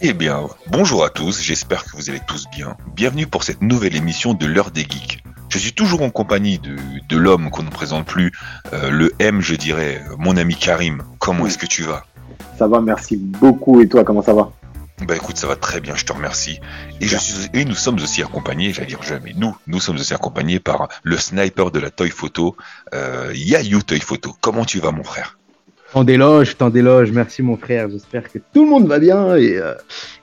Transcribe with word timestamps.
Eh 0.00 0.12
bien, 0.12 0.48
bonjour 0.66 1.04
à 1.04 1.10
tous, 1.10 1.40
j'espère 1.40 1.84
que 1.84 1.96
vous 1.96 2.10
allez 2.10 2.20
tous 2.26 2.46
bien. 2.50 2.76
Bienvenue 2.94 3.26
pour 3.28 3.44
cette 3.44 3.62
nouvelle 3.62 3.94
émission 3.94 4.34
de 4.34 4.44
l'heure 4.44 4.72
des 4.72 4.82
geeks. 4.82 5.22
Je 5.48 5.58
suis 5.58 5.72
toujours 5.72 6.02
en 6.02 6.10
compagnie 6.10 6.58
de, 6.58 6.76
de 7.08 7.16
l'homme 7.16 7.48
qu'on 7.50 7.62
ne 7.62 7.70
présente 7.70 8.04
plus, 8.04 8.32
euh, 8.72 8.90
le 8.90 9.14
M, 9.20 9.40
je 9.40 9.54
dirais, 9.54 10.02
mon 10.18 10.36
ami 10.36 10.56
Karim. 10.56 11.04
Comment 11.20 11.46
est-ce 11.46 11.58
que 11.58 11.66
tu 11.66 11.84
vas? 11.84 12.04
Ça 12.58 12.66
va, 12.66 12.80
merci 12.80 13.16
beaucoup. 13.16 13.80
Et 13.80 13.88
toi, 13.88 14.02
comment 14.02 14.22
ça 14.22 14.34
va? 14.34 14.50
Bah 15.06 15.14
écoute, 15.14 15.36
ça 15.36 15.46
va 15.46 15.56
très 15.56 15.80
bien, 15.80 15.94
je 15.94 16.04
te 16.04 16.12
remercie. 16.12 16.60
Et, 17.00 17.06
je 17.06 17.16
suis, 17.16 17.48
et 17.52 17.64
nous 17.64 17.74
sommes 17.74 17.96
aussi 17.96 18.22
accompagnés, 18.22 18.72
j'allais 18.72 18.88
dire 18.88 19.02
jamais 19.02 19.32
nous, 19.36 19.56
nous 19.66 19.80
sommes 19.80 19.96
aussi 19.96 20.12
accompagnés 20.12 20.60
par 20.60 20.88
le 21.02 21.16
sniper 21.16 21.70
de 21.70 21.78
la 21.78 21.90
Toy 21.90 22.10
Photo, 22.10 22.56
euh, 22.94 23.32
Yayu 23.34 23.82
Toy 23.84 24.00
Photo. 24.00 24.34
Comment 24.40 24.64
tu 24.64 24.80
vas 24.80 24.90
mon 24.90 25.04
frère? 25.04 25.38
T'en 25.94 26.02
déloge, 26.02 26.56
t'en 26.56 26.70
déloge. 26.70 27.12
Merci 27.12 27.40
mon 27.40 27.56
frère. 27.56 27.88
J'espère 27.88 28.24
que 28.24 28.40
tout 28.52 28.64
le 28.64 28.68
monde 28.68 28.88
va 28.88 28.98
bien 28.98 29.36
et, 29.36 29.56
euh, 29.56 29.74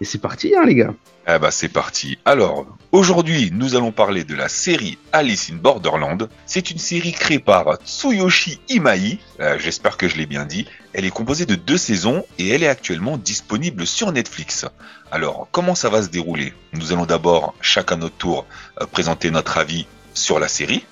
et 0.02 0.06
c'est 0.06 0.18
parti, 0.18 0.54
hein, 0.54 0.66
les 0.66 0.76
gars. 0.76 0.94
Eh 1.34 1.40
bah 1.40 1.50
c'est 1.50 1.70
parti. 1.70 2.18
Alors, 2.26 2.68
aujourd'hui, 2.92 3.52
nous 3.54 3.78
allons 3.78 3.94
parler 3.94 4.26
de 4.26 4.36
la 4.36 4.50
série 4.50 4.98
Alice 5.14 5.50
in 5.50 5.56
Borderland. 5.56 6.28
C'est 6.46 6.72
une 6.72 6.78
série 6.78 7.14
créée 7.14 7.40
par 7.40 7.78
Tsuyoshi 7.86 8.60
Imai, 8.68 9.20
euh, 9.40 9.58
j'espère 9.60 9.96
que 9.96 10.10
je 10.10 10.18
l'ai 10.18 10.26
bien 10.26 10.44
dit. 10.44 10.68
Elle 10.92 11.06
est 11.06 11.10
composée 11.10 11.46
de 11.46 11.56
deux 11.56 11.78
saisons 11.78 12.26
et 12.38 12.50
elle 12.50 12.64
est 12.64 12.68
actuellement 12.68 13.16
disponible 13.16 13.88
sur 13.88 14.12
Netflix. 14.12 14.66
Alors, 15.10 15.48
comment 15.54 15.74
ça 15.74 15.88
va 15.88 16.02
se 16.02 16.10
dérouler? 16.10 16.54
Nous 16.74 16.92
allons 16.92 17.06
d'abord, 17.06 17.54
chacun 17.62 17.96
notre 17.96 18.18
tour, 18.18 18.46
euh, 18.82 18.86
présenter 18.88 19.32
notre 19.32 19.58
avis 19.58 19.88
sur 20.14 20.38
la 20.38 20.50
série. 20.50 20.84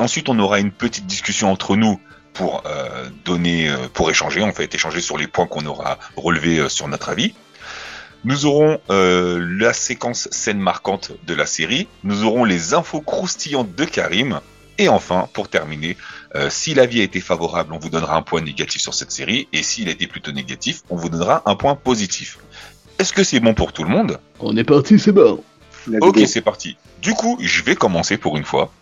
Ensuite, 0.00 0.28
on 0.28 0.38
aura 0.40 0.58
une 0.58 0.72
petite 0.72 1.06
discussion 1.06 1.48
entre 1.48 1.76
nous 1.76 2.00
pour 2.36 2.62
euh, 2.66 3.08
donner, 3.24 3.68
euh, 3.68 3.88
pour 3.92 4.10
échanger, 4.10 4.42
en 4.42 4.52
fait, 4.52 4.74
échanger 4.74 5.00
sur 5.00 5.16
les 5.18 5.26
points 5.26 5.46
qu'on 5.46 5.66
aura 5.66 5.98
relevés 6.16 6.58
euh, 6.58 6.68
sur 6.68 6.88
notre 6.88 7.08
avis. 7.08 7.34
Nous 8.24 8.46
aurons 8.46 8.80
euh, 8.90 9.44
la 9.58 9.72
séquence 9.72 10.28
scène 10.30 10.58
marquante 10.58 11.12
de 11.26 11.34
la 11.34 11.46
série. 11.46 11.86
Nous 12.02 12.24
aurons 12.24 12.44
les 12.44 12.74
infos 12.74 13.00
croustillantes 13.00 13.74
de 13.74 13.84
Karim. 13.84 14.40
Et 14.78 14.88
enfin, 14.88 15.28
pour 15.32 15.48
terminer, 15.48 15.96
euh, 16.34 16.50
si 16.50 16.74
l'avis 16.74 17.00
a 17.00 17.04
été 17.04 17.20
favorable, 17.20 17.72
on 17.72 17.78
vous 17.78 17.88
donnera 17.88 18.16
un 18.16 18.22
point 18.22 18.42
négatif 18.42 18.82
sur 18.82 18.94
cette 18.94 19.12
série. 19.12 19.48
Et 19.52 19.62
s'il 19.62 19.88
a 19.88 19.92
été 19.92 20.06
plutôt 20.06 20.32
négatif, 20.32 20.82
on 20.90 20.96
vous 20.96 21.08
donnera 21.08 21.42
un 21.46 21.54
point 21.54 21.76
positif. 21.76 22.38
Est-ce 22.98 23.12
que 23.12 23.24
c'est 23.24 23.40
bon 23.40 23.54
pour 23.54 23.72
tout 23.72 23.84
le 23.84 23.90
monde? 23.90 24.18
On 24.40 24.56
est 24.56 24.64
parti, 24.64 24.98
c'est 24.98 25.12
bon. 25.12 25.42
Ok, 26.00 26.20
c'est 26.26 26.40
parti. 26.40 26.76
Du 27.00 27.14
coup, 27.14 27.38
je 27.40 27.62
vais 27.62 27.76
commencer 27.76 28.16
pour 28.18 28.36
une 28.36 28.44
fois. 28.44 28.72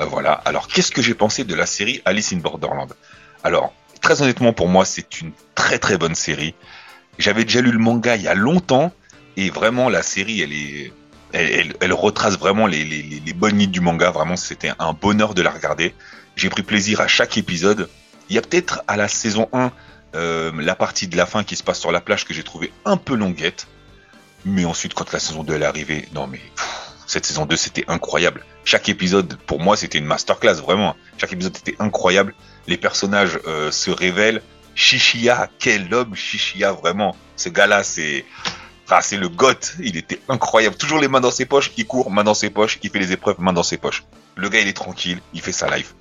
Euh, 0.00 0.04
voilà. 0.04 0.32
Alors, 0.32 0.68
qu'est-ce 0.68 0.90
que 0.90 1.02
j'ai 1.02 1.14
pensé 1.14 1.44
de 1.44 1.54
la 1.54 1.66
série 1.66 2.02
Alice 2.04 2.32
in 2.32 2.38
Borderland? 2.38 2.92
Alors, 3.42 3.72
très 4.00 4.22
honnêtement, 4.22 4.52
pour 4.52 4.68
moi, 4.68 4.84
c'est 4.84 5.20
une 5.20 5.32
très 5.54 5.78
très 5.78 5.98
bonne 5.98 6.14
série. 6.14 6.54
J'avais 7.18 7.44
déjà 7.44 7.60
lu 7.60 7.70
le 7.70 7.78
manga 7.78 8.16
il 8.16 8.22
y 8.22 8.28
a 8.28 8.34
longtemps 8.34 8.92
et 9.36 9.50
vraiment 9.50 9.88
la 9.88 10.02
série, 10.02 10.40
elle 10.40 10.52
est, 10.52 10.92
elle, 11.32 11.74
elle- 11.80 11.92
retrace 11.92 12.38
vraiment 12.38 12.66
les, 12.66 12.84
les, 12.84 13.32
bonnes 13.32 13.58
lignes 13.58 13.70
du 13.70 13.80
manga. 13.80 14.10
Vraiment, 14.10 14.36
c'était 14.36 14.72
un 14.78 14.92
bonheur 14.92 15.34
de 15.34 15.42
la 15.42 15.50
regarder. 15.50 15.94
J'ai 16.36 16.48
pris 16.48 16.62
plaisir 16.62 17.00
à 17.00 17.08
chaque 17.08 17.36
épisode. 17.36 17.88
Il 18.28 18.36
y 18.36 18.38
a 18.38 18.42
peut-être 18.42 18.82
à 18.86 18.96
la 18.96 19.08
saison 19.08 19.48
1 19.52 19.72
euh, 20.14 20.52
la 20.56 20.76
partie 20.76 21.08
de 21.08 21.16
la 21.16 21.26
fin 21.26 21.42
qui 21.42 21.56
se 21.56 21.62
passe 21.62 21.80
sur 21.80 21.90
la 21.90 22.00
plage 22.00 22.24
que 22.24 22.32
j'ai 22.34 22.44
trouvé 22.44 22.72
un 22.84 22.96
peu 22.96 23.14
longuette. 23.16 23.66
Mais 24.44 24.64
ensuite, 24.64 24.94
quand 24.94 25.12
la 25.12 25.18
saison 25.18 25.42
2 25.42 25.54
elle 25.54 25.62
est 25.62 25.66
arrivée, 25.66 26.08
non 26.12 26.26
mais 26.26 26.40
cette 27.06 27.26
saison 27.26 27.46
2 27.46 27.56
c'était 27.56 27.84
incroyable. 27.88 28.44
Chaque 28.64 28.88
épisode, 28.88 29.36
pour 29.46 29.60
moi, 29.60 29.76
c'était 29.76 29.98
une 29.98 30.06
masterclass, 30.06 30.54
vraiment. 30.54 30.96
Chaque 31.18 31.32
épisode 31.32 31.56
était 31.56 31.76
incroyable. 31.78 32.34
Les 32.66 32.76
personnages 32.76 33.38
euh, 33.46 33.70
se 33.70 33.90
révèlent. 33.90 34.42
Shishia, 34.74 35.48
quel 35.58 35.92
homme 35.92 36.14
Shishia, 36.14 36.72
vraiment. 36.72 37.16
Ce 37.36 37.48
gars-là, 37.48 37.82
c'est... 37.82 38.24
Ah, 38.90 39.00
c'est 39.00 39.16
le 39.16 39.28
goth, 39.28 39.74
il 39.80 39.96
était 39.96 40.20
incroyable. 40.28 40.76
Toujours 40.76 41.00
les 41.00 41.08
mains 41.08 41.20
dans 41.20 41.30
ses 41.30 41.46
poches, 41.46 41.72
il 41.76 41.86
court, 41.86 42.10
main 42.10 42.22
dans 42.22 42.34
ses 42.34 42.50
poches, 42.50 42.78
il 42.82 42.90
fait 42.90 42.98
les 42.98 43.12
épreuves, 43.12 43.40
main 43.40 43.52
dans 43.52 43.62
ses 43.62 43.78
poches. 43.78 44.04
Le 44.36 44.48
gars, 44.48 44.60
il 44.60 44.68
est 44.68 44.74
tranquille, 44.74 45.20
il 45.32 45.40
fait 45.40 45.52
sa 45.52 45.74
life. 45.74 45.94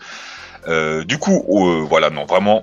Euh, 0.67 1.03
du 1.03 1.17
coup, 1.17 1.45
euh, 1.49 1.85
voilà, 1.87 2.09
non, 2.09 2.25
vraiment, 2.25 2.61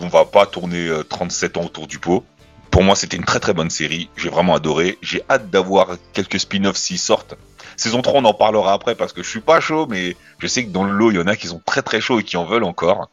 on 0.00 0.08
va 0.08 0.24
pas 0.24 0.46
tourner 0.46 0.88
euh, 0.88 1.02
37 1.04 1.56
ans 1.56 1.64
autour 1.64 1.86
du 1.86 1.98
pot. 1.98 2.24
Pour 2.70 2.82
moi, 2.82 2.94
c'était 2.94 3.16
une 3.16 3.24
très 3.24 3.40
très 3.40 3.52
bonne 3.52 3.70
série. 3.70 4.08
J'ai 4.16 4.28
vraiment 4.28 4.54
adoré. 4.54 4.98
J'ai 5.02 5.22
hâte 5.28 5.50
d'avoir 5.50 5.96
quelques 6.12 6.38
spin-offs 6.38 6.76
s'ils 6.76 6.98
sortent. 6.98 7.34
Saison 7.76 8.02
3, 8.02 8.20
on 8.20 8.24
en 8.24 8.34
parlera 8.34 8.74
après 8.74 8.94
parce 8.94 9.12
que 9.12 9.22
je 9.22 9.28
suis 9.28 9.40
pas 9.40 9.60
chaud, 9.60 9.86
mais 9.88 10.16
je 10.38 10.46
sais 10.46 10.64
que 10.64 10.70
dans 10.70 10.84
le 10.84 10.92
lot, 10.92 11.10
il 11.10 11.16
y 11.16 11.20
en 11.20 11.26
a 11.26 11.36
qui 11.36 11.48
sont 11.48 11.62
très 11.64 11.82
très 11.82 12.00
chauds 12.00 12.20
et 12.20 12.22
qui 12.22 12.36
en 12.36 12.44
veulent 12.44 12.64
encore. 12.64 13.08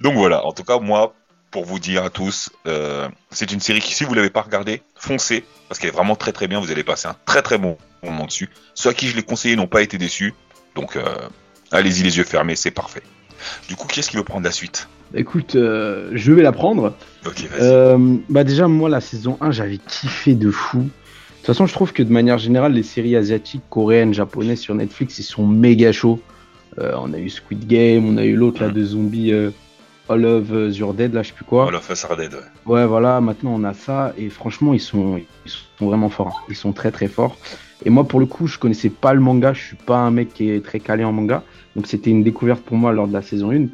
Donc 0.00 0.14
voilà, 0.14 0.44
en 0.44 0.52
tout 0.52 0.64
cas, 0.64 0.78
moi, 0.78 1.14
pour 1.50 1.64
vous 1.64 1.78
dire 1.78 2.04
à 2.04 2.10
tous, 2.10 2.50
euh, 2.66 3.08
c'est 3.30 3.52
une 3.52 3.60
série 3.60 3.80
qui, 3.80 3.94
si 3.94 4.04
vous 4.04 4.14
l'avez 4.14 4.30
pas 4.30 4.42
regardée, 4.42 4.82
foncez, 4.96 5.44
parce 5.68 5.78
qu'elle 5.78 5.90
est 5.90 5.94
vraiment 5.94 6.16
très 6.16 6.32
très 6.32 6.48
bien. 6.48 6.60
Vous 6.60 6.70
allez 6.70 6.84
passer 6.84 7.08
un 7.08 7.16
très 7.26 7.42
très 7.42 7.58
bon 7.58 7.78
moment 8.02 8.26
dessus. 8.26 8.50
Ceux 8.74 8.90
à 8.90 8.94
qui 8.94 9.08
je 9.08 9.16
l'ai 9.16 9.22
conseillé 9.22 9.56
n'ont 9.56 9.66
pas 9.66 9.82
été 9.82 9.98
déçus. 9.98 10.34
Donc, 10.74 10.96
euh, 10.96 11.28
allez-y 11.72 12.02
les 12.02 12.18
yeux 12.18 12.24
fermés, 12.24 12.56
c'est 12.56 12.70
parfait. 12.70 13.02
Du 13.68 13.76
coup, 13.76 13.86
qui 13.86 14.00
est-ce 14.00 14.10
qui 14.10 14.16
veut 14.16 14.24
prendre 14.24 14.44
la 14.44 14.52
suite? 14.52 14.88
Écoute, 15.14 15.56
euh, 15.56 16.10
je 16.12 16.32
vais 16.32 16.42
la 16.42 16.52
prendre. 16.52 16.94
Ok, 17.26 17.48
vas-y. 17.50 17.60
Euh, 17.62 18.16
bah 18.28 18.44
déjà, 18.44 18.68
moi, 18.68 18.88
la 18.88 19.00
saison 19.00 19.38
1, 19.40 19.50
j'avais 19.50 19.78
kiffé 19.78 20.34
de 20.34 20.50
fou. 20.50 20.78
De 20.78 20.84
toute 20.84 21.46
façon, 21.46 21.66
je 21.66 21.72
trouve 21.72 21.92
que 21.92 22.02
de 22.02 22.12
manière 22.12 22.38
générale, 22.38 22.72
les 22.72 22.82
séries 22.82 23.16
asiatiques, 23.16 23.62
coréennes, 23.70 24.12
japonaises 24.12 24.60
sur 24.60 24.74
Netflix, 24.74 25.18
ils 25.18 25.22
sont 25.22 25.46
méga 25.46 25.92
chauds. 25.92 26.20
Euh, 26.78 26.92
on 27.00 27.12
a 27.14 27.18
eu 27.18 27.30
Squid 27.30 27.66
Game, 27.66 28.06
on 28.06 28.16
a 28.18 28.24
eu 28.24 28.36
l'autre 28.36 28.62
là 28.62 28.68
de 28.68 28.84
zombies 28.84 29.32
euh, 29.32 29.50
All 30.08 30.24
of 30.24 30.50
Your 30.76 30.94
Dead, 30.94 31.14
là, 31.14 31.22
je 31.22 31.28
sais 31.28 31.34
plus 31.34 31.44
quoi. 31.44 31.68
All 31.68 31.74
of 31.74 31.88
Us 31.90 32.04
Are 32.04 32.16
Dead, 32.16 32.34
ouais. 32.34 32.40
Ouais, 32.66 32.86
voilà, 32.86 33.20
maintenant 33.20 33.52
on 33.54 33.64
a 33.64 33.74
ça 33.74 34.12
et 34.18 34.28
franchement, 34.28 34.74
ils 34.74 34.80
sont, 34.80 35.20
ils 35.46 35.50
sont 35.50 35.86
vraiment 35.86 36.10
forts. 36.10 36.44
Ils 36.48 36.56
sont 36.56 36.72
très 36.72 36.90
très 36.90 37.08
forts. 37.08 37.36
Et 37.84 37.90
moi, 37.90 38.04
pour 38.04 38.20
le 38.20 38.26
coup, 38.26 38.46
je 38.46 38.58
connaissais 38.58 38.90
pas 38.90 39.14
le 39.14 39.20
manga. 39.20 39.52
Je 39.52 39.62
suis 39.62 39.76
pas 39.76 39.98
un 39.98 40.10
mec 40.10 40.34
qui 40.34 40.50
est 40.50 40.64
très 40.64 40.80
calé 40.80 41.04
en 41.04 41.12
manga, 41.12 41.42
donc 41.76 41.86
c'était 41.86 42.10
une 42.10 42.22
découverte 42.22 42.62
pour 42.62 42.76
moi 42.76 42.92
lors 42.92 43.08
de 43.08 43.12
la 43.12 43.22
saison 43.22 43.52
1. 43.52 43.66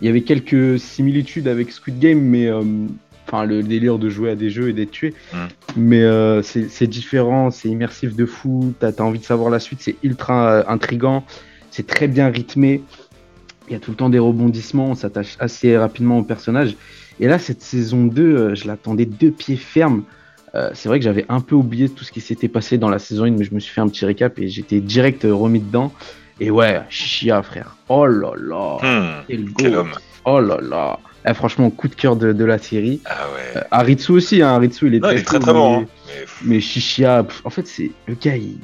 Il 0.00 0.06
y 0.06 0.08
avait 0.08 0.22
quelques 0.22 0.78
similitudes 0.78 1.48
avec 1.48 1.70
Squid 1.72 1.98
Game, 1.98 2.20
mais 2.20 2.46
euh, 2.46 2.62
enfin 3.30 3.44
le 3.44 3.62
délire 3.62 3.98
de 3.98 4.08
jouer 4.08 4.30
à 4.30 4.34
des 4.34 4.50
jeux 4.50 4.68
et 4.68 4.72
d'être 4.72 4.90
tué. 4.90 5.14
Mm. 5.32 5.36
Mais 5.76 6.02
euh, 6.02 6.42
c'est 6.42 6.86
différent, 6.86 7.50
c'est 7.50 7.68
immersif 7.68 8.16
de 8.16 8.26
fou. 8.26 8.74
T'as 8.78 8.90
as 8.90 9.02
envie 9.02 9.18
de 9.18 9.24
savoir 9.24 9.50
la 9.50 9.60
suite, 9.60 9.80
c'est 9.82 9.96
ultra 10.02 10.50
euh, 10.50 10.62
intrigant, 10.68 11.24
c'est 11.70 11.86
très 11.86 12.08
bien 12.08 12.28
rythmé. 12.28 12.82
Il 13.68 13.72
y 13.72 13.76
a 13.76 13.78
tout 13.78 13.92
le 13.92 13.96
temps 13.96 14.10
des 14.10 14.18
rebondissements, 14.18 14.90
on 14.90 14.94
s'attache 14.94 15.36
assez 15.38 15.76
rapidement 15.76 16.18
au 16.18 16.24
personnage. 16.24 16.76
Et 17.20 17.28
là, 17.28 17.38
cette 17.38 17.62
saison 17.62 18.06
2, 18.06 18.22
euh, 18.22 18.54
je 18.54 18.66
l'attendais 18.66 19.06
deux 19.06 19.30
pieds 19.30 19.56
fermes. 19.56 20.02
C'est 20.74 20.88
vrai 20.88 20.98
que 20.98 21.04
j'avais 21.04 21.26
un 21.28 21.40
peu 21.40 21.54
oublié 21.54 21.88
tout 21.88 22.02
ce 22.02 22.10
qui 22.10 22.20
s'était 22.20 22.48
passé 22.48 22.76
dans 22.76 22.88
la 22.88 22.98
saison 22.98 23.22
1, 23.22 23.30
mais 23.30 23.44
je 23.44 23.54
me 23.54 23.60
suis 23.60 23.72
fait 23.72 23.82
un 23.82 23.86
petit 23.86 24.04
récap 24.04 24.36
et 24.40 24.48
j'étais 24.48 24.80
direct 24.80 25.22
remis 25.22 25.60
dedans. 25.60 25.92
Et 26.40 26.50
ouais, 26.50 26.80
Shia, 26.88 27.42
frère. 27.42 27.76
Oh 27.88 28.06
là 28.06 28.32
là. 28.36 28.78
Hmm, 28.82 29.24
Quel 29.28 29.52
quel 29.52 29.76
homme. 29.76 29.92
Oh 30.24 30.40
là 30.40 30.58
là. 30.62 30.98
Eh, 31.28 31.34
franchement, 31.34 31.68
coup 31.70 31.88
de 31.88 31.94
cœur 31.94 32.16
de, 32.16 32.32
de 32.32 32.44
la 32.44 32.56
série. 32.58 33.00
Ah 33.04 33.26
ouais. 33.34 33.58
Euh, 33.60 33.64
Haritsu 33.70 34.12
aussi, 34.12 34.40
hein. 34.42 34.48
Haritsu, 34.54 34.86
il 34.86 34.94
est 34.94 35.00
non, 35.00 35.08
très 35.08 35.16
il 35.16 35.20
est 35.20 35.24
très 35.24 35.38
très 35.38 35.52
bon. 35.52 35.80
mais- 35.80 35.82
Hein. 35.82 35.86
Mais, 36.06 36.20
pff, 36.22 36.42
mais 36.44 36.60
Shishia, 36.60 37.24
pff, 37.24 37.42
en 37.44 37.50
fait, 37.50 37.66
c'est 37.66 37.90
le 38.06 38.14
gars, 38.14 38.36
il, 38.36 38.56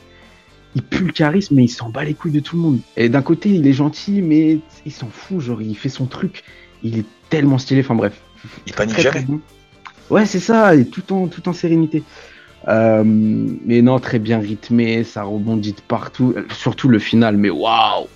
il 0.75 0.83
pue 0.83 1.05
le 1.05 1.13
charisme, 1.13 1.55
mais 1.55 1.65
il 1.65 1.69
s'en 1.69 1.91
bat 1.91 2.03
les 2.05 2.15
couilles 2.15 2.33
de 2.33 2.41
tout 2.41 2.57
le 2.57 2.63
monde. 2.63 2.79
Et 2.97 3.09
d'un 3.11 3.21
côté, 3.23 3.51
il 3.51 3.67
est 3.67 3.73
gentil, 3.75 4.23
mais 4.23 4.59
il 4.87 4.93
s'en 4.93 5.09
fout, 5.09 5.41
genre, 5.41 5.61
il 5.61 5.77
fait 5.77 5.91
son 5.91 6.07
truc. 6.07 6.45
Il 6.83 6.99
est 6.99 7.05
tellement 7.29 7.59
stylé, 7.59 7.81
enfin 7.83 7.95
bref. 7.95 8.19
il 8.67 8.73
panique 8.73 8.95
Très, 8.95 9.05
très 9.11 9.21
jamais. 9.21 9.33
bon. 9.33 9.41
Ouais, 10.09 10.25
c'est 10.25 10.41
ça, 10.41 10.75
et 10.75 10.87
tout 10.87 11.13
en, 11.13 11.27
tout 11.29 11.47
en 11.49 11.53
sérénité. 11.53 12.03
Euh, 12.69 13.05
mais 13.05 13.83
non, 13.83 13.99
très 14.01 14.19
bien 14.19 14.39
rythmé, 14.39 15.05
ça 15.05 15.23
rebondit 15.23 15.73
de 15.73 15.81
partout, 15.81 16.35
euh, 16.37 16.45
surtout 16.51 16.89
le 16.89 16.99
final, 16.99 17.37
mais 17.37 17.51
waouh! 17.51 18.07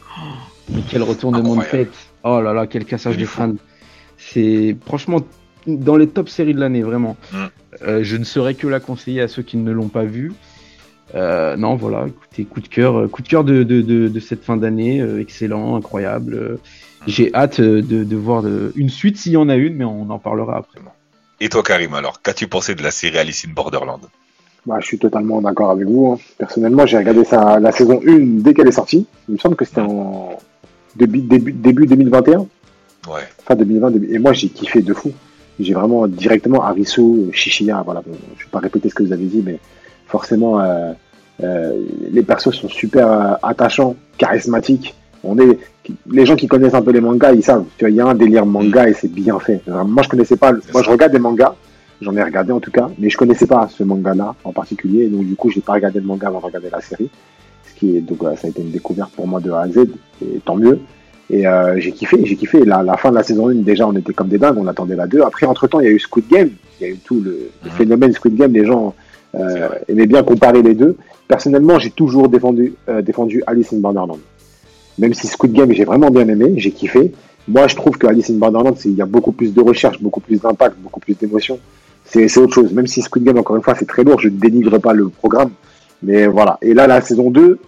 Mais 0.71 0.83
quel 0.89 1.03
retournement 1.03 1.55
de 1.55 1.61
Incroyable. 1.61 1.91
tête! 1.91 2.07
Oh 2.25 2.41
là 2.41 2.53
là, 2.53 2.67
quel 2.67 2.85
cassage 2.85 3.17
de 3.17 3.25
crâne! 3.27 3.57
C'est 4.19 4.77
franchement 4.87 5.21
dans 5.67 5.97
les 5.97 6.09
top 6.09 6.29
séries 6.29 6.55
de 6.55 6.61
l'année, 6.61 6.83
vraiment. 6.83 7.17
Mm. 7.33 7.37
Euh, 7.83 8.01
je 8.03 8.17
ne 8.17 8.25
saurais 8.25 8.55
que 8.55 8.67
la 8.67 8.81
conseiller 8.81 9.21
à 9.21 9.29
ceux 9.29 9.43
qui 9.43 9.57
ne 9.57 9.71
l'ont 9.73 9.89
pas 9.89 10.05
vue. 10.05 10.33
Euh, 11.15 11.57
non, 11.57 11.77
voilà, 11.77 12.07
écoutez, 12.07 12.45
coup 12.45 12.61
de 12.61 12.69
cœur, 12.69 13.11
coup 13.11 13.23
de 13.23 13.29
cœur 13.29 13.45
de, 13.45 13.63
de, 13.63 13.81
de, 13.83 14.09
de 14.09 14.21
cette 14.21 14.45
fin 14.45 14.57
d'année, 14.57 15.01
euh, 15.01 15.21
excellent, 15.21 15.77
incroyable. 15.77 16.35
Euh, 16.35 16.57
J'ai 17.07 17.35
hâte 17.35 17.61
de, 17.61 18.17
voir 18.17 18.45
une 18.77 18.91
suite 18.91 19.17
s'il 19.17 19.33
y 19.33 19.37
en 19.37 19.49
a 19.49 19.57
une, 19.57 19.75
mais 19.75 19.85
on 19.85 20.11
en 20.11 20.19
parlera 20.19 20.59
après. 20.59 20.81
Et 21.41 21.49
toi, 21.49 21.63
Karim, 21.63 21.95
alors, 21.95 22.21
qu'as-tu 22.21 22.47
pensé 22.47 22.75
de 22.75 22.83
la 22.83 22.91
série 22.91 23.19
Alice 23.19 23.47
in 23.49 23.53
Borderland? 23.53 24.03
Bah, 24.67 24.77
je 24.81 24.87
suis 24.87 24.99
totalement 24.99 25.41
d'accord 25.41 25.71
avec 25.71 25.87
vous. 25.87 26.13
hein. 26.13 26.19
Personnellement, 26.39 26.85
j'ai 26.87 26.99
regardé 26.99 27.25
ça, 27.25 27.59
la 27.59 27.73
saison 27.73 28.01
1 28.07 28.41
dès 28.43 28.53
qu'elle 28.55 28.69
est 28.69 28.73
sortie. 28.73 29.07
Il 29.29 29.35
me 29.35 29.39
semble 29.39 29.57
que 29.57 29.65
c'était 29.65 29.81
en 29.81 30.31
début, 30.97 31.19
début, 31.21 31.53
début 31.53 31.87
2021. 31.87 32.41
Ouais. 33.09 33.23
Fin 33.47 33.55
2020. 33.57 33.91
début- 33.91 34.15
Et 34.15 34.19
moi, 34.19 34.33
j'ai 34.35 34.49
kiffé 34.49 34.83
de 34.83 34.93
fou. 34.93 35.13
J'ai 35.59 35.75
vraiment 35.75 36.07
directement 36.07 36.63
Arisu, 36.63 37.31
Shishiya. 37.33 37.83
Voilà. 37.85 38.03
Bon, 38.07 38.13
je 38.39 38.45
vais 38.45 38.51
pas 38.51 38.59
répéter 38.59 38.89
ce 38.91 38.95
que 38.95 39.03
vous 39.03 39.13
avez 39.13 39.25
dit, 39.25 39.43
mais 39.45 39.59
forcément, 40.07 40.61
euh, 40.61 40.93
euh, 41.43 41.73
les 42.13 42.23
persos 42.23 42.51
sont 42.55 42.69
super 42.69 43.11
euh, 43.11 43.33
attachants, 43.43 43.97
charismatiques. 44.19 44.95
On 45.25 45.39
est, 45.39 45.59
les 46.11 46.25
gens 46.27 46.37
qui 46.37 46.47
connaissent 46.49 46.75
un 46.75 46.83
peu 46.83 46.93
les 46.93 47.01
mangas, 47.01 47.33
ils 47.33 47.43
savent. 47.43 47.65
Tu 47.79 47.85
vois, 47.85 47.91
il 47.91 47.97
y 47.97 48.01
a 48.01 48.07
un 48.07 48.15
délire 48.15 48.45
manga 48.47 48.89
et 48.89 48.95
c'est 48.95 49.09
bien 49.13 49.39
fait. 49.39 49.61
Moi, 49.67 50.03
je 50.03 50.09
connaissais 50.09 50.37
pas. 50.37 50.53
Moi, 50.53 50.61
ça. 50.73 50.83
je 50.83 50.91
regarde 50.91 51.13
des 51.13 51.19
mangas, 51.19 51.55
J'en 52.01 52.17
ai 52.17 52.23
regardé 52.23 52.53
en 52.53 52.61
tout 52.61 52.71
cas, 52.71 52.89
mais 52.99 53.11
je 53.11 53.17
connaissais 53.17 53.47
pas 53.47 53.69
ce 53.69 53.83
manga-là 53.83 54.35
en 54.45 54.53
particulier, 54.53 55.09
donc 55.09 55.27
du 55.27 55.37
coup, 55.37 55.51
j'ai 55.51 55.61
pas 55.61 55.75
regardé 55.75 56.01
le 56.01 56.07
manga 56.07 56.29
avant 56.29 56.41
de 56.41 56.47
regarder 56.47 56.71
la 56.71 56.81
série. 56.81 57.11
Ce 57.65 57.79
qui 57.79 57.97
est, 57.97 58.01
donc, 58.01 58.21
ça 58.23 58.47
a 58.47 58.51
été 58.51 58.63
une 58.63 58.71
découverte 58.71 59.13
pour 59.13 59.27
moi 59.27 59.41
de 59.41 59.51
A 59.51 59.61
à 59.63 59.69
Z, 59.69 59.87
et 60.23 60.41
tant 60.45 60.57
mieux. 60.57 60.81
Et 61.31 61.47
euh, 61.47 61.79
j'ai 61.79 61.93
kiffé, 61.93 62.25
j'ai 62.25 62.37
kiffé. 62.37 62.65
La, 62.65 62.83
la 62.83 62.97
fin 62.97 63.11
de 63.11 63.15
la 63.15 63.23
saison 63.23 63.49
1, 63.49 63.55
déjà, 63.57 63.87
on 63.87 63.95
était 63.95 64.13
comme 64.13 64.29
des 64.29 64.39
dingues, 64.39 64.59
on 64.59 64.67
attendait 64.67 64.97
la 64.97 65.07
2. 65.07 65.23
Après, 65.23 65.47
entre-temps, 65.47 65.81
il 65.81 65.85
y 65.85 65.89
a 65.89 65.93
eu 65.93 66.01
Squid 66.01 66.27
Game, 66.29 66.51
il 66.81 66.87
y 66.87 66.91
a 66.91 66.93
eu 66.93 66.97
tout 66.97 67.21
le, 67.21 67.51
le 67.65 67.71
phénomène 67.71 68.13
Squid 68.13 68.35
Game, 68.35 68.53
les 68.53 68.67
gens 68.67 68.95
euh, 69.37 69.69
aimaient 69.89 70.07
bien 70.07 70.25
comparer 70.25 70.63
les 70.63 70.75
deux. 70.75 70.97
Personnellement, 71.29 71.79
j'ai 71.79 71.91
toujours 71.91 72.29
défendu, 72.29 72.75
euh, 72.89 73.01
défendu 73.01 73.45
Alice 73.47 73.73
in 73.73 73.79
Borderland. 73.79 74.19
Même 74.99 75.15
si 75.15 75.29
Squid 75.29 75.53
Game, 75.53 75.73
j'ai 75.73 75.85
vraiment 75.85 76.11
bien 76.11 76.27
aimé, 76.27 76.55
j'ai 76.57 76.73
kiffé. 76.73 77.13
Moi, 77.47 77.69
je 77.69 77.77
trouve 77.77 77.97
que 77.97 78.09
Alice 78.09 78.29
in 78.31 78.35
Borderland, 78.35 78.75
il 78.85 78.95
y 78.95 79.03
a 79.03 79.07
beaucoup 79.07 79.33
plus 79.33 79.55
de 79.55 79.61
recherche, 79.61 80.03
beaucoup 80.03 80.21
plus 80.21 80.41
d'impact, 80.41 80.77
beaucoup 80.79 80.99
plus 80.99 81.15
d'émotion. 81.15 81.61
C'est 82.13 82.39
autre 82.39 82.55
chose. 82.55 82.73
Même 82.73 82.87
si 82.89 83.03
Squid 83.03 83.25
Game, 83.25 83.39
encore 83.39 83.57
une 83.57 83.63
fois, 83.63 83.75
c'est 83.79 83.87
très 83.87 84.03
lourd, 84.03 84.19
je 84.21 84.29
ne 84.29 84.37
dénigre 84.37 84.79
pas 84.79 84.93
le 84.93 85.09
programme. 85.09 85.51
Mais 86.03 86.27
voilà. 86.27 86.59
Et 86.61 86.75
là, 86.75 86.87
la 86.87 87.01
saison 87.01 87.31
2, 87.31 87.59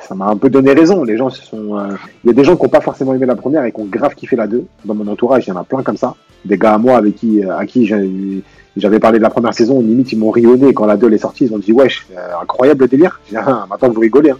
ça 0.00 0.14
m'a 0.14 0.26
un 0.26 0.36
peu 0.36 0.48
donné 0.48 0.72
raison. 0.72 1.04
Les 1.04 1.16
gens 1.18 1.28
euh, 1.52 1.88
Il 2.24 2.28
y 2.28 2.30
a 2.30 2.32
des 2.32 2.44
gens 2.44 2.56
qui 2.56 2.62
n'ont 2.62 2.68
pas 2.70 2.80
forcément 2.80 3.12
aimé 3.14 3.26
la 3.26 3.36
première 3.36 3.64
et 3.64 3.72
qui 3.72 3.80
ont 3.80 3.84
grave 3.84 4.14
kiffé 4.14 4.34
la 4.36 4.46
2. 4.46 4.64
Dans 4.84 4.94
mon 4.94 5.06
entourage, 5.08 5.46
il 5.46 5.50
y 5.50 5.52
en 5.52 5.56
a 5.56 5.64
plein 5.64 5.82
comme 5.82 5.98
ça. 5.98 6.14
Des 6.44 6.56
gars 6.56 6.74
à 6.74 6.78
moi 6.78 6.96
avec 6.96 7.16
qui, 7.16 7.44
euh, 7.44 7.56
à 7.56 7.66
qui 7.66 7.86
j'avais 8.76 8.98
parlé 8.98 9.18
de 9.18 9.22
la 9.22 9.30
première 9.30 9.52
saison, 9.52 9.80
limite 9.80 10.12
ils 10.12 10.18
m'ont 10.18 10.30
rionné 10.30 10.72
quand 10.72 10.86
la 10.86 10.96
2 10.96 11.08
elle 11.08 11.14
est 11.14 11.18
sortie. 11.18 11.44
Ils 11.44 11.52
ont 11.52 11.58
dit 11.58 11.72
wesh, 11.72 12.06
euh, 12.16 12.42
incroyable 12.42 12.82
le 12.84 12.88
délire. 12.88 13.20
Ah, 13.36 13.66
maintenant 13.68 13.90
vous 13.90 14.00
rigolez. 14.00 14.30
Hein. 14.30 14.38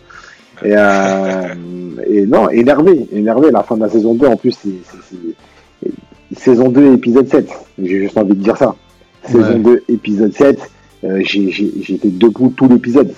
Et, 2.09 2.25
non, 2.27 2.49
énervé, 2.49 3.07
énervé. 3.13 3.51
La 3.51 3.63
fin 3.63 3.77
de 3.77 3.83
la 3.83 3.91
saison 3.91 4.15
2 4.15 4.27
en 4.27 4.37
plus, 4.37 4.53
c'est- 4.53 5.91
saison 6.37 6.71
2 6.71 6.95
épisode 6.95 7.29
7. 7.29 7.51
J'ai 7.79 8.03
juste 8.03 8.17
envie 8.17 8.35
de 8.35 8.43
dire 8.43 8.57
ça. 8.57 8.75
Saison 9.27 9.53
Ouais. 9.55 9.59
2 9.59 9.85
épisode 9.89 10.33
7. 10.35 10.71
euh, 11.05 11.21
J'étais 11.25 12.09
debout 12.09 12.53
tout 12.57 12.69
l'épisode. 12.69 13.13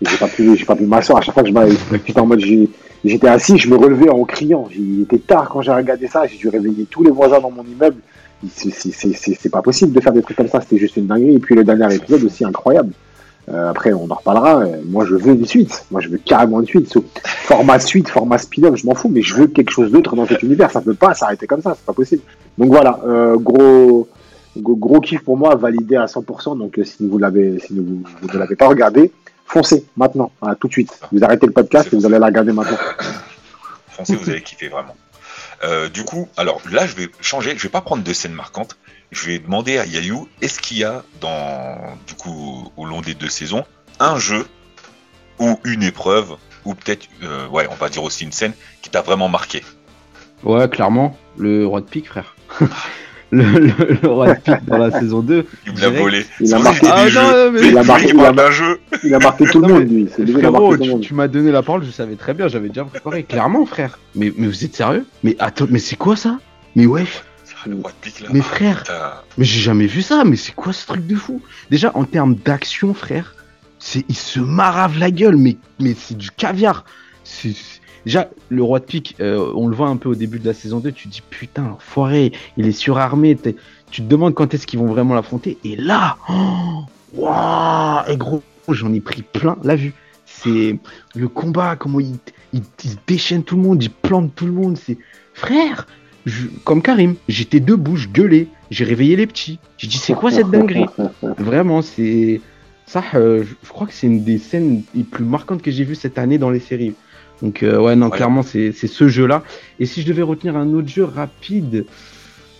J'ai 0.00 0.16
pas 0.16 0.26
pu, 0.28 0.56
j'ai 0.56 0.64
pas 0.64 0.74
pu 0.76 0.84
m'asseoir. 0.84 1.18
À 1.18 1.20
chaque 1.22 1.34
fois 1.34 1.42
que 1.44 1.48
je 1.50 1.98
j'étais 2.06 2.18
en 2.20 2.26
mode, 2.26 2.40
j'ai- 2.40 2.68
j'étais 3.04 3.28
assis, 3.28 3.56
je 3.58 3.68
me 3.68 3.76
relevais 3.76 4.08
en 4.10 4.24
criant. 4.24 4.66
Il 4.76 5.02
était 5.02 5.18
tard 5.18 5.48
quand 5.48 5.62
j'ai 5.62 5.70
regardé 5.72 6.08
ça. 6.08 6.26
J'ai 6.26 6.36
dû 6.38 6.48
réveiller 6.48 6.86
tous 6.90 7.04
les 7.04 7.10
voisins 7.10 7.38
dans 7.40 7.50
mon 7.52 7.62
immeuble. 7.64 7.96
C'est- 8.48 9.48
pas 9.48 9.62
possible 9.62 9.92
de 9.92 10.00
faire 10.00 10.12
des 10.12 10.22
trucs 10.22 10.36
comme 10.36 10.48
ça. 10.48 10.60
C'était 10.60 10.78
juste 10.78 10.96
une 10.96 11.06
dinguerie. 11.06 11.36
Et 11.36 11.38
puis 11.38 11.54
le 11.54 11.62
dernier 11.64 11.94
épisode 11.94 12.24
aussi 12.24 12.44
incroyable. 12.44 12.92
Euh, 13.48 13.70
après, 13.70 13.92
on 13.92 14.08
en 14.10 14.14
reparlera. 14.14 14.60
Euh, 14.60 14.76
Moi, 14.88 15.04
je 15.04 15.14
veux 15.16 15.32
une 15.34 15.44
suite. 15.46 15.84
Moi, 15.90 16.00
je 16.00 16.08
veux 16.08 16.18
carrément 16.18 16.60
une 16.60 16.66
suite. 16.66 16.88
So, 16.92 17.04
format 17.24 17.78
suite, 17.80 18.08
format 18.08 18.38
spin-off, 18.38 18.76
je 18.76 18.86
m'en 18.86 18.94
fous. 18.94 19.08
Mais 19.08 19.22
je 19.22 19.34
veux 19.34 19.46
quelque 19.48 19.70
chose 19.70 19.90
d'autre 19.90 20.14
dans 20.16 20.26
cet 20.26 20.42
univers. 20.42 20.70
Ça 20.70 20.80
peut 20.80 20.94
pas 20.94 21.14
s'arrêter 21.14 21.46
comme 21.46 21.60
ça. 21.62 21.74
C'est 21.76 21.84
pas 21.86 21.92
possible. 21.92 22.22
Donc 22.58 22.68
voilà, 22.70 23.00
euh, 23.06 23.36
gros, 23.36 24.08
gros, 24.56 25.00
kiff 25.00 25.22
pour 25.22 25.36
moi, 25.36 25.54
validé 25.54 25.96
à 25.96 26.06
100%. 26.06 26.58
Donc 26.58 26.78
euh, 26.78 26.84
si 26.84 27.06
vous 27.06 27.18
l'avez, 27.18 27.58
si 27.60 27.74
vous, 27.74 28.02
vous 28.20 28.28
ne 28.28 28.38
l'avez 28.38 28.56
pas 28.56 28.68
regardé, 28.68 29.12
foncez 29.46 29.86
maintenant, 29.96 30.32
voilà, 30.40 30.56
tout 30.56 30.68
de 30.68 30.72
suite. 30.72 30.98
Vous 31.12 31.22
arrêtez 31.24 31.46
le 31.46 31.52
podcast 31.52 31.92
et 31.92 31.96
vous 31.96 32.06
allez 32.06 32.18
la 32.18 32.26
regarder 32.26 32.52
maintenant. 32.52 32.78
Foncez, 33.88 34.16
vous 34.16 34.30
allez 34.30 34.42
kiffer 34.42 34.68
vraiment. 34.68 34.96
Euh, 35.64 35.88
du 35.88 36.04
coup, 36.04 36.28
alors 36.36 36.60
là, 36.70 36.86
je 36.86 36.96
vais 36.96 37.10
changer. 37.20 37.54
Je 37.56 37.62
vais 37.62 37.68
pas 37.68 37.82
prendre 37.82 38.02
de 38.02 38.12
scènes 38.12 38.32
marquantes. 38.32 38.78
Je 39.10 39.26
vais 39.26 39.38
demander 39.38 39.76
à 39.76 39.84
Yayou, 39.84 40.26
est-ce 40.40 40.58
qu'il 40.60 40.78
y 40.78 40.84
a 40.84 41.04
dans, 41.20 41.76
du 42.06 42.14
coup, 42.14 42.72
au 42.78 42.86
long 42.86 43.02
des 43.02 43.14
deux 43.14 43.28
saisons, 43.28 43.64
un 44.00 44.18
jeu 44.18 44.46
ou 45.38 45.58
une 45.64 45.82
épreuve 45.82 46.36
ou 46.64 46.74
peut-être, 46.74 47.08
euh, 47.22 47.46
ouais, 47.48 47.66
on 47.70 47.74
va 47.74 47.90
dire 47.90 48.02
aussi 48.02 48.24
une 48.24 48.32
scène 48.32 48.54
qui 48.80 48.88
t'a 48.88 49.02
vraiment 49.02 49.28
marqué? 49.28 49.62
Ouais, 50.42 50.68
clairement, 50.68 51.16
le 51.36 51.66
roi 51.66 51.80
de 51.80 51.86
pique, 51.86 52.08
frère. 52.08 52.34
le, 53.32 53.42
le- 53.42 53.98
le 54.02 54.08
roi 54.08 54.34
de 54.34 54.40
pique 54.40 54.64
dans 54.66 54.78
la 54.78 54.90
saison 55.00 55.20
2. 55.20 55.46
Il 55.66 55.72
me 55.72 55.80
l'a 55.80 55.88
volé. 55.90 56.26
Il 56.40 56.54
a 56.54 56.58
marqué- 56.58 56.86
Ah, 56.90 57.04
des 57.06 57.12
non, 57.14 57.50
mais- 57.52 57.68
Il 57.68 57.78
a 57.78 57.82
marqué- 57.82 58.12
il 58.14 58.40
a 58.40 58.50
jeu. 58.50 58.80
Il 59.02 59.14
a 59.14 59.18
marqué 59.18 59.44
tout 59.46 59.60
le 59.60 59.68
monde, 59.68 59.88
lui. 59.90 60.06
Frérot, 60.32 60.76
tu, 60.76 61.00
tu 61.00 61.14
m'as 61.14 61.28
donné 61.28 61.50
la 61.50 61.62
parole, 61.62 61.84
je 61.84 61.90
savais 61.90 62.16
très 62.16 62.34
bien, 62.34 62.46
j'avais 62.48 62.68
déjà 62.68 62.84
préparé. 62.84 63.22
Clairement, 63.24 63.64
frère. 63.66 63.98
Mais, 64.14 64.32
mais 64.36 64.46
vous 64.46 64.64
êtes 64.64 64.76
sérieux? 64.76 65.06
Mais 65.24 65.34
attends, 65.38 65.66
mais 65.70 65.78
c'est 65.78 65.96
quoi 65.96 66.14
ça? 66.16 66.38
Mais 66.76 66.86
wesh, 66.86 67.22
le 67.66 67.74
roi 67.76 67.90
de 67.90 67.96
pique 68.00 68.20
là. 68.20 68.28
mais 68.32 68.40
frère, 68.40 68.78
putain. 68.78 69.12
mais 69.38 69.44
j'ai 69.44 69.60
jamais 69.60 69.86
vu 69.86 70.02
ça, 70.02 70.24
mais 70.24 70.36
c'est 70.36 70.54
quoi 70.54 70.72
ce 70.72 70.86
truc 70.86 71.06
de 71.06 71.14
fou? 71.14 71.40
Déjà, 71.70 71.90
en 71.94 72.04
termes 72.04 72.34
d'action, 72.34 72.92
frère, 72.92 73.34
c'est 73.78 74.04
il 74.08 74.16
se 74.16 74.40
marave 74.40 74.98
la 74.98 75.10
gueule, 75.10 75.36
mais, 75.36 75.56
mais 75.80 75.94
c'est 75.98 76.16
du 76.18 76.30
caviar. 76.30 76.84
C'est- 77.24 77.54
Déjà, 78.04 78.28
le 78.48 78.62
roi 78.62 78.80
de 78.80 78.84
pique, 78.84 79.16
euh, 79.20 79.52
on 79.54 79.68
le 79.68 79.76
voit 79.76 79.88
un 79.88 79.96
peu 79.96 80.08
au 80.08 80.14
début 80.14 80.38
de 80.38 80.46
la 80.46 80.54
saison 80.54 80.80
2, 80.80 80.90
tu 80.92 81.08
te 81.08 81.12
dis 81.12 81.22
putain, 81.30 81.76
foiré, 81.78 82.32
il 82.56 82.66
est 82.66 82.72
surarmé, 82.72 83.36
tu 83.90 84.02
te 84.02 84.08
demandes 84.08 84.34
quand 84.34 84.54
est-ce 84.54 84.66
qu'ils 84.66 84.80
vont 84.80 84.86
vraiment 84.86 85.14
l'affronter, 85.14 85.58
et 85.64 85.76
là, 85.76 86.16
oh, 86.28 86.84
waouh, 87.14 88.00
et 88.08 88.16
gros, 88.16 88.42
j'en 88.68 88.92
ai 88.92 89.00
pris 89.00 89.22
plein 89.22 89.56
la 89.62 89.76
vue. 89.76 89.94
C'est 90.24 90.78
le 91.14 91.28
combat, 91.28 91.76
comment 91.76 92.00
il, 92.00 92.16
il, 92.52 92.62
déchaîne 93.06 93.44
tout 93.44 93.56
le 93.56 93.62
monde, 93.62 93.82
il 93.82 93.90
plante 93.90 94.34
tout 94.34 94.46
le 94.46 94.52
monde, 94.52 94.76
c'est 94.76 94.98
frère, 95.34 95.86
je- 96.26 96.46
comme 96.64 96.82
Karim, 96.82 97.14
j'étais 97.28 97.60
debout, 97.60 97.96
je 97.96 98.08
gueulais, 98.08 98.48
j'ai 98.70 98.84
réveillé 98.84 99.14
les 99.16 99.26
petits, 99.26 99.58
j'ai 99.78 99.86
dit 99.86 99.98
c'est 99.98 100.14
quoi 100.14 100.30
cette 100.30 100.50
dinguerie? 100.50 100.86
Vraiment, 101.38 101.82
c'est 101.82 102.40
ça. 102.86 103.04
euh, 103.14 103.44
je 103.62 103.68
crois 103.68 103.86
que 103.86 103.92
c'est 103.92 104.06
une 104.06 104.24
des 104.24 104.38
scènes 104.38 104.82
les 104.94 105.04
plus 105.04 105.24
marquantes 105.24 105.62
que 105.62 105.70
j'ai 105.70 105.84
vues 105.84 105.94
cette 105.94 106.18
année 106.18 106.38
dans 106.38 106.50
les 106.50 106.60
séries. 106.60 106.94
Donc 107.40 107.62
euh, 107.62 107.78
ouais, 107.78 107.96
non, 107.96 108.06
Ouais. 108.08 108.16
clairement, 108.16 108.42
c'est 108.42 108.72
ce 108.72 109.08
jeu-là. 109.08 109.42
Et 109.80 109.86
si 109.86 110.02
je 110.02 110.06
devais 110.08 110.22
retenir 110.22 110.56
un 110.56 110.72
autre 110.74 110.88
jeu 110.88 111.04
rapide, 111.04 111.86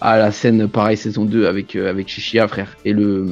ah 0.01 0.19
la 0.19 0.33
scène 0.33 0.69
pareil 0.69 0.97
saison 0.97 1.25
2 1.25 1.47
avec 1.47 1.77
euh, 1.77 1.89
avec 1.91 2.11
frère 2.49 2.77
et 2.85 2.93
le 2.93 3.27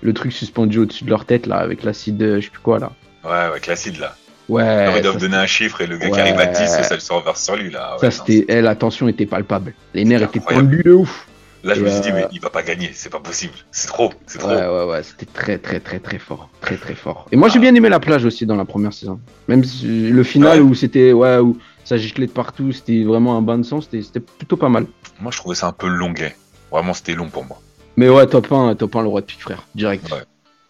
le 0.00 0.12
truc 0.12 0.32
suspendu 0.32 0.78
au-dessus 0.80 1.04
de 1.04 1.10
leur 1.10 1.24
tête 1.24 1.46
là 1.46 1.56
avec 1.58 1.84
l'acide, 1.84 2.20
euh, 2.22 2.40
je 2.40 2.46
sais 2.46 2.50
plus 2.50 2.60
quoi 2.60 2.78
là. 2.80 2.90
Ouais, 3.24 3.52
ouais, 3.52 3.60
classique 3.60 4.00
là. 4.00 4.16
Ouais. 4.48 4.88
Ils 4.90 4.94
ça, 4.96 5.00
doivent 5.00 5.18
donner 5.18 5.36
un 5.36 5.46
chiffre 5.46 5.80
et 5.80 5.86
le 5.86 5.96
gars 5.96 6.10
qui 6.10 6.18
arrive 6.20 6.40
à 6.40 6.46
10, 6.46 6.56
ça 6.58 6.88
le 6.96 7.14
renverse 7.14 7.44
sur 7.44 7.56
lui 7.56 7.70
là. 7.70 7.96
ça, 8.00 8.06
Ouais, 8.06 8.10
c'était, 8.10 8.44
eh, 8.48 8.60
la 8.60 8.74
tension 8.74 9.06
était 9.06 9.26
palpable. 9.26 9.74
Les 9.94 10.04
nerfs 10.04 10.22
étaient 10.24 10.40
tendus 10.40 10.82
de 10.82 10.92
ouf. 10.92 11.28
Là, 11.64 11.74
je 11.74 11.80
me 11.82 11.90
suis 11.90 12.00
dit, 12.00 12.10
Euh, 12.10 12.14
mais 12.14 12.26
il 12.32 12.40
va 12.40 12.50
pas 12.50 12.62
gagner, 12.62 12.90
c'est 12.92 13.08
pas 13.10 13.20
possible. 13.20 13.52
C'est 13.70 13.86
trop, 13.86 14.12
c'est 14.26 14.38
trop. 14.38 14.48
Ouais, 14.50 14.66
ouais, 14.66 14.84
ouais, 14.90 15.02
c'était 15.02 15.26
très, 15.26 15.58
très, 15.58 15.78
très, 15.80 16.00
très 16.00 16.18
fort. 16.18 16.48
Très, 16.60 16.76
très 16.76 16.94
fort. 16.94 17.26
Et 17.30 17.36
moi, 17.36 17.48
j'ai 17.48 17.58
bien 17.60 17.74
aimé 17.74 17.88
la 17.88 18.00
plage 18.00 18.24
aussi 18.24 18.46
dans 18.46 18.56
la 18.56 18.64
première 18.64 18.92
saison. 18.92 19.20
Même 19.48 19.62
le 19.84 20.22
final 20.24 20.60
Ouais. 20.60 20.68
où 20.70 20.74
c'était, 20.74 21.12
ouais, 21.12 21.38
où 21.38 21.56
ça 21.84 21.96
giclait 21.96 22.26
de 22.26 22.32
partout, 22.32 22.72
c'était 22.72 23.04
vraiment 23.04 23.36
un 23.36 23.42
bain 23.42 23.58
de 23.58 23.62
sang, 23.62 23.80
c'était 23.80 24.20
plutôt 24.20 24.56
pas 24.56 24.68
mal. 24.68 24.86
Moi, 25.20 25.30
je 25.30 25.38
trouvais 25.38 25.54
ça 25.54 25.68
un 25.68 25.72
peu 25.72 25.86
longuet. 25.86 26.34
Vraiment, 26.72 26.94
c'était 26.94 27.14
long 27.14 27.28
pour 27.28 27.44
moi. 27.44 27.60
Mais 27.96 28.08
ouais, 28.08 28.26
top 28.26 28.50
1, 28.50 28.74
top 28.74 28.96
1, 28.96 29.02
le 29.02 29.08
roi 29.08 29.20
de 29.20 29.26
pique, 29.26 29.42
frère, 29.42 29.62
direct. 29.74 30.10
Ouais. 30.10 30.22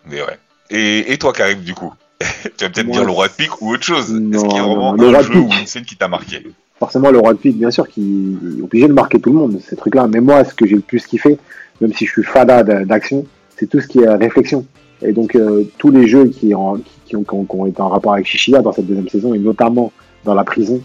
Mais 0.06 0.20
ouais. 0.20 0.38
Et, 0.68 1.12
et 1.12 1.16
toi, 1.18 1.32
Karim, 1.32 1.60
du 1.60 1.74
coup? 1.74 1.92
Tu 2.58 2.64
vas 2.64 2.70
peut-être 2.70 2.90
dire 2.90 3.04
le 3.04 3.10
roi 3.12 3.28
de 3.28 3.32
pique 3.32 3.60
ou 3.62 3.72
autre 3.72 3.84
chose. 3.84 4.10
Est-ce 4.10 4.12
Non, 4.18 4.42
qu'il 4.48 4.56
y 4.56 4.58
a 4.58 4.62
non, 4.62 4.74
vraiment 4.74 4.90
roi 5.10 5.18
un 5.18 5.22
jeu 5.22 5.36
ou 5.38 5.50
une 5.58 5.66
scène 5.66 5.84
qui 5.84 5.96
t'a 5.96 6.08
marqué? 6.08 6.46
Forcément, 6.82 7.12
le 7.12 7.20
roi 7.20 7.32
de 7.32 7.38
pique, 7.38 7.58
bien 7.58 7.70
sûr, 7.70 7.86
qui 7.86 8.36
est 8.58 8.60
obligé 8.60 8.88
de 8.88 8.92
marquer 8.92 9.20
tout 9.20 9.30
le 9.30 9.36
monde, 9.36 9.60
ces 9.64 9.76
trucs-là. 9.76 10.08
Mais 10.12 10.18
moi, 10.18 10.42
ce 10.42 10.52
que 10.52 10.66
j'ai 10.66 10.74
le 10.74 10.80
plus 10.80 11.06
kiffé, 11.06 11.38
même 11.80 11.92
si 11.92 12.06
je 12.06 12.10
suis 12.10 12.24
fada 12.24 12.64
d'action, 12.64 13.24
c'est 13.56 13.68
tout 13.68 13.78
ce 13.78 13.86
qui 13.86 14.00
est 14.00 14.08
réflexion. 14.08 14.66
Et 15.00 15.12
donc, 15.12 15.36
euh, 15.36 15.62
tous 15.78 15.92
les 15.92 16.08
jeux 16.08 16.26
qui, 16.26 16.56
ont, 16.56 16.82
été 17.06 17.80
en 17.80 17.88
rapport 17.88 18.14
avec 18.14 18.26
Shishia 18.26 18.62
dans 18.62 18.72
cette 18.72 18.88
deuxième 18.88 19.08
saison, 19.08 19.32
et 19.32 19.38
notamment 19.38 19.92
dans 20.24 20.34
la 20.34 20.42
prison, 20.42 20.80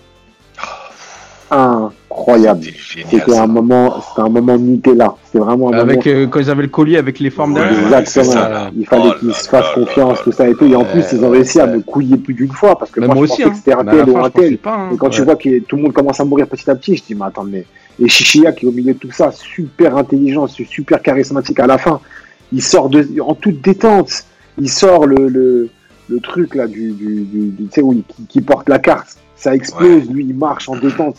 incroyable. 1.49 2.63
C'était 3.09 3.37
un 3.37 3.47
moment, 3.47 4.01
c'était 4.01 4.21
un 4.21 4.29
moment 4.29 4.57
Nutella. 4.57 5.15
C'était 5.25 5.39
vraiment 5.39 5.67
un 5.69 5.71
moment. 5.71 5.81
Avec, 5.81 6.07
euh, 6.07 6.27
quand 6.27 6.39
ils 6.39 6.49
avaient 6.49 6.63
le 6.63 6.67
collier 6.67 6.97
avec 6.97 7.19
les 7.19 7.29
formes 7.29 7.53
Ouais, 7.53 7.61
derrière. 7.61 7.99
Exactement. 7.99 8.31
ça, 8.31 8.71
il 8.77 8.85
fallait 8.85 9.03
Oh 9.15 9.19
qu'ils 9.19 9.33
se 9.33 9.47
fassent 9.49 9.73
confiance, 9.73 10.19
tout 10.23 10.31
ça 10.31 10.47
et 10.49 10.55
tout. 10.55 10.65
Et 10.65 10.75
en 10.75 10.81
Ouais, 10.81 10.91
plus, 10.91 11.05
ils 11.13 11.23
ont 11.23 11.29
réussi 11.29 11.59
à 11.59 11.67
me 11.67 11.79
couiller 11.81 12.17
plus 12.17 12.33
d'une 12.33 12.51
fois 12.51 12.77
parce 12.77 12.91
que 12.91 12.99
moi, 12.99 13.15
moi 13.15 13.25
je 13.25 13.31
aussi, 13.31 13.43
pensais 13.43 13.43
hein. 13.43 13.49
que 13.51 13.57
c'était 13.57 13.73
un 13.73 13.79
à 13.79 13.83
la 13.83 13.91
tel 13.91 14.05
fin, 14.05 14.11
ou 14.11 14.25
un 14.25 14.29
tel. 14.29 14.57
pas, 14.57 14.75
hein. 14.75 14.89
Et 14.93 14.97
quand 14.97 15.09
tu 15.09 15.21
vois 15.23 15.35
que 15.35 15.59
tout 15.59 15.75
le 15.75 15.81
monde 15.83 15.93
commence 15.93 16.19
à 16.19 16.25
mourir 16.25 16.47
petit 16.47 16.69
à 16.69 16.75
petit, 16.75 16.95
je 16.97 17.03
dis, 17.03 17.15
mais 17.15 17.25
attends, 17.25 17.43
mais. 17.43 17.65
Et 17.99 18.07
Shishia 18.07 18.51
qui 18.51 18.65
est 18.65 18.69
au 18.69 18.71
milieu 18.71 18.93
de 18.93 18.99
tout 18.99 19.11
ça, 19.11 19.31
super 19.31 19.97
intelligent, 19.97 20.45
super 20.47 21.01
charismatique 21.01 21.59
à 21.59 21.65
la 21.67 21.77
fin. 21.79 21.99
Il 22.53 22.61
sort 22.61 22.89
de, 22.89 23.05
en 23.21 23.33
toute 23.33 23.61
détente. 23.61 24.11
Il 24.59 24.69
sort 24.69 25.05
le, 25.07 25.27
le, 25.27 25.69
le 26.09 26.19
truc 26.19 26.55
là 26.55 26.67
du, 26.67 26.91
du, 26.91 27.23
du, 27.25 27.45
du- 27.49 27.65
tu 27.65 27.71
sais, 27.71 27.81
où 27.81 27.93
il, 27.93 28.03
qui, 28.03 28.25
qui 28.27 28.41
porte 28.41 28.69
la 28.69 28.79
carte. 28.79 29.17
Ça 29.35 29.53
explose, 29.53 30.09
lui, 30.09 30.25
il 30.27 30.35
marche 30.35 30.67
en 30.69 30.75
détente. 30.77 31.15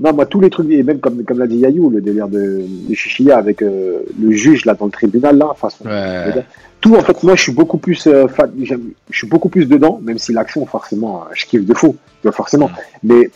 Non, 0.00 0.12
moi, 0.12 0.26
tous 0.26 0.40
les 0.40 0.50
trucs, 0.50 0.68
et 0.70 0.82
même 0.82 0.98
comme, 0.98 1.22
comme 1.24 1.38
l'a 1.38 1.46
dit 1.46 1.58
Yayou, 1.58 1.88
le 1.88 2.00
délire 2.00 2.28
de, 2.28 2.62
de 2.88 2.94
Shishia 2.94 3.36
avec 3.38 3.62
euh, 3.62 4.00
le 4.20 4.32
juge 4.32 4.64
là 4.64 4.74
dans 4.74 4.86
le 4.86 4.90
tribunal 4.90 5.38
là, 5.38 5.54
façon. 5.56 5.84
Ouais. 5.86 6.44
Tout, 6.80 6.96
en 6.96 7.00
fait, 7.00 7.22
moi, 7.22 7.36
je 7.36 7.42
suis 7.42 7.52
beaucoup 7.52 7.78
plus 7.78 8.06
euh, 8.08 8.26
fan, 8.28 8.50
j'aime- 8.62 8.90
je 9.10 9.16
suis 9.16 9.28
beaucoup 9.28 9.48
plus 9.48 9.66
dedans, 9.66 10.00
même 10.02 10.18
si 10.18 10.32
l'action, 10.32 10.66
forcément, 10.66 11.22
euh, 11.22 11.32
je 11.34 11.46
kiffe 11.46 11.64
de 11.64 11.74
fou, 11.74 11.96
tu 12.20 12.22
vois, 12.24 12.32
forcément. 12.32 12.70
Mais 13.04 13.30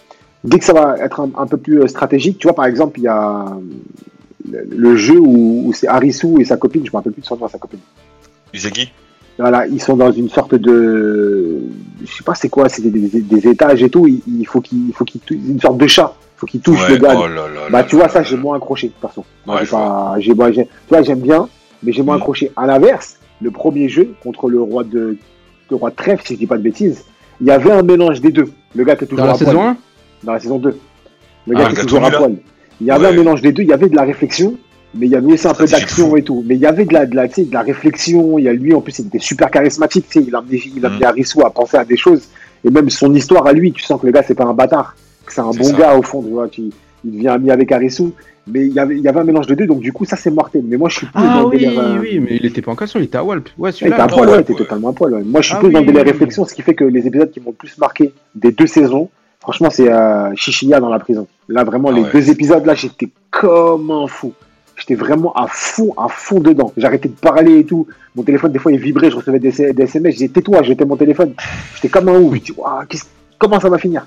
dès 0.45 0.59
que 0.59 0.65
ça 0.65 0.73
va 0.73 0.97
être 0.99 1.21
un, 1.21 1.31
un 1.38 1.47
peu 1.47 1.57
plus 1.59 1.87
stratégique, 1.88 2.38
tu 2.38 2.49
vois, 2.49 2.55
par 2.55 2.67
exemple, 2.67 2.99
il 2.99 3.05
y 3.05 3.09
a 3.09 3.47
le, 4.50 4.67
le 4.77 4.97
jeu 4.97 5.19
où, 5.19 5.62
où 5.69 5.73
c'est 5.73 5.87
Harisu 5.87 6.41
et 6.41 6.45
sa 6.45 6.57
copine, 6.57 6.85
je 6.85 6.91
me 6.91 6.97
rappelle 6.97 7.12
plus 7.12 7.23
de 7.23 7.27
son 7.27 7.37
nom, 7.37 7.49
sa 7.49 7.59
copine. 7.59 7.81
Usagi 8.53 8.93
Voilà, 9.38 9.67
ils 9.69 9.81
sont 9.81 9.97
dans 9.97 10.11
une 10.11 10.29
sorte 10.29 10.55
de, 10.57 11.59
je 12.05 12.12
sais 12.12 12.25
pas 12.25 12.35
c'est 12.35 12.49
quoi, 12.49 12.69
c'est 12.69 12.83
des, 12.83 12.91
des- 12.91 13.21
des 13.21 13.49
étages 13.49 13.83
et 13.83 13.88
tout. 13.91 14.07
Il, 14.09 14.21
il 14.27 14.47
faut 14.47 14.61
qu'il, 14.61 14.88
il 14.88 14.93
faut 14.95 15.05
qu'il, 15.05 15.21
tou- 15.21 15.35
une 15.35 15.61
sorte 15.61 15.79
de 15.79 15.87
chat. 15.87 16.12
Il 16.38 16.40
faut 16.40 16.47
qu'il 16.47 16.61
touche 16.61 16.80
Ouais, 16.85 16.90
le 16.90 16.97
gars. 16.99 17.14
oh 17.18 17.26
là 17.26 17.49
là 17.49 17.61
bah 17.68 17.83
tu 17.83 17.97
vois 17.97 18.09
ça, 18.09 18.23
j'ai 18.23 18.37
moins 18.37 18.57
accroché 18.57 18.92
perso. 19.00 19.25
Moi, 19.45 19.57
Ouais, 19.57 19.61
j'ai 19.62 19.66
je 19.66 19.71
pas, 19.73 20.14
j'ai, 20.21 20.35
moi, 20.35 20.52
j'ai- 20.52 20.66
tu 20.66 20.71
vois, 20.88 21.02
j'aime 21.02 21.18
bien, 21.18 21.49
mais 21.83 21.90
j'ai 21.90 22.02
moins 22.04 22.14
Mm. 22.14 22.18
accroché. 22.21 22.52
À 22.57 22.64
l'inverse, 22.64 23.16
le 23.42 23.50
premier 23.50 23.88
jeu 23.88 24.14
contre 24.23 24.49
le 24.49 24.61
roi 24.62 24.85
de, 24.85 25.16
le 25.68 25.76
roi 25.76 25.90
de 25.90 25.97
trèfle, 25.97 26.25
si 26.25 26.35
je 26.35 26.38
dis 26.38 26.47
pas 26.47 26.57
de 26.57 26.62
bêtises, 26.62 27.04
il 27.40 27.49
y 27.49 27.50
avait 27.50 27.73
un 27.73 27.83
mélange 27.83 28.21
des 28.21 28.30
deux. 28.30 28.52
Le 28.76 28.85
gars 28.85 28.92
était 28.95 29.07
toujours 29.07 29.25
Dans 29.26 29.33
la 29.33 29.35
à 29.35 29.37
poil. 29.37 29.47
saison 29.49 29.62
1 29.66 29.76
Dans 30.23 30.33
la 30.33 30.38
saison 30.38 30.59
2. 30.59 30.68
Le 31.49 31.57
Ah, 31.57 31.59
gars 31.59 31.66
le 31.66 31.73
était 31.75 31.83
toujours 31.83 32.04
à 32.04 32.11
poil. 32.12 32.35
Il 32.80 32.87
y 32.87 32.90
avait 32.92 33.07
Ouais. 33.07 33.12
un 33.12 33.16
mélange 33.16 33.42
des 33.42 33.50
deux, 33.50 33.62
il 33.64 33.68
y 33.68 33.73
avait 33.73 33.88
de 33.88 33.97
la 33.97 34.04
réflexion, 34.04 34.54
mais 34.95 35.07
il 35.07 35.12
y 35.12 35.16
avait 35.16 35.33
aussi 35.33 35.49
un 35.49 35.54
peu 35.54 35.64
de 35.66 35.71
d'action 35.73 36.14
et 36.16 36.23
tout. 36.23 36.45
Mais 36.47 36.54
il 36.54 36.61
y 36.61 36.66
avait 36.66 36.85
de 36.85 36.92
la, 36.95 37.04
de 37.04 37.16
la, 37.16 37.26
de 37.26 37.52
la 37.52 37.62
réflexion, 37.62 38.38
il 38.38 38.45
y 38.45 38.49
a 38.49 38.52
lui, 38.52 38.73
en 38.75 38.80
plus, 38.80 38.97
il 39.00 39.07
était 39.09 39.18
super 39.18 39.50
charismatique, 39.50 40.07
tu 40.09 40.21
sais, 40.21 40.25
il 40.28 40.33
a 40.37 40.38
amené, 40.38 40.62
il 40.76 40.85
a 40.85 40.88
amené 40.88 41.04
Mm. 41.04 41.09
Harissou 41.09 41.45
à 41.45 41.50
penser 41.50 41.76
à 41.78 41.85
des 41.85 41.97
choses. 41.97 42.28
Et 42.64 42.71
même 42.71 42.88
son 42.90 43.12
histoire 43.12 43.45
à 43.49 43.52
lui, 43.52 43.73
tu 43.73 43.83
sens 43.83 44.00
que 44.00 44.07
le 44.07 44.12
gars, 44.12 44.23
c'est 44.25 44.35
pas 44.37 44.45
un 44.45 44.54
bâtard, 44.54 44.95
c'est 45.32 45.40
un 45.40 45.50
bon 45.50 45.64
ça. 45.64 45.76
gars 45.76 45.97
au 45.97 46.02
fond, 46.02 46.23
tu 46.23 46.30
vois, 46.30 46.49
qui, 46.49 46.73
il 47.04 47.12
devient 47.12 47.28
ami 47.28 47.50
avec 47.50 47.70
Harissou. 47.73 48.12
Mais 48.50 48.66
il 48.66 48.73
y, 48.73 48.78
avait, 48.80 48.97
il 48.97 49.02
y 49.02 49.08
avait 49.08 49.20
un 49.20 49.25
mélange 49.25 49.47
de 49.47 49.54
deux, 49.54 49.66
donc 49.66 49.80
du 49.80 49.92
coup, 49.92 50.06
ça, 50.06 50.16
c'est 50.16 50.30
mortel. 50.30 50.62
Mais 50.66 50.78
moi, 50.78 50.88
je 50.88 50.97
suis 50.97 51.06
plus 51.06 51.12
Ah 51.23 51.35
dans 51.35 51.40
le 51.42 51.47
oui, 51.49 51.58
délire. 51.58 51.78
euh, 51.80 51.99
oui, 52.00 52.18
mais 52.18 52.37
il 52.37 52.47
était 52.47 52.62
pas 52.62 52.73
en 52.73 52.76
caleçon, 52.76 52.99
il 52.99 53.04
était 53.04 53.18
à 53.18 53.23
Walp. 53.25 53.47
Ouais, 53.58 53.70
il 53.73 53.87
était 53.88 53.97
à 53.97 54.06
poil, 54.06 54.26
ouais, 54.30 54.37
il 54.37 54.40
était 54.40 54.54
totalement 54.54 54.88
à 54.88 54.92
poil. 54.94 55.12
ouais. 55.12 55.23
Moi, 55.23 55.42
je 55.42 55.49
suis 55.49 55.54
Ah 55.54 55.61
plus 55.61 55.70
dans 55.70 55.80
le 55.80 55.85
délire 55.85 56.02
oui, 56.02 56.12
réflexion, 56.12 56.47
ce 56.47 56.54
qui 56.54 56.62
fait 56.62 56.75
que 56.75 56.85
les 56.85 57.06
épisodes 57.06 57.30
qui 57.30 57.40
m'ont 57.40 57.50
le 57.50 57.56
plus 57.56 57.76
marqué 57.76 58.14
des 58.35 58.50
deux 58.50 58.66
saisons, 58.66 59.11
franchement, 59.40 59.68
c'est 59.68 59.92
euh, 59.92 60.30
dans 60.80 60.88
la 60.88 60.99
prison. 60.99 61.26
Là, 61.50 61.62
vraiment, 61.64 61.90
Ah 61.90 61.97
les 61.97 62.02
ouais. 62.04 62.08
deux 62.11 62.30
épisodes, 62.30 62.64
là, 62.64 62.75
j'étais 62.75 63.11
comme 63.30 63.90
un 63.90 64.06
fou. 64.06 64.32
J'étais 64.76 64.94
vraiment 64.94 65.35
à 65.35 65.47
fond, 65.49 65.92
à 65.99 66.08
fond 66.08 66.40
dedans. 66.40 66.73
J'arrêtais 66.78 67.08
de 67.11 67.14
parler 67.14 67.58
et 67.58 67.64
tout. 67.64 67.87
Mon 68.16 68.23
téléphone, 68.23 68.50
des 68.52 68.58
fois, 68.58 68.73
il 68.73 68.78
vibrait, 68.78 69.11
je 69.11 69.16
recevais 69.16 69.40
des, 69.40 69.50
des 69.75 69.82
SMS. 69.82 70.12
Je 70.14 70.18
disais, 70.20 70.28
tais-toi, 70.28 70.62
j'étais 70.62 70.87
mon 70.87 70.97
téléphone. 70.97 71.35
J'étais 71.75 71.88
comme 71.90 72.08
un 72.08 72.18
ouf. 72.18 72.35
Je 72.37 72.40
dis, 72.40 72.52
comment 73.38 73.61
ça 73.61 73.68
va 73.68 73.76
finir? 73.76 74.06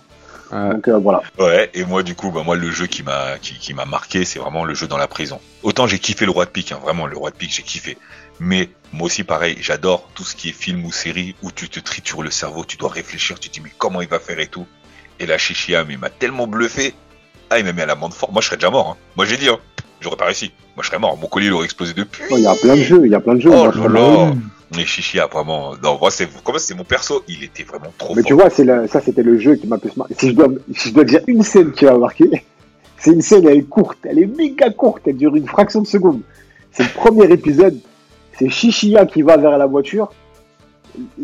Ouais. 0.52 0.74
Donc, 0.74 0.88
euh, 0.88 0.98
voilà. 0.98 1.22
Ouais, 1.40 1.70
et 1.74 1.86
moi 1.86 2.04
du 2.04 2.16
coup, 2.16 2.32
bah 2.32 2.44
moi 2.44 2.56
le 2.56 2.72
jeu 2.72 2.88
qui 2.88 3.04
m'a 3.04 3.38
qui, 3.42 3.58
qui 3.58 3.74
m'a 3.74 3.86
marqué, 3.86 4.26
c'est 4.26 4.40
vraiment 4.40 4.66
le 4.66 4.74
jeu 4.74 4.88
dans 4.88 4.98
la 4.98 5.08
prison. 5.08 5.40
Autant 5.64 5.88
j'ai 5.88 6.00
kiffé 6.00 6.26
le 6.26 6.32
roi 6.32 6.46
de 6.46 6.50
pique, 6.50 6.72
hein, 6.72 6.80
vraiment 6.82 7.08
le 7.08 7.18
roi 7.18 7.32
de 7.32 7.36
pique, 7.36 7.54
j'ai 7.54 7.64
kiffé. 7.64 7.98
Mais 8.40 8.70
moi 8.92 9.06
aussi 9.06 9.24
pareil, 9.24 9.58
j'adore 9.62 10.10
tout 10.16 10.24
ce 10.24 10.36
qui 10.36 10.50
est 10.50 10.54
film 10.54 10.86
ou 10.86 10.92
série 10.92 11.36
où 11.42 11.52
tu 11.52 11.70
te 11.70 11.80
tritures 11.80 12.24
le 12.24 12.32
cerveau, 12.32 12.66
tu 12.66 12.78
dois 12.78 12.90
réfléchir, 12.90 13.40
tu 13.40 13.50
te 13.50 13.54
dis 13.54 13.62
mais 13.62 13.72
comment 13.78 14.02
il 14.02 14.08
va 14.08 14.20
faire 14.20 14.40
et 14.40 14.48
tout. 14.48 14.66
Et 15.20 15.26
là 15.26 15.38
Chichia, 15.38 15.84
mais 15.84 15.94
il 15.94 16.00
m'a 16.00 16.10
tellement 16.10 16.48
bluffé. 16.48 16.94
Ah, 17.50 17.60
il 17.60 17.66
m'a 17.66 17.74
mis 17.74 17.82
à 17.82 17.86
la 17.86 17.96
mande 17.96 18.14
fort. 18.14 18.32
Moi 18.32 18.42
je 18.42 18.48
serais 18.48 18.58
déjà 18.58 18.72
mort. 18.72 18.90
Hein. 18.90 18.98
Moi 19.16 19.26
j'ai 19.26 19.38
dit, 19.38 19.50
hein. 19.50 19.60
j'aurais 20.00 20.16
pas 20.16 20.26
réussi. 20.26 20.52
Moi 20.76 20.84
je 20.84 20.88
serais 20.88 21.00
mort. 21.00 21.16
Mon 21.18 21.28
collier 21.28 21.48
il 21.48 21.54
aurait 21.54 21.66
explosé 21.66 21.94
depuis. 21.94 22.24
Oh, 22.30 22.36
Il 22.38 22.44
y 22.44 22.48
a 22.48 22.56
plein 22.56 22.76
de 22.76 22.82
jeux, 22.82 23.02
il 23.06 23.12
y 23.12 23.16
a 23.16 23.20
plein 23.20 23.36
de 23.36 23.42
jeux. 23.42 23.52
Oh 23.54 23.88
là. 23.88 24.34
Mais 24.76 24.86
Chichia 24.86 25.28
vraiment, 25.28 25.74
non 25.84 25.98
moi 26.00 26.12
c'est 26.12 26.28
comment 26.44 26.58
c'est 26.58 26.74
mon 26.76 26.84
perso, 26.86 27.24
il 27.28 27.44
était 27.44 27.64
vraiment 27.64 27.92
trop 27.98 28.16
Mais 28.16 28.22
fort. 28.22 28.28
tu 28.28 28.34
vois, 28.34 28.50
c'est 28.50 28.64
le- 28.64 28.88
ça, 28.88 29.02
c'était 29.02 29.24
le 29.24 29.38
jeu 29.38 29.56
qui 29.56 29.68
m'a 29.68 29.78
plus 29.78 29.96
marqué. 29.98 30.14
Si 30.18 30.30
je 30.30 30.34
dois, 30.34 30.48
si 30.76 30.90
je 30.90 30.94
dois 30.94 31.04
dire 31.04 31.22
une 31.28 31.44
scène 31.44 31.72
qui 31.72 31.86
m'a 31.86 31.98
marqué, 31.98 32.30
c'est 32.98 33.12
une 33.12 33.22
scène, 33.22 33.46
elle 33.48 33.58
est 33.58 33.64
courte, 33.64 33.98
elle 34.04 34.20
est 34.20 34.26
méga 34.28 34.70
courte, 34.70 35.02
elle 35.08 35.18
dure 35.18 35.36
une 35.36 35.48
fraction 35.48 35.82
de 35.82 35.88
seconde. 35.88 36.22
C'est 36.72 36.84
le 36.84 36.90
premier 36.90 37.26
épisode. 37.32 37.78
C'est 38.40 38.50
Chichia 38.50 39.06
qui 39.06 39.22
va 39.24 39.36
vers 39.38 39.58
la 39.58 39.66
voiture 39.66 40.12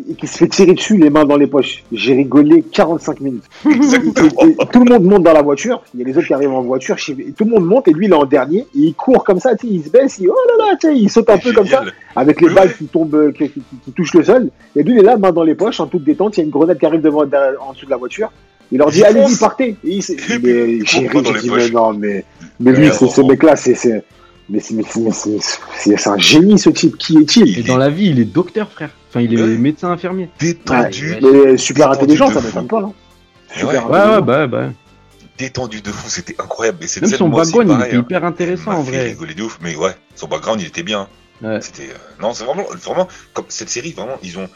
et 0.09 0.13
qui 0.15 0.27
se 0.27 0.37
fait 0.37 0.47
tirer 0.47 0.73
dessus 0.73 0.97
les 0.97 1.09
mains 1.09 1.25
dans 1.25 1.35
les 1.37 1.47
poches. 1.47 1.83
J'ai 1.91 2.13
rigolé 2.15 2.61
45 2.71 3.19
minutes. 3.21 3.43
Et- 3.65 3.73
Exactement. 3.73 4.29
et 4.45 4.55
tout 4.71 4.83
le 4.83 4.91
monde 4.93 5.03
monte 5.03 5.23
dans 5.23 5.33
la 5.33 5.41
voiture. 5.41 5.81
Il 5.93 5.99
y 5.99 6.03
a 6.03 6.05
les 6.07 6.17
autres 6.17 6.27
qui 6.27 6.33
arrivent 6.33 6.51
en 6.53 6.61
voiture. 6.61 6.95
Tout 6.97 7.43
le 7.45 7.51
monde 7.51 7.65
monte 7.65 7.87
et 7.87 7.91
lui, 7.93 8.05
il 8.07 8.11
est 8.11 8.15
en 8.15 8.25
dernier. 8.25 8.59
Et 8.75 8.79
il 8.79 8.93
court 8.93 9.23
comme 9.23 9.39
ça, 9.39 9.51
il 9.63 9.83
se 9.83 9.89
baisse. 9.89 10.17
Il, 10.19 10.29
oh 10.29 10.35
là 10.59 10.65
là, 10.83 10.91
il 10.93 11.09
saute 11.09 11.29
un 11.29 11.37
peu 11.37 11.51
comme 11.53 11.67
ça 11.67 11.83
avec 12.15 12.41
les 12.41 12.49
balles 12.49 12.75
qui 12.75 12.85
tombent, 12.85 13.13
euh, 13.15 13.31
qui, 13.31 13.49
qui- 13.49 13.61
qui 13.85 13.91
touchent 13.91 14.13
le 14.13 14.23
sol. 14.23 14.49
Et 14.75 14.83
lui, 14.83 14.93
il 14.93 14.99
est 14.99 15.03
là, 15.03 15.17
main 15.17 15.31
dans 15.31 15.43
les 15.43 15.55
poches, 15.55 15.79
en 15.79 15.87
toute 15.87 16.03
détente. 16.03 16.37
Il 16.37 16.39
y 16.39 16.43
a 16.43 16.45
une 16.45 16.51
grenade 16.51 16.79
qui 16.79 16.85
arrive 16.85 17.01
devant, 17.01 17.25
derrière- 17.25 17.53
en 17.61 17.73
dessous 17.73 17.85
de 17.85 17.91
la 17.91 17.97
voiture. 17.97 18.31
Il 18.71 18.79
leur 18.79 18.89
dit, 18.91 19.03
allez-y, 19.03 19.37
partez. 19.37 19.75
Et 19.85 19.95
il, 19.95 20.03
mais 20.43 20.73
il 20.77 20.85
j'ai 20.87 21.07
ri, 21.07 21.19
j'ai 21.25 21.39
dit, 21.41 21.49
mais 21.49 21.69
non, 21.69 21.93
mais, 21.93 22.25
mais 22.59 22.71
lui, 22.71 22.87
c'est- 22.93 23.07
ce 23.07 23.21
c'est, 23.75 24.03
mais 24.49 24.61
mais 24.73 24.83
c'est, 25.11 25.11
c'est- 25.39 25.97
c'est 25.97 26.09
un 26.09 26.17
génie, 26.17 26.57
ce 26.59 26.69
type. 26.69 26.97
Qui 26.97 27.17
est-il? 27.17 27.59
Et 27.59 27.63
dans 27.63 27.77
la 27.77 27.89
vie, 27.89 28.09
il 28.09 28.19
est 28.19 28.25
docteur, 28.25 28.69
frère. 28.71 28.89
Enfin, 29.09 29.21
il 29.21 29.33
est 29.33 29.41
Ouais. 29.41 29.57
médecin 29.57 29.91
infirmier. 29.91 30.29
Détendu, 30.39 31.11
Ouais. 31.13 31.19
Il 31.21 31.27
est 31.27 31.57
super 31.57 31.91
intelligent, 31.91 32.29
de 32.29 32.33
ça 32.33 32.41
fou. 32.41 32.47
m'étonne 32.47 32.67
pas, 32.67 32.79
hein. 32.81 32.93
Et 33.55 33.59
Super 33.59 33.89
ouais. 33.89 33.99
Ouais, 33.99 34.21
bah, 34.21 34.47
bah. 34.47 34.69
détendu 35.37 35.81
de 35.81 35.91
fou, 35.91 36.09
c'était 36.09 36.35
incroyable. 36.41 36.79
Mais 36.81 36.87
Même 37.01 37.09
son 37.17 37.29
background, 37.29 37.69
il 37.69 37.73
pareil, 37.77 37.87
était 37.87 37.95
hein. 37.97 37.99
hyper 38.01 38.23
intéressant 38.25 38.71
en 38.71 38.81
vrai. 38.81 39.03
rigoler 39.03 39.33
de 39.33 39.43
ouf, 39.43 39.59
mais 39.61 39.75
ouais, 39.75 39.95
son 40.15 40.27
background 40.27 40.61
il 40.61 40.67
était 40.67 40.83
bien. 40.83 41.07
Ouais. 41.41 41.61
C'était 41.61 41.83
euh, 41.83 42.21
non, 42.21 42.33
c'est 42.33 42.43
vraiment, 42.43 42.63
vraiment 42.83 43.07
comme 43.33 43.45
cette 43.49 43.69
série, 43.69 43.93
vraiment, 43.93 44.17
ils 44.23 44.37
ont, 44.39 44.49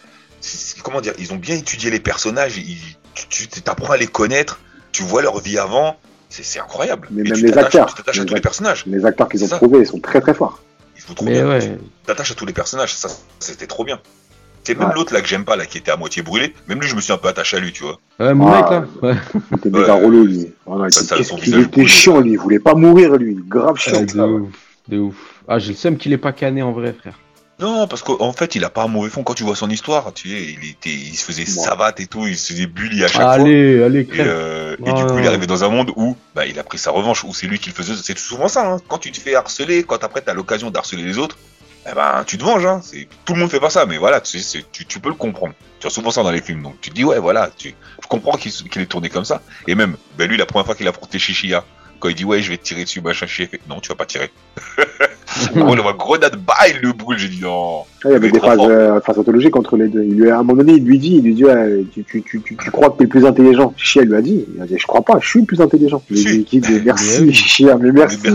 comment 0.83 0.99
dire, 1.01 1.13
ils 1.19 1.31
ont 1.31 1.37
bien 1.37 1.55
étudié 1.55 1.89
les 1.91 1.99
personnages. 1.99 2.57
Ils, 2.57 2.77
tu 3.29 3.47
t'apprends 3.47 3.93
à 3.93 3.97
les 3.97 4.07
connaître, 4.07 4.59
tu 4.91 5.03
vois 5.03 5.21
leur 5.21 5.39
vie 5.39 5.57
avant, 5.59 5.95
c'est 6.29 6.59
incroyable. 6.59 7.07
Mais 7.11 7.23
même 7.23 7.33
les 7.33 7.57
acteurs. 7.57 7.85
tu 7.87 7.95
t'attaches 7.95 8.17
à 8.17 8.21
Les 8.21 8.25
tous 8.25 8.33
les 8.35 8.41
personnages. 8.41 8.83
Les 8.87 9.05
acteurs 9.05 9.29
qu'ils 9.29 9.43
ont 9.43 9.47
trouvés, 9.47 9.79
ils 9.79 9.85
sont 9.87 9.99
très 9.99 10.19
très 10.21 10.33
forts. 10.33 10.61
Ils 10.97 11.01
sont 11.01 11.13
trop 11.13 11.25
Mais 11.25 11.41
bien. 11.41 11.59
Tu 11.59 11.69
t'attaches 12.05 12.31
à 12.31 12.35
tous 12.35 12.45
les 12.45 12.53
personnages, 12.53 12.95
ça 12.95 13.07
c'était 13.39 13.67
trop 13.67 13.83
bien. 13.85 13.99
C'est 14.63 14.77
même 14.77 14.89
Ouais. 14.89 14.93
l'autre 14.95 15.13
là 15.13 15.21
que 15.21 15.27
j'aime 15.27 15.43
pas 15.45 15.55
là, 15.55 15.65
qui 15.65 15.77
était 15.79 15.91
à 15.91 15.97
moitié 15.97 16.21
brûlé. 16.21 16.53
Même 16.67 16.79
lui, 16.79 16.87
je 16.87 16.95
me 16.95 17.01
suis 17.01 17.11
un 17.13 17.17
peu 17.17 17.27
attaché 17.27 17.57
à 17.57 17.59
lui, 17.59 17.71
tu 17.71 17.83
vois. 17.83 17.99
Ouais, 18.19 18.33
Moon 18.33 18.47
Ah, 18.51 18.61
Knight, 18.61 18.71
là. 18.71 19.09
Ouais. 19.09 19.15
Il 19.51 19.57
était 19.57 19.69
méga 19.69 19.95
Ouais, 19.95 20.05
relou, 20.05 20.25
lui. 20.25 20.35
Il 20.37 20.93
ça, 20.93 21.01
était- 21.01 21.23
ça, 21.23 21.23
son 21.23 21.37
chiant, 21.87 22.19
lui. 22.19 22.31
Il 22.33 22.37
voulait 22.39 22.59
pas 22.59 22.75
mourir, 22.75 23.15
lui. 23.15 23.37
Grave 23.47 23.77
chiant. 23.77 23.93
Ouais, 23.99 24.05
de 24.05 24.19
ouf. 24.21 24.49
De 24.87 24.97
ouf. 24.99 25.15
Ah, 25.47 25.57
j'ai 25.59 25.69
le 25.71 25.75
seum 25.77 25.97
qu'il 25.97 26.13
est 26.13 26.17
pas 26.17 26.31
cané 26.31 26.61
en 26.61 26.71
vrai, 26.71 26.93
frère. 26.93 27.17
Non, 27.59 27.85
parce 27.87 28.01
qu'en 28.01 28.33
fait, 28.33 28.55
il 28.55 28.63
a 28.65 28.71
pas 28.71 28.83
un 28.83 28.87
mauvais 28.87 29.09
fond 29.09 29.21
quand 29.21 29.35
tu 29.35 29.43
vois 29.43 29.55
son 29.55 29.69
histoire. 29.69 30.11
Tu 30.15 30.29
sais, 30.29 30.41
il 30.63 30.69
était, 30.71 30.89
il 30.89 31.15
se 31.15 31.23
faisait 31.25 31.43
Ouais. 31.43 31.47
savate 31.47 31.99
et 31.99 32.07
tout, 32.07 32.25
il 32.25 32.35
se 32.35 32.53
faisait 32.53 32.65
bully 32.65 33.03
à 33.03 33.07
chaque 33.07 33.21
fois. 33.21 33.31
Allez, 33.31 33.83
allez, 33.83 33.99
Et, 34.13 34.19
euh, 34.19 34.75
et 34.83 34.89
Oh, 34.89 34.93
du 34.93 35.05
coup, 35.05 35.19
il 35.19 35.25
est 35.25 35.27
arrivé 35.27 35.45
dans 35.45 35.63
un 35.63 35.69
monde 35.69 35.91
où 35.95 36.15
bah, 36.33 36.47
il 36.47 36.57
a 36.57 36.63
pris 36.63 36.79
sa 36.79 36.89
revanche, 36.89 37.23
où 37.23 37.33
c'est 37.35 37.45
lui 37.45 37.59
qui 37.59 37.69
le 37.69 37.75
faisait. 37.75 37.93
C'est 38.01 38.17
souvent 38.17 38.47
ça. 38.47 38.67
Hein. 38.67 38.77
Quand 38.87 38.97
tu 38.97 39.11
te 39.11 39.19
fais 39.19 39.35
harceler, 39.35 39.83
quand 39.83 40.03
après 40.03 40.21
t'as 40.21 40.33
l'occasion 40.33 40.71
d'harceler 40.71 41.03
les 41.03 41.19
autres, 41.19 41.37
eh 41.89 41.93
ben 41.93 42.23
tu 42.25 42.37
te 42.37 42.43
venges. 42.43 42.65
Hein. 42.65 42.81
Tout 43.25 43.33
le 43.33 43.39
monde 43.39 43.49
fait 43.49 43.59
pas 43.59 43.69
ça, 43.69 43.85
mais 43.85 43.97
voilà, 43.97 44.21
tu, 44.21 44.39
tu, 44.71 44.85
tu 44.85 44.99
peux 44.99 45.09
le 45.09 45.15
comprendre. 45.15 45.53
Tu 45.79 45.87
as 45.87 45.89
souvent 45.89 46.11
ça 46.11 46.23
dans 46.23 46.31
les 46.31 46.41
films, 46.41 46.61
donc 46.61 46.79
tu 46.81 46.91
te 46.91 46.95
dis 46.95 47.03
ouais, 47.03 47.19
voilà, 47.19 47.49
tu, 47.57 47.73
je 48.01 48.07
comprends 48.07 48.37
qu'il 48.37 48.81
est 48.81 48.85
tourné 48.85 49.09
comme 49.09 49.25
ça. 49.25 49.41
Et 49.67 49.75
même, 49.75 49.97
ben 50.17 50.29
lui, 50.29 50.37
la 50.37 50.45
première 50.45 50.65
fois 50.65 50.75
qu'il 50.75 50.87
a 50.87 50.91
affronté 50.91 51.17
Chichia, 51.17 51.65
quand 52.01 52.09
il 52.09 52.15
dit 52.15 52.25
ouais, 52.25 52.41
je 52.41 52.49
vais 52.49 52.57
te 52.57 52.63
tirer 52.63 52.83
dessus, 52.83 52.99
machin, 52.99 53.25
il 53.39 53.47
fait 53.47 53.61
non, 53.69 53.79
tu 53.79 53.87
vas 53.89 53.95
pas 53.95 54.05
tirer. 54.05 54.29
oh, 55.55 55.75
la 55.75 55.93
grenade, 55.93 56.35
bah, 56.45 56.55
il 56.69 56.81
le 56.81 56.91
brûle. 56.93 57.17
J'ai 57.17 57.29
dit 57.29 57.39
non. 57.41 57.83
Ah, 58.03 58.07
Il 58.07 58.11
y 58.11 58.15
avait 58.15 58.31
des 58.31 58.39
fort. 58.39 58.67
euh, 58.69 58.99
ontologiques 59.15 59.55
entre 59.55 59.77
les 59.77 59.87
deux. 59.87 60.03
Il 60.03 60.15
lui, 60.15 60.29
a- 60.29 60.35
à 60.35 60.39
un 60.39 60.43
moment 60.43 60.57
donné, 60.63 60.73
il 60.73 60.83
lui 60.83 60.97
dit, 60.99 61.15
il 61.17 61.23
lui 61.23 61.33
dit, 61.35 61.45
ouais, 61.45 61.83
tu, 61.93 62.03
tu, 62.03 62.21
tu, 62.23 62.41
tu, 62.41 62.57
tu 62.57 62.71
crois 62.71 62.89
que 62.89 62.97
t'es 62.97 63.03
le 63.03 63.09
plus 63.09 63.25
intelligent. 63.25 63.73
Chia 63.77 64.01
lui 64.03 64.15
a 64.15 64.21
dit, 64.21 64.45
il 64.55 64.61
a 64.61 64.65
dit, 64.65 64.75
je 64.77 64.85
crois 64.87 65.01
pas, 65.03 65.19
je 65.21 65.27
suis 65.29 65.39
le 65.41 65.45
plus 65.45 65.61
intelligent. 65.61 66.01
Il 66.09 66.17
Si. 66.17 66.27
lui 66.29 66.43
dit, 66.59 66.81
merci. 66.83 67.31
Chia, 67.33 67.77
mais 67.77 67.91
merci. 67.91 68.19
Mais 68.23 68.31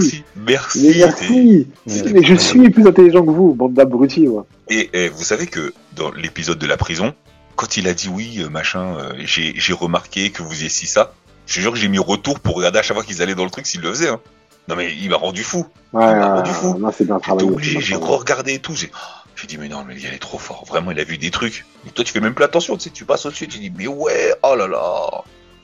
merci, 0.47 0.95
merci. 0.99 1.67
Mais 1.87 1.93
merci. 1.97 2.13
Mais 2.15 2.23
je 2.23 2.35
suis 2.35 2.71
plus 2.71 2.87
intelligent 2.87 3.25
que 3.25 3.31
vous, 3.31 3.55
bande 3.55 3.75
d'abrutis, 3.75 4.29
ouais. 4.29 4.43
Et, 4.69 4.89
et 4.93 5.09
vous 5.09 5.25
savez 5.25 5.47
que 5.47 5.73
dans 5.97 6.11
l'épisode 6.13 6.59
de 6.59 6.67
la 6.67 6.77
prison, 6.77 7.15
quand 7.57 7.77
il 7.77 7.89
a 7.89 7.95
dit 7.95 8.09
oui, 8.13 8.41
euh, 8.43 8.49
machin, 8.51 8.97
euh, 8.99 9.13
j'ai 9.25 9.55
j'ai 9.57 9.73
remarqué 9.73 10.31
que 10.31 10.43
vous 10.43 10.55
ci, 10.55 10.87
ça, 10.87 11.15
je 11.47 11.55
te 11.55 11.61
jure 11.61 11.73
que 11.73 11.79
j'ai 11.79 11.89
mis 11.89 11.99
retour 11.99 12.41
pour 12.41 12.57
regarder 12.57 12.79
à 12.79 12.83
chaque 12.83 12.97
fois 12.97 13.05
qu'ils 13.05 13.23
allaient 13.23 13.35
dans 13.35 13.45
le 13.45 13.51
truc 13.51 13.67
s'ils 13.67 13.81
le 13.81 13.91
faisaient. 13.91 14.09
Hein. 14.11 14.21
Non 14.69 14.75
mais 14.77 14.93
il 15.01 15.09
m'a 15.11 15.17
rendu 15.17 15.43
fou. 15.45 15.67
Ouais, 15.93 16.05
m'a 16.05 16.33
euh, 16.33 16.35
rendu 16.37 16.51
fou. 16.51 16.77
non, 16.79 16.91
c'est 16.97 17.05
bien 17.05 17.15
J'étais 17.17 17.25
travaillé. 17.27 17.49
obligé, 17.51 17.75
c'est 17.75 17.81
j'ai 17.81 17.89
bien 17.95 17.99
travaillé. 18.01 18.21
regardé 18.21 18.55
et 18.55 18.59
tout. 18.59 18.75
J'ai 18.75 18.91
j'ai 19.37 19.47
dit 19.47 19.59
mais 19.59 19.69
non 19.69 19.85
mais 19.87 19.95
il 19.97 20.05
est 20.07 20.19
trop 20.19 20.39
fort. 20.39 20.65
Vraiment 20.67 20.91
il 20.91 20.99
a 21.01 21.05
vu 21.05 21.19
des 21.19 21.31
trucs. 21.31 21.65
Et 21.87 21.91
toi 21.91 22.05
tu 22.05 22.13
fais 22.13 22.21
même 22.21 22.35
plus 22.35 22.45
attention, 22.45 22.77
tu 22.77 22.85
sais, 22.85 22.91
tu 22.91 23.05
passes 23.05 23.25
au-dessus, 23.27 23.47
tu 23.49 23.59
dis 23.59 23.73
mais 23.77 23.87
ouais, 23.87 24.33
oh 24.43 24.55
là 24.57 24.67
là, 24.67 25.23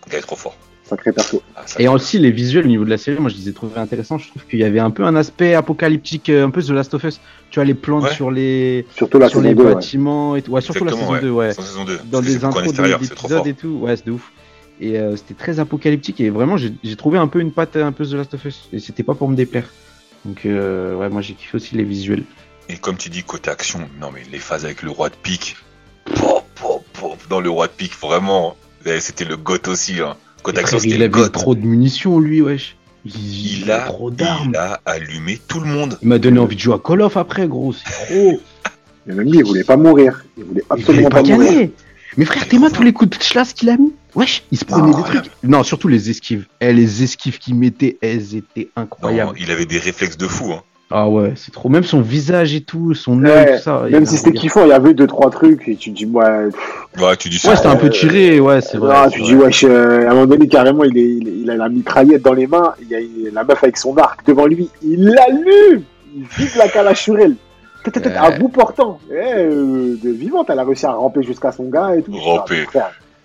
il 0.09 0.15
est 0.15 0.21
trop 0.21 0.37
fort. 0.37 0.55
Sacré 0.85 1.13
perso. 1.13 1.41
Ah, 1.57 1.63
Et 1.79 1.89
aussi 1.89 2.19
les 2.19 2.31
visuels 2.33 2.65
au 2.65 2.69
niveau 2.69 2.85
de 2.85 2.91
la 2.91 2.99
série, 2.99 3.19
moi 3.19 3.31
je 3.31 3.37
les 3.37 3.49
ai 3.49 3.53
trouvés 3.53 3.79
intéressants. 3.81 4.19
Je 4.19 4.29
trouve 4.29 4.45
qu'il 4.47 4.59
y 4.59 4.65
avait 4.65 4.81
un 4.81 4.91
peu 4.91 5.05
un 5.05 5.15
aspect 5.17 5.55
apocalyptique, 5.55 6.29
euh, 6.29 6.45
un 6.45 6.51
peu 6.51 6.61
The 6.63 6.71
Last 6.71 6.93
of 6.95 7.05
Us. 7.05 7.21
Tu 7.51 7.59
vois 7.61 7.65
les 7.65 7.75
plantes 7.75 8.05
Ouais. 8.05 8.15
sur 8.15 8.31
les 8.31 8.85
Surtout 8.97 9.19
la 9.19 9.29
sur 9.29 9.41
les 9.41 9.55
2, 9.55 9.63
ouais. 9.65 9.75
bâtiments 9.75 10.37
et 10.37 10.43
tout. 10.43 10.51
Ouais, 10.51 10.61
surtout 10.61 10.85
la 10.85 10.93
saison 10.93 11.19
2, 11.21 11.31
ouais. 11.31 11.55
Sans 11.55 11.63
saison 11.63 11.85
2. 11.85 12.01
Dans 12.05 12.21
des 12.21 12.45
intros 12.45 12.65
extérieur, 12.65 12.99
c'est 13.03 13.15
trop 13.15 13.29
d'épisodes 13.29 13.39
fort. 13.39 13.47
et 13.47 13.55
tout. 13.55 13.79
Ouais, 13.83 13.97
c'est 13.97 14.07
de 14.07 14.11
ouf. 14.13 14.33
Et 14.81 14.99
euh, 14.99 15.17
c'était 15.17 15.35
très 15.35 15.61
apocalyptique 15.61 16.21
et 16.21 16.31
vraiment 16.31 16.57
j'ai 16.57 16.97
trouvé 16.97 17.19
un 17.19 17.29
peu 17.29 17.41
une 17.41 17.53
patte 17.53 17.77
un 17.77 17.93
peu 17.93 18.05
The 18.05 18.13
Last 18.15 18.35
of 18.35 18.45
Us. 18.45 18.69
Et 18.73 18.79
c'était 18.81 19.03
pas 19.03 19.15
pour 19.15 19.29
me 19.29 19.37
déplaire. 19.37 19.69
Donc 20.25 20.47
euh, 20.47 20.97
ouais, 20.97 21.09
moi 21.09 21.23
j'ai 21.23 21.35
kiffé 21.35 21.57
aussi 21.57 21.75
les 21.77 21.85
visuels. 21.85 22.25
Et 22.69 22.77
comme 22.77 22.97
tu 22.97 23.09
dis, 23.11 23.23
côté 23.23 23.51
action, 23.51 23.81
non 24.01 24.11
mais 24.13 24.23
les 24.31 24.39
phases 24.39 24.65
avec 24.65 24.83
le 24.83 24.91
roi 24.91 25.09
de 25.09 25.15
pique, 25.23 25.57
pop, 26.05 26.45
pop, 26.55 26.85
pop, 26.93 27.19
dans 27.29 27.41
le 27.41 27.51
roi 27.51 27.67
de 27.67 27.73
pique, 27.73 27.95
vraiment, 28.01 28.57
eh, 28.87 29.01
c'était 29.01 29.25
le 29.25 29.37
goth 29.37 29.69
aussi. 29.69 30.01
Hein. 30.01 30.17
Côté 30.43 30.61
action, 30.61 30.79
c'était 30.79 30.95
il 30.95 30.99
le 30.99 31.05
avait 31.05 31.13
goth. 31.13 31.33
trop 31.33 31.55
de 31.55 31.61
munitions 31.61 32.19
lui, 32.19 32.41
wesh. 32.41 32.77
Il, 33.05 33.63
Il 33.63 33.71
a, 33.73 33.81
trop 33.81 34.11
d'armes. 34.13 34.51
il 34.51 34.57
a 34.57 34.81
allumé 34.87 35.41
tout 35.49 35.59
le 35.61 35.67
monde. 35.67 35.99
Il 36.03 36.09
m'a 36.09 36.19
donné 36.19 36.39
envie 36.39 36.55
de 36.57 36.61
jouer 36.61 36.75
à 36.75 36.79
Call 36.79 37.03
of 37.03 37.17
après, 37.17 37.49
gros. 37.49 37.73
C'est 37.73 37.85
trop. 38.07 38.41
Mais 39.07 39.15
même 39.15 39.29
lui, 39.29 39.39
il 39.39 39.45
voulait 39.45 39.65
pas 39.65 39.77
mourir. 39.77 40.25
Il 40.37 40.45
voulait 40.45 40.63
Il 40.77 40.85
voulait 40.85 41.07
absolument 41.07 41.09
pas 41.09 41.23
pas 41.23 41.29
mourir. 41.29 41.51
gagner. 41.53 41.73
Mais 42.17 42.25
frère, 42.25 42.47
t'es 42.49 42.59
tous 42.75 42.83
les 42.83 42.93
coups 42.93 43.17
de 43.19 43.23
schlass 43.23 43.53
qu'il 43.53 43.71
a 43.71 43.77
mis 43.77 43.93
Wesh, 44.15 44.43
il 44.53 44.59
se 44.59 44.65
prenait 44.67 44.91
des 44.91 44.97
Incroyable. 44.99 45.27
trucs. 45.29 45.51
Non, 45.51 45.63
surtout 45.63 45.89
les 45.89 46.11
esquives. 46.11 46.47
Eh, 46.61 46.73
les 46.73 47.03
esquives 47.03 47.39
qu'il 47.39 47.55
mettait, 47.55 47.97
elles 48.03 48.37
étaient 48.37 48.69
Non, 48.77 48.83
incroyables. 48.83 49.33
il 49.41 49.51
avait 49.51 49.65
des 49.65 49.79
réflexes 49.79 50.19
de 50.19 50.27
fou. 50.27 50.53
Hein. 50.53 50.63
Ah 50.95 51.09
ouais, 51.09 51.33
c'est 51.37 51.53
trop. 51.53 51.71
Même 51.71 51.85
son 51.85 52.03
visage 52.03 52.55
et 52.55 52.61
tout, 52.61 52.93
son 52.93 53.23
Ouais, 53.25 53.31
œil, 53.31 53.57
tout 53.57 53.63
ça. 53.63 53.85
Même 53.91 54.05
si 54.05 54.19
c'était 54.19 54.33
kiffant, 54.33 54.65
il 54.65 54.69
y 54.69 54.73
avait 54.73 54.93
deux, 54.93 55.07
trois 55.07 55.31
trucs, 55.31 55.67
et 55.67 55.77
tu 55.77 55.91
te 55.91 55.97
dis, 55.97 56.05
ouais, 56.05 56.49
Ouais, 57.01 57.17
tu 57.17 57.31
dis 57.31 57.39
ça. 57.39 57.49
Ouais, 57.49 57.57
c'était 57.57 57.69
un 57.69 57.77
Euh, 57.77 57.81
peu 57.81 57.89
tiré, 57.89 58.39
ouais, 58.41 58.61
c'est 58.61 58.77
vrai. 58.77 58.95
ah, 58.95 59.07
c'est 59.09 59.17
tu 59.17 59.21
vrai. 59.23 59.29
dis, 59.31 59.35
wesh, 59.37 59.65
euh, 59.65 60.07
à 60.07 60.11
un 60.11 60.15
moment 60.15 60.27
donné, 60.27 60.49
carrément, 60.49 60.85
il, 60.85 60.99
est, 60.99 61.01
il, 61.17 61.29
est- 61.29 61.33
il 61.45 61.51
a 61.51 61.57
la 61.57 61.71
mitraillette 61.71 62.21
dans 62.21 62.35
les 62.35 62.47
mains, 62.47 62.75
il 62.83 62.89
y 62.91 62.95
a 62.95 63.31
la 63.33 63.43
meuf 63.45 63.65
avec 63.65 63.79
son 63.79 63.97
arc 63.97 64.21
devant 64.27 64.45
lui, 64.45 64.69
il 64.83 65.03
l'allume, 65.05 65.83
il 66.15 66.25
vide 66.37 66.51
la 66.59 66.69
calachurelle. 66.69 67.37
À 68.17 68.31
bout 68.33 68.49
portant. 68.49 68.99
Eh, 69.11 69.15
euh, 69.15 69.97
de 70.03 70.11
vivante, 70.11 70.51
elle 70.51 70.59
a 70.59 70.65
réussi 70.65 70.87
à 70.87 70.93
ramper 70.93 71.23
jusqu'à 71.23 71.53
son 71.53 71.65
gars 71.65 71.97
et 71.97 72.03
tout. 72.03 72.13
Ramper. 72.13 72.67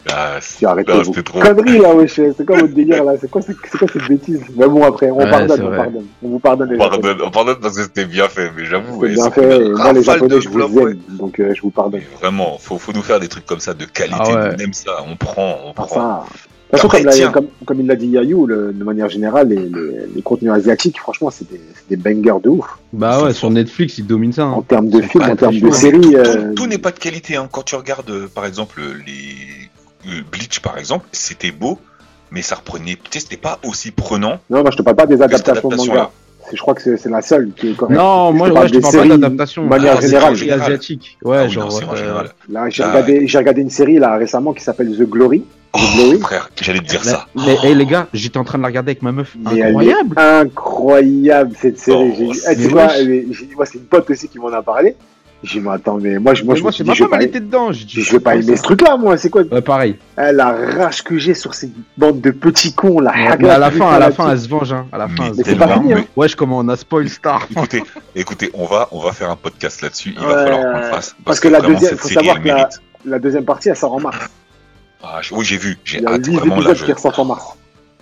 Ah, 0.10 0.38
c'est 0.40 0.66
arrêté 0.66 0.94
vos 0.94 1.22
trop... 1.22 1.40
conneries 1.40 1.80
là, 1.80 1.94
wesh. 1.94 2.16
C'est 2.16 2.46
quoi 2.46 2.58
votre 2.58 2.74
délire 2.74 3.04
là? 3.04 3.14
C'est 3.20 3.30
quoi, 3.30 3.42
c'est 3.42 3.54
quoi 3.78 3.88
cette 3.92 4.08
bêtise? 4.08 4.42
Mais 4.56 4.68
bon, 4.68 4.84
après, 4.86 5.12
on 5.12 5.18
pardonne, 5.18 5.62
on 5.62 5.76
pardonne. 5.76 6.06
On 6.24 6.30
vous 6.30 6.40
pardonne. 6.40 6.74
On 6.74 6.78
pardonne, 6.78 7.18
on 7.26 7.32
pardonne 7.32 7.60
parce 7.62 7.76
que 7.76 7.84
c'était 7.84 8.06
bien 8.06 8.30
fait, 8.30 8.50
mais 8.56 8.66
j'avoue. 8.66 9.02
C'est 9.02 9.14
bien 9.14 9.32
fait. 9.32 9.70
Moi, 9.70 9.94
les 9.94 10.04
Japonais, 10.04 10.40
je 10.40 10.50
vous 10.50 10.80
aime, 10.80 11.00
donc 11.10 11.40
euh, 11.40 11.54
je 11.54 11.62
vous 11.62 11.72
pardonne. 11.72 12.02
vraiment, 12.22 12.58
faut, 12.58 12.78
faut 12.78 12.94
nous 12.94 13.02
faire 13.02 13.20
des 13.20 13.28
trucs 13.28 13.46
comme 13.46 13.60
ça 13.60 13.74
de 13.74 13.86
qualité. 13.86 14.32
Ah 14.34 14.52
on 14.54 14.58
aime 14.58 14.74
ça, 14.74 14.92
on 15.06 15.16
prend, 15.18 15.58
on 15.66 15.74
prend. 15.74 16.26
De 16.72 16.78
toute 16.78 16.92
façon, 16.92 17.32
comme, 17.32 17.48
comme, 17.66 17.80
il 17.80 17.88
l'a 17.88 17.96
dit 17.96 18.08
Yayou, 18.08 18.46
le, 18.46 18.74
de 18.74 18.84
manière 18.84 19.08
générale, 19.08 19.48
les, 19.48 19.56
les, 19.56 20.06
les 20.14 20.22
contenus 20.22 20.52
asiatiques, 20.52 21.00
franchement, 21.00 21.30
c'est 21.32 21.50
des, 21.50 21.62
des, 21.90 21.96
bangers 21.96 22.42
de 22.44 22.50
ouf. 22.50 22.78
Bah 22.92 23.24
ouais, 23.24 23.34
sur 23.34 23.50
Netflix, 23.50 23.98
ils 24.00 24.06
dominent 24.06 24.34
ça. 24.34 24.44
Hein. 24.44 24.52
En 24.52 24.62
termes 24.64 24.90
de 24.90 25.02
films, 25.02 25.24
en 25.24 25.36
termes 25.38 25.60
de 25.60 25.72
séries. 25.72 26.16
Euh, 26.16 26.54
tout, 26.56 26.68
n'est 26.68 26.78
pas 26.78 26.92
de 26.92 27.00
qualité. 27.00 27.38
Hein. 27.38 27.48
Quand 27.50 27.64
tu 27.64 27.76
regardes, 27.76 28.10
euh, 28.10 28.28
par 28.28 28.46
exemple, 28.46 28.82
les 29.06 30.12
euh, 30.12 30.22
Bleach, 30.30 30.60
par 30.60 30.78
exemple, 30.78 31.06
c'était 31.14 31.52
beau, 31.52 31.80
mais 32.32 32.42
ça 32.42 32.56
reprenait. 32.56 32.96
Tu 32.96 33.12
sais, 33.12 33.20
c'était 33.22 33.38
pas 33.38 33.60
aussi 33.66 33.92
prenant. 33.92 34.40
Non, 34.50 34.62
non, 34.62 34.70
je 34.70 34.78
te 34.78 34.82
parle 34.82 34.98
pas 34.98 35.06
des 35.06 35.22
adaptations 35.22 35.70
de 35.70 35.76
manga. 35.76 36.12
Je 36.52 36.62
crois 36.62 36.74
que 36.74 36.98
c'est 36.98 37.10
la 37.10 37.22
seule 37.22 37.52
qui 37.56 37.70
est 37.70 37.74
correcte. 37.74 37.98
Non, 37.98 38.34
moi, 38.34 38.50
je 38.68 38.74
te 38.74 38.80
parle 38.80 38.94
pas 38.94 39.08
d'adaptation. 39.08 39.64
De 39.64 39.70
manière 39.70 39.96
ah, 39.98 40.02
générale. 40.02 40.62
asiatique. 40.62 41.18
Ouais, 41.24 41.38
ah 41.38 41.48
genre. 41.48 41.82
Là, 42.50 42.70
j'ai 42.70 42.84
regardé, 42.84 43.26
regardé 43.34 43.62
une 43.62 43.70
série 43.70 44.00
là 44.00 44.18
récemment 44.18 44.52
qui 44.52 44.64
s'appelle 44.64 44.92
The 44.92 45.04
Glory. 45.04 45.44
Oh, 45.74 46.20
frère, 46.22 46.50
j'allais 46.60 46.80
te 46.80 46.86
dire 46.86 47.04
ça. 47.04 47.28
Mais 47.36 47.74
les 47.74 47.86
gars, 47.86 48.08
j'étais 48.14 48.38
en 48.38 48.44
train 48.44 48.58
de 48.58 48.64
la 48.64 48.68
regarder 48.68 48.92
avec 48.92 49.02
ma 49.02 49.12
meuf. 49.12 49.36
incroyable. 49.46 50.16
incroyable 50.18 51.56
cette 51.60 51.80
série. 51.80 52.14
Oh, 52.20 52.54
tu 52.54 52.68
vois, 52.70 53.66
c'est 53.66 53.78
une 53.78 53.86
pote 53.86 54.10
aussi 54.10 54.28
qui 54.28 54.40
m'en 54.40 54.48
a 54.48 54.62
parlé. 54.62 54.96
J'ai 55.44 55.60
dit, 55.60 55.66
mais 55.66 55.74
attends, 55.74 56.00
mais 56.02 56.18
moi, 56.18 56.34
je, 56.34 56.44
moi, 56.44 56.56
je 56.56 56.64
moi, 56.64 56.72
je 56.72 57.04
pas 57.04 57.22
était 57.22 57.40
dedans. 57.40 57.72
Je, 57.72 57.86
je 57.88 58.12
vais 58.12 58.20
pas 58.20 58.36
aimer 58.36 58.56
ce 58.56 58.64
truc-là, 58.64 58.98
moi, 58.98 59.18
c'est 59.18 59.30
quoi 59.30 59.44
Ouais, 59.44 59.62
pareil. 59.62 59.96
Elle 60.16 60.38
la 60.38 60.52
rage 60.52 61.04
que 61.04 61.20
j'ai 61.20 61.36
sur 61.36 61.54
ces 61.54 61.70
bandes 61.96 62.22
de 62.22 62.32
petits 62.32 62.74
cons, 62.74 63.00
là. 63.00 63.14
mais 63.40 63.50
à 63.50 63.60
la 63.60 63.70
fin, 63.70 63.88
à 63.88 64.00
la 64.00 64.10
fin, 64.10 64.32
elle 64.32 64.40
se 64.40 64.50
venge, 64.50 64.74
hein. 64.74 64.88
À 64.92 64.98
la 64.98 65.08
fin, 65.08 65.32
mais 65.38 65.44
c'est 65.44 65.56
pas 65.56 65.76
fini, 65.76 65.94
hein. 65.94 66.06
Wesh, 66.16 66.34
comment 66.34 66.58
on 66.58 66.68
a 66.70 66.76
spoil 66.76 67.08
Star. 67.08 67.46
Écoutez, 67.52 67.84
écoutez, 68.16 68.50
on 68.56 68.66
va, 68.66 68.88
on 68.92 69.00
va 69.00 69.12
faire 69.12 69.30
un 69.30 69.36
podcast 69.36 69.82
là-dessus. 69.84 70.16
Il 70.18 70.26
va 70.26 70.44
falloir 70.44 70.62
qu'on 70.74 70.80
le 70.80 70.84
fasse. 70.86 71.16
Parce, 71.24 71.40
que, 71.40 71.50
la 71.50 71.62
deuxième, 71.62 71.98
faut 71.98 72.08
savoir 72.08 72.42
que 72.42 72.50
la, 73.06 73.20
deuxième 73.20 73.46
partie, 73.46 73.70
elle 73.70 73.78
sort 73.78 73.94
en 73.94 74.00
mars. 74.00 74.18
Ah, 75.04 75.22
oui, 75.32 75.46
j'ai 75.46 75.58
vu. 75.58 75.78
J'ai 75.84 76.06
hâte 76.06 76.28
vraiment 76.28 76.60
là. 76.60 76.74
qui 76.74 76.92
ressortent 76.92 77.20
en 77.20 77.26
mars. 77.26 77.56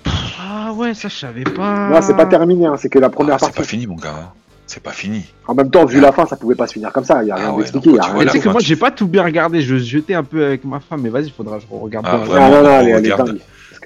Ah 0.06 0.74
ouais, 0.74 0.94
ça 0.94 1.08
je 1.08 1.16
savais 1.16 1.44
pas. 1.44 1.90
Non, 1.90 2.02
c'est 2.02 2.16
pas 2.16 2.26
terminé, 2.26 2.66
hein. 2.66 2.76
c'est 2.78 2.90
que 2.90 3.00
la 3.00 3.10
première 3.10 3.38
partie. 3.38 3.54
C'est 3.54 3.62
pas 3.62 3.68
fini, 3.68 3.88
mon 3.88 3.96
gars 3.96 4.34
c'est 4.68 4.82
pas 4.82 4.92
fini. 4.92 5.26
En 5.48 5.54
même 5.54 5.70
temps, 5.70 5.86
vu 5.86 6.00
la 6.00 6.12
fin, 6.12 6.26
ça 6.26 6.36
pouvait 6.36 6.56
pas 6.56 6.68
se 6.68 6.74
finir 6.74 6.92
comme 6.92 7.06
ça. 7.06 7.24
Il 7.24 7.28
y 7.28 7.32
a 7.32 7.36
rien 7.36 7.54
ah 7.54 7.58
d'expliqué. 7.58 7.92
Tu 7.92 8.30
sais 8.30 8.40
que 8.40 8.50
moi, 8.50 8.62
j'ai 8.62 8.76
pas 8.76 8.92
tout 8.92 9.08
bien 9.08 9.24
regardé. 9.24 9.62
Je 9.62 9.78
jetais 9.78 10.16
un 10.16 10.24
peu 10.24 10.44
avec 10.46 10.64
ma 10.64 10.80
femme, 10.80 11.02
mais 11.02 11.10
vas-y, 11.10 11.30
faudra 11.30 11.58
que 11.58 11.64
je 11.64 11.68
regarde. 11.76 12.06
Ah, 12.10 12.18
non, 12.18 12.50
non, 12.50 12.64
non, 12.64 12.80
elle, 12.82 13.16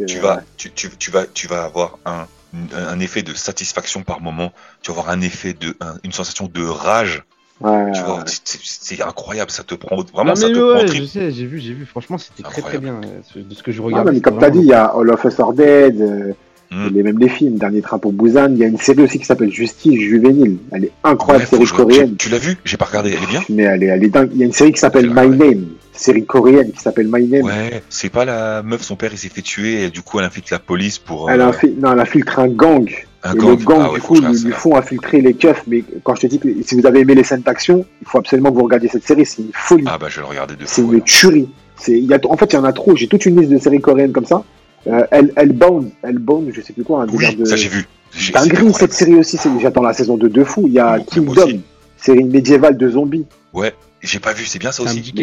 tu 0.07 0.19
vas, 0.19 0.41
tu, 0.55 0.71
tu, 0.71 0.89
tu, 0.97 1.11
vas, 1.11 1.25
tu 1.25 1.47
vas 1.47 1.65
avoir 1.65 1.97
un, 2.05 2.25
un 2.73 2.99
effet 3.01 3.21
de 3.21 3.33
satisfaction 3.33 4.03
par 4.03 4.21
moment. 4.21 4.53
Tu 4.81 4.91
vas 4.91 4.99
avoir 4.99 5.13
un 5.13 5.19
effet 5.19 5.53
de, 5.53 5.75
une 6.03 6.13
sensation 6.13 6.49
de 6.51 6.65
rage. 6.65 7.23
Ouais, 7.61 7.91
tu 7.91 8.01
vois, 8.03 8.23
c'est 8.25 9.01
incroyable, 9.01 9.51
ça 9.51 9.63
te 9.63 9.75
prend 9.75 9.97
vraiment, 10.13 10.33
ça 10.33 10.47
te 10.47 10.73
ouais, 10.73 10.87
Je 10.87 11.03
sais, 11.03 11.31
j'ai 11.31 11.45
vu, 11.45 11.59
j'ai 11.59 11.73
vu. 11.73 11.85
Franchement, 11.85 12.17
c'était 12.17 12.43
très 12.43 12.61
très 12.61 12.77
bien 12.77 13.01
euh, 13.03 13.43
de 13.43 13.53
ce 13.53 13.63
que 13.63 13.73
je 13.73 13.81
regarde. 13.81 14.09
mais 14.13 14.21
comme 14.21 14.39
t'as 14.39 14.49
dit, 14.49 14.59
il 14.59 14.65
y 14.65 14.73
a 14.73 14.85
All 14.85 15.09
of 15.09 15.23
Us 15.25 15.39
Are 15.39 15.53
Dead. 15.53 16.35
Euh, 16.71 16.89
Hmm. 16.89 16.93
Les, 16.93 17.03
même 17.03 17.17
les 17.17 17.29
films, 17.29 17.57
Dernier 17.57 17.81
train 17.81 17.97
pour 17.97 18.13
Busan. 18.13 18.49
Il 18.51 18.59
y 18.59 18.63
a 18.63 18.67
une 18.67 18.77
série 18.77 19.01
aussi 19.01 19.17
qui 19.19 19.25
s'appelle 19.25 19.51
Justice 19.51 19.99
Juvénile. 19.99 20.57
Elle 20.71 20.85
est 20.85 20.91
incroyable, 21.03 21.47
série 21.47 21.65
coréenne. 21.65 22.15
Tu, 22.15 22.29
l'as 22.29 22.37
vu? 22.37 22.57
J'ai 22.63 22.77
pas 22.77 22.85
regardé, 22.85 23.09
elle 23.09 23.23
est 23.23 23.27
bien? 23.27 23.41
Mais 23.49 23.63
elle 23.63 23.83
est, 23.83 23.87
elle 23.87 24.03
est 24.03 24.09
dingue. 24.09 24.29
Il 24.33 24.39
y 24.39 24.43
a 24.43 24.45
une 24.45 24.53
série 24.53 24.71
qui 24.71 24.79
s'appelle 24.79 25.09
My 25.09 25.29
Name. 25.29 25.65
Série 25.93 26.25
coréenne 26.25 26.71
qui 26.71 26.79
s'appelle 26.79 27.07
My 27.11 27.27
Name. 27.27 27.43
Ouais, 27.43 27.81
c'est 27.89 28.09
pas 28.09 28.23
la 28.23 28.61
meuf, 28.63 28.83
son 28.83 28.95
père 28.95 29.09
il 29.11 29.17
s'est 29.17 29.29
fait 29.29 29.41
tuer 29.41 29.83
et 29.83 29.89
du 29.89 30.01
coup 30.01 30.19
elle 30.19 30.25
infiltre 30.25 30.53
la 30.53 30.59
police 30.59 30.97
pour. 30.97 31.29
Elle, 31.29 31.41
euh... 31.41 31.51
non, 31.77 31.91
elle 31.91 31.99
infiltre 31.99 32.39
un 32.39 32.47
gang. 32.47 32.89
Un 33.23 33.33
et 33.33 33.37
gang. 33.37 33.49
le 33.49 33.65
gang, 33.65 33.89
ah 33.89 33.95
du 33.95 33.99
coup, 33.99 34.15
lui 34.15 34.51
font 34.51 34.77
infiltrer 34.77 35.19
les 35.19 35.33
keufs. 35.33 35.63
Mais 35.67 35.83
quand 36.03 36.15
je 36.15 36.21
te 36.21 36.27
dis 36.27 36.39
que 36.39 36.47
si 36.63 36.79
vous 36.79 36.85
avez 36.85 37.01
aimé 37.01 37.15
les 37.15 37.23
scènes 37.23 37.41
d'action, 37.41 37.83
il 38.01 38.07
faut 38.07 38.19
absolument 38.19 38.51
que 38.51 38.55
vous 38.55 38.63
regardiez 38.63 38.87
cette 38.87 39.05
série. 39.05 39.25
C'est 39.25 39.41
une 39.41 39.51
folie. 39.53 39.83
Ah 39.87 39.97
bah 39.97 40.07
je 40.09 40.17
vais 40.17 40.21
le 40.21 40.27
regarder 40.27 40.55
de 40.55 40.63
C'est 40.65 40.83
une 40.83 41.01
tuerie. 41.01 41.49
Y 41.87 42.13
a, 42.13 42.19
en 42.29 42.37
fait, 42.37 42.53
il 42.53 42.55
y 42.55 42.59
en 42.59 42.63
a 42.63 42.71
trop. 42.73 42.95
J'ai 42.95 43.07
toute 43.07 43.25
une 43.25 43.39
liste 43.39 43.51
de 43.51 43.57
séries 43.57 43.81
coréennes 43.81 44.11
comme 44.11 44.25
ça. 44.25 44.43
Euh, 44.87 45.05
Hellbound, 45.35 45.91
Hellbound, 46.03 46.51
je 46.53 46.61
sais 46.61 46.73
plus 46.73 46.83
quoi. 46.83 47.03
Un 47.03 47.07
oui, 47.09 47.35
de... 47.35 47.45
ça 47.45 47.55
j'ai 47.55 47.69
vu. 47.69 47.87
Dinguerie 48.33 48.73
cette 48.73 48.93
série 48.93 49.15
aussi, 49.15 49.37
j'attends 49.61 49.83
la 49.83 49.93
saison 49.93 50.17
de 50.17 50.27
deux 50.27 50.43
fou. 50.43 50.63
Il 50.67 50.73
y 50.73 50.79
a 50.79 50.99
Kingdom, 50.99 51.59
série 51.97 52.23
médiévale 52.23 52.77
de 52.77 52.89
zombies. 52.89 53.25
Ouais, 53.53 53.73
j'ai 54.01 54.19
pas 54.19 54.33
vu, 54.33 54.45
c'est 54.45 54.59
bien 54.59 54.71
ça, 54.71 54.83
aussi. 54.83 55.13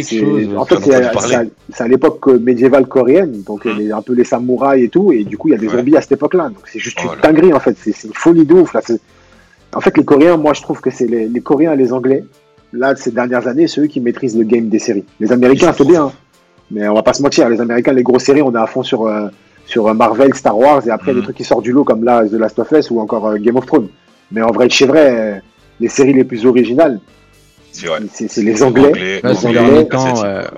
en 0.57 0.64
fait, 0.64 0.77
c'est 1.73 1.83
à, 1.83 1.88
l'époque 1.88 2.27
médiévale 2.27 2.87
coréenne, 2.87 3.42
donc 3.42 3.62
il 3.64 3.83
y 3.83 3.92
a 3.92 3.97
un 3.97 4.03
peu 4.03 4.12
les 4.12 4.25
samouraïs 4.25 4.85
et 4.85 4.88
tout, 4.88 5.12
et 5.12 5.25
du 5.25 5.38
coup 5.38 5.49
il 5.49 5.53
y 5.53 5.55
a 5.55 5.59
des 5.59 5.69
zombies 5.69 5.97
à 5.97 6.01
cette 6.01 6.12
époque-là. 6.12 6.49
Donc 6.49 6.62
c'est 6.71 6.79
juste 6.79 6.99
oh 7.05 7.12
une 7.14 7.21
dinguerie 7.21 7.53
en 7.53 7.61
fait, 7.61 7.77
c'est 7.81 8.05
une 8.05 8.14
folie 8.14 8.45
de 8.45 8.55
ouf. 8.55 8.75
Là. 8.75 8.81
En 9.75 9.81
fait, 9.81 9.97
les 9.97 10.05
Coréens, 10.05 10.37
moi 10.37 10.53
je 10.53 10.62
trouve 10.62 10.81
que 10.81 10.90
c'est 10.90 11.07
les, 11.07 11.29
les, 11.29 11.40
Coréens 11.40 11.73
et 11.73 11.77
les 11.77 11.92
Anglais, 11.92 12.25
là, 12.73 12.95
ces 12.97 13.11
dernières 13.11 13.49
années, 13.49 13.66
c'est 13.66 13.81
eux 13.81 13.87
qui 13.87 14.01
maîtrisent 14.01 14.37
le 14.37 14.45
game 14.45 14.69
des 14.69 14.79
séries. 14.79 15.05
Les 15.21 15.33
Américains, 15.33 15.73
c'est 15.77 15.87
bien, 15.87 16.07
hein. 16.07 16.12
mais 16.71 16.87
on 16.88 16.95
va 16.95 17.03
pas 17.03 17.14
se 17.14 17.23
mentir, 17.23 17.49
les 17.49 17.61
Américains, 17.61 17.92
les 17.92 18.03
grosses 18.03 18.25
séries, 18.25 18.42
on 18.42 18.55
est 18.55 18.59
à 18.59 18.66
fond 18.66 18.83
sur. 18.83 19.07
Euh, 19.07 19.29
sur 19.66 19.92
Marvel, 19.94 20.35
Star 20.35 20.57
Wars, 20.57 20.87
et 20.87 20.90
après 20.90 21.12
des 21.12 21.18
mhm. 21.18 21.24
trucs 21.24 21.37
qui 21.37 21.44
sortent 21.44 21.64
du 21.64 21.72
lot 21.72 21.85
comme 21.85 22.05
là, 22.05 22.24
The 22.26 22.33
Last 22.33 22.59
of 22.59 22.70
Us 22.72 22.90
ou 22.90 23.00
encore 23.00 23.26
euh, 23.26 23.37
Game 23.37 23.57
of 23.57 23.66
Thrones. 23.66 23.88
Mais 24.33 24.42
en 24.42 24.50
vrai, 24.50 24.68
chez 24.68 24.87
vrai, 24.87 25.37
euh, 25.37 25.40
les 25.81 25.88
séries 25.88 26.14
les 26.14 26.24
plus 26.24 26.46
originales, 26.46 27.00
c'est 27.72 28.38
les 28.38 28.62
Anglais, 28.62 29.20
les, 29.22 29.46
Anglais, 29.46 29.87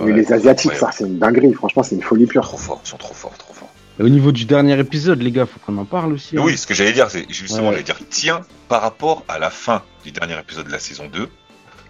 les 0.07 0.33
Asiatiques, 0.33 0.75
ça 0.75 0.91
c'est 0.93 1.05
une 1.05 1.19
dinguerie, 1.19 1.53
franchement 1.53 1.83
c'est 1.83 1.97
une 1.97 2.03
folie 2.03 2.27
pure. 2.27 2.43
Trop 2.43 2.57
fort, 2.57 2.81
ils 2.85 2.89
sont 2.89 2.97
trop 2.97 3.15
forts, 3.15 3.37
trop 3.37 3.53
forts. 3.53 3.71
au 3.99 4.09
niveau 4.09 4.31
du 4.31 4.45
dernier 4.45 4.79
épisode, 4.79 5.21
les 5.21 5.33
gars, 5.33 5.45
faut 5.45 5.59
qu'on 5.67 5.77
en 5.79 5.85
parle 5.85 6.13
aussi. 6.13 6.39
Hein. 6.39 6.43
Oui, 6.45 6.57
ce 6.57 6.67
que 6.67 6.75
j'allais 6.75 6.93
dire, 6.93 7.11
c'est 7.11 7.27
justement, 7.29 7.73
j'allais 7.73 7.83
dire, 7.83 7.99
tiens, 8.09 8.43
par 8.69 8.83
rapport 8.83 9.25
à 9.27 9.41
la 9.41 9.51
fin 9.51 9.83
du 10.05 10.13
dernier 10.13 10.39
épisode 10.39 10.67
de 10.67 10.73
la 10.73 10.79
saison 10.79 11.09
2, 11.13 11.29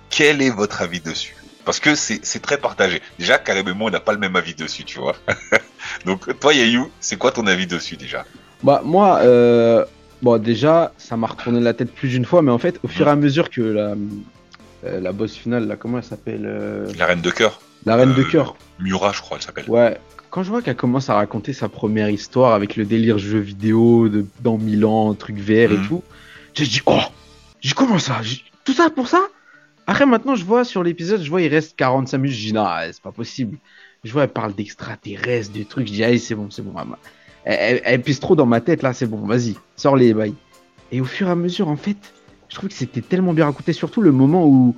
quel 0.08 0.40
est 0.40 0.50
votre 0.50 0.80
avis 0.80 1.00
dessus? 1.00 1.36
Parce 1.66 1.80
que 1.80 1.94
c'est 1.94 2.40
très 2.40 2.56
partagé. 2.56 3.02
Déjà, 3.18 3.36
Caleb 3.36 3.68
et 3.68 3.74
moi, 3.74 3.88
on 3.88 3.92
n'a 3.92 4.00
pas 4.00 4.12
le 4.12 4.18
même 4.18 4.36
avis 4.36 4.54
dessus, 4.54 4.84
tu 4.84 4.98
vois. 4.98 5.16
Donc, 6.04 6.38
toi, 6.38 6.54
Yayou, 6.54 6.90
c'est 7.00 7.16
quoi 7.16 7.32
ton 7.32 7.46
avis 7.46 7.66
dessus 7.66 7.96
déjà? 7.96 8.24
Bah, 8.62 8.82
moi, 8.84 9.20
euh, 9.22 9.84
bon, 10.22 10.40
déjà, 10.40 10.92
ça 10.98 11.16
m'a 11.16 11.26
retourné 11.26 11.60
la 11.60 11.74
tête 11.74 11.92
plus 11.92 12.08
d'une 12.08 12.24
fois, 12.24 12.42
mais 12.42 12.50
en 12.50 12.58
fait, 12.58 12.78
au 12.82 12.88
fur 12.88 13.06
et 13.06 13.10
à 13.10 13.16
mesure 13.16 13.50
que 13.50 13.60
la, 13.60 13.94
euh, 14.84 15.00
la 15.00 15.12
boss 15.12 15.34
finale, 15.34 15.66
là, 15.66 15.76
comment 15.76 15.98
elle 15.98 16.04
s'appelle 16.04 16.44
euh, 16.44 16.90
La 16.98 17.06
reine 17.06 17.20
de 17.20 17.30
cœur. 17.30 17.60
La 17.86 17.96
reine 17.96 18.14
de 18.14 18.22
cœur. 18.22 18.56
Mura, 18.80 19.12
je 19.12 19.20
crois, 19.20 19.36
elle 19.38 19.42
s'appelle. 19.42 19.64
Ouais. 19.68 19.98
Quand 20.30 20.42
je 20.42 20.50
vois 20.50 20.60
qu'elle 20.60 20.76
commence 20.76 21.08
à 21.08 21.14
raconter 21.14 21.52
sa 21.52 21.68
première 21.68 22.10
histoire 22.10 22.52
avec 22.52 22.76
le 22.76 22.84
délire 22.84 23.18
jeu 23.18 23.38
vidéo 23.38 24.08
de, 24.08 24.26
dans 24.40 24.58
Milan, 24.58 25.14
truc 25.14 25.36
VR 25.38 25.50
et 25.50 25.68
mhm. 25.68 25.86
tout, 25.86 26.02
j'ai 26.54 26.66
dit, 26.66 26.82
oh, 26.86 27.00
j'ai 27.60 27.72
comment 27.72 27.98
ça 27.98 28.20
Tout 28.64 28.74
ça 28.74 28.90
pour 28.90 29.08
ça? 29.08 29.20
Après, 29.88 30.04
maintenant, 30.04 30.34
je 30.34 30.44
vois 30.44 30.64
sur 30.64 30.82
l'épisode, 30.82 31.22
je 31.22 31.30
vois, 31.30 31.40
il 31.40 31.48
reste 31.48 31.74
45 31.74 32.18
minutes. 32.18 32.36
Je 32.36 32.42
dis, 32.48 32.52
non, 32.52 32.66
c'est 32.92 33.00
pas 33.00 33.10
possible. 33.10 33.56
Je 34.04 34.12
vois, 34.12 34.24
elle 34.24 34.28
parle 34.28 34.54
d'extraterrestres, 34.54 35.50
des 35.50 35.64
trucs. 35.64 35.86
Je 35.86 35.92
dis, 35.94 36.04
allez, 36.04 36.18
c'est 36.18 36.34
bon, 36.34 36.50
c'est 36.50 36.60
bon. 36.60 36.74
Elle, 37.44 37.80
elle, 37.82 38.02
pisse 38.02 38.20
trop 38.20 38.36
dans 38.36 38.44
ma 38.44 38.60
tête, 38.60 38.82
là, 38.82 38.92
c'est 38.92 39.06
bon, 39.06 39.16
vas-y, 39.26 39.56
sors 39.76 39.96
les 39.96 40.12
bails. 40.12 40.34
Et 40.92 41.00
au 41.00 41.06
fur 41.06 41.28
et 41.28 41.30
à 41.30 41.34
mesure, 41.34 41.68
en 41.68 41.76
fait, 41.76 41.96
je 42.50 42.54
trouve 42.56 42.68
que 42.68 42.74
c'était 42.74 43.00
tellement 43.00 43.32
bien 43.32 43.46
raconté, 43.46 43.72
surtout 43.72 44.02
le 44.02 44.12
moment 44.12 44.46
où, 44.46 44.76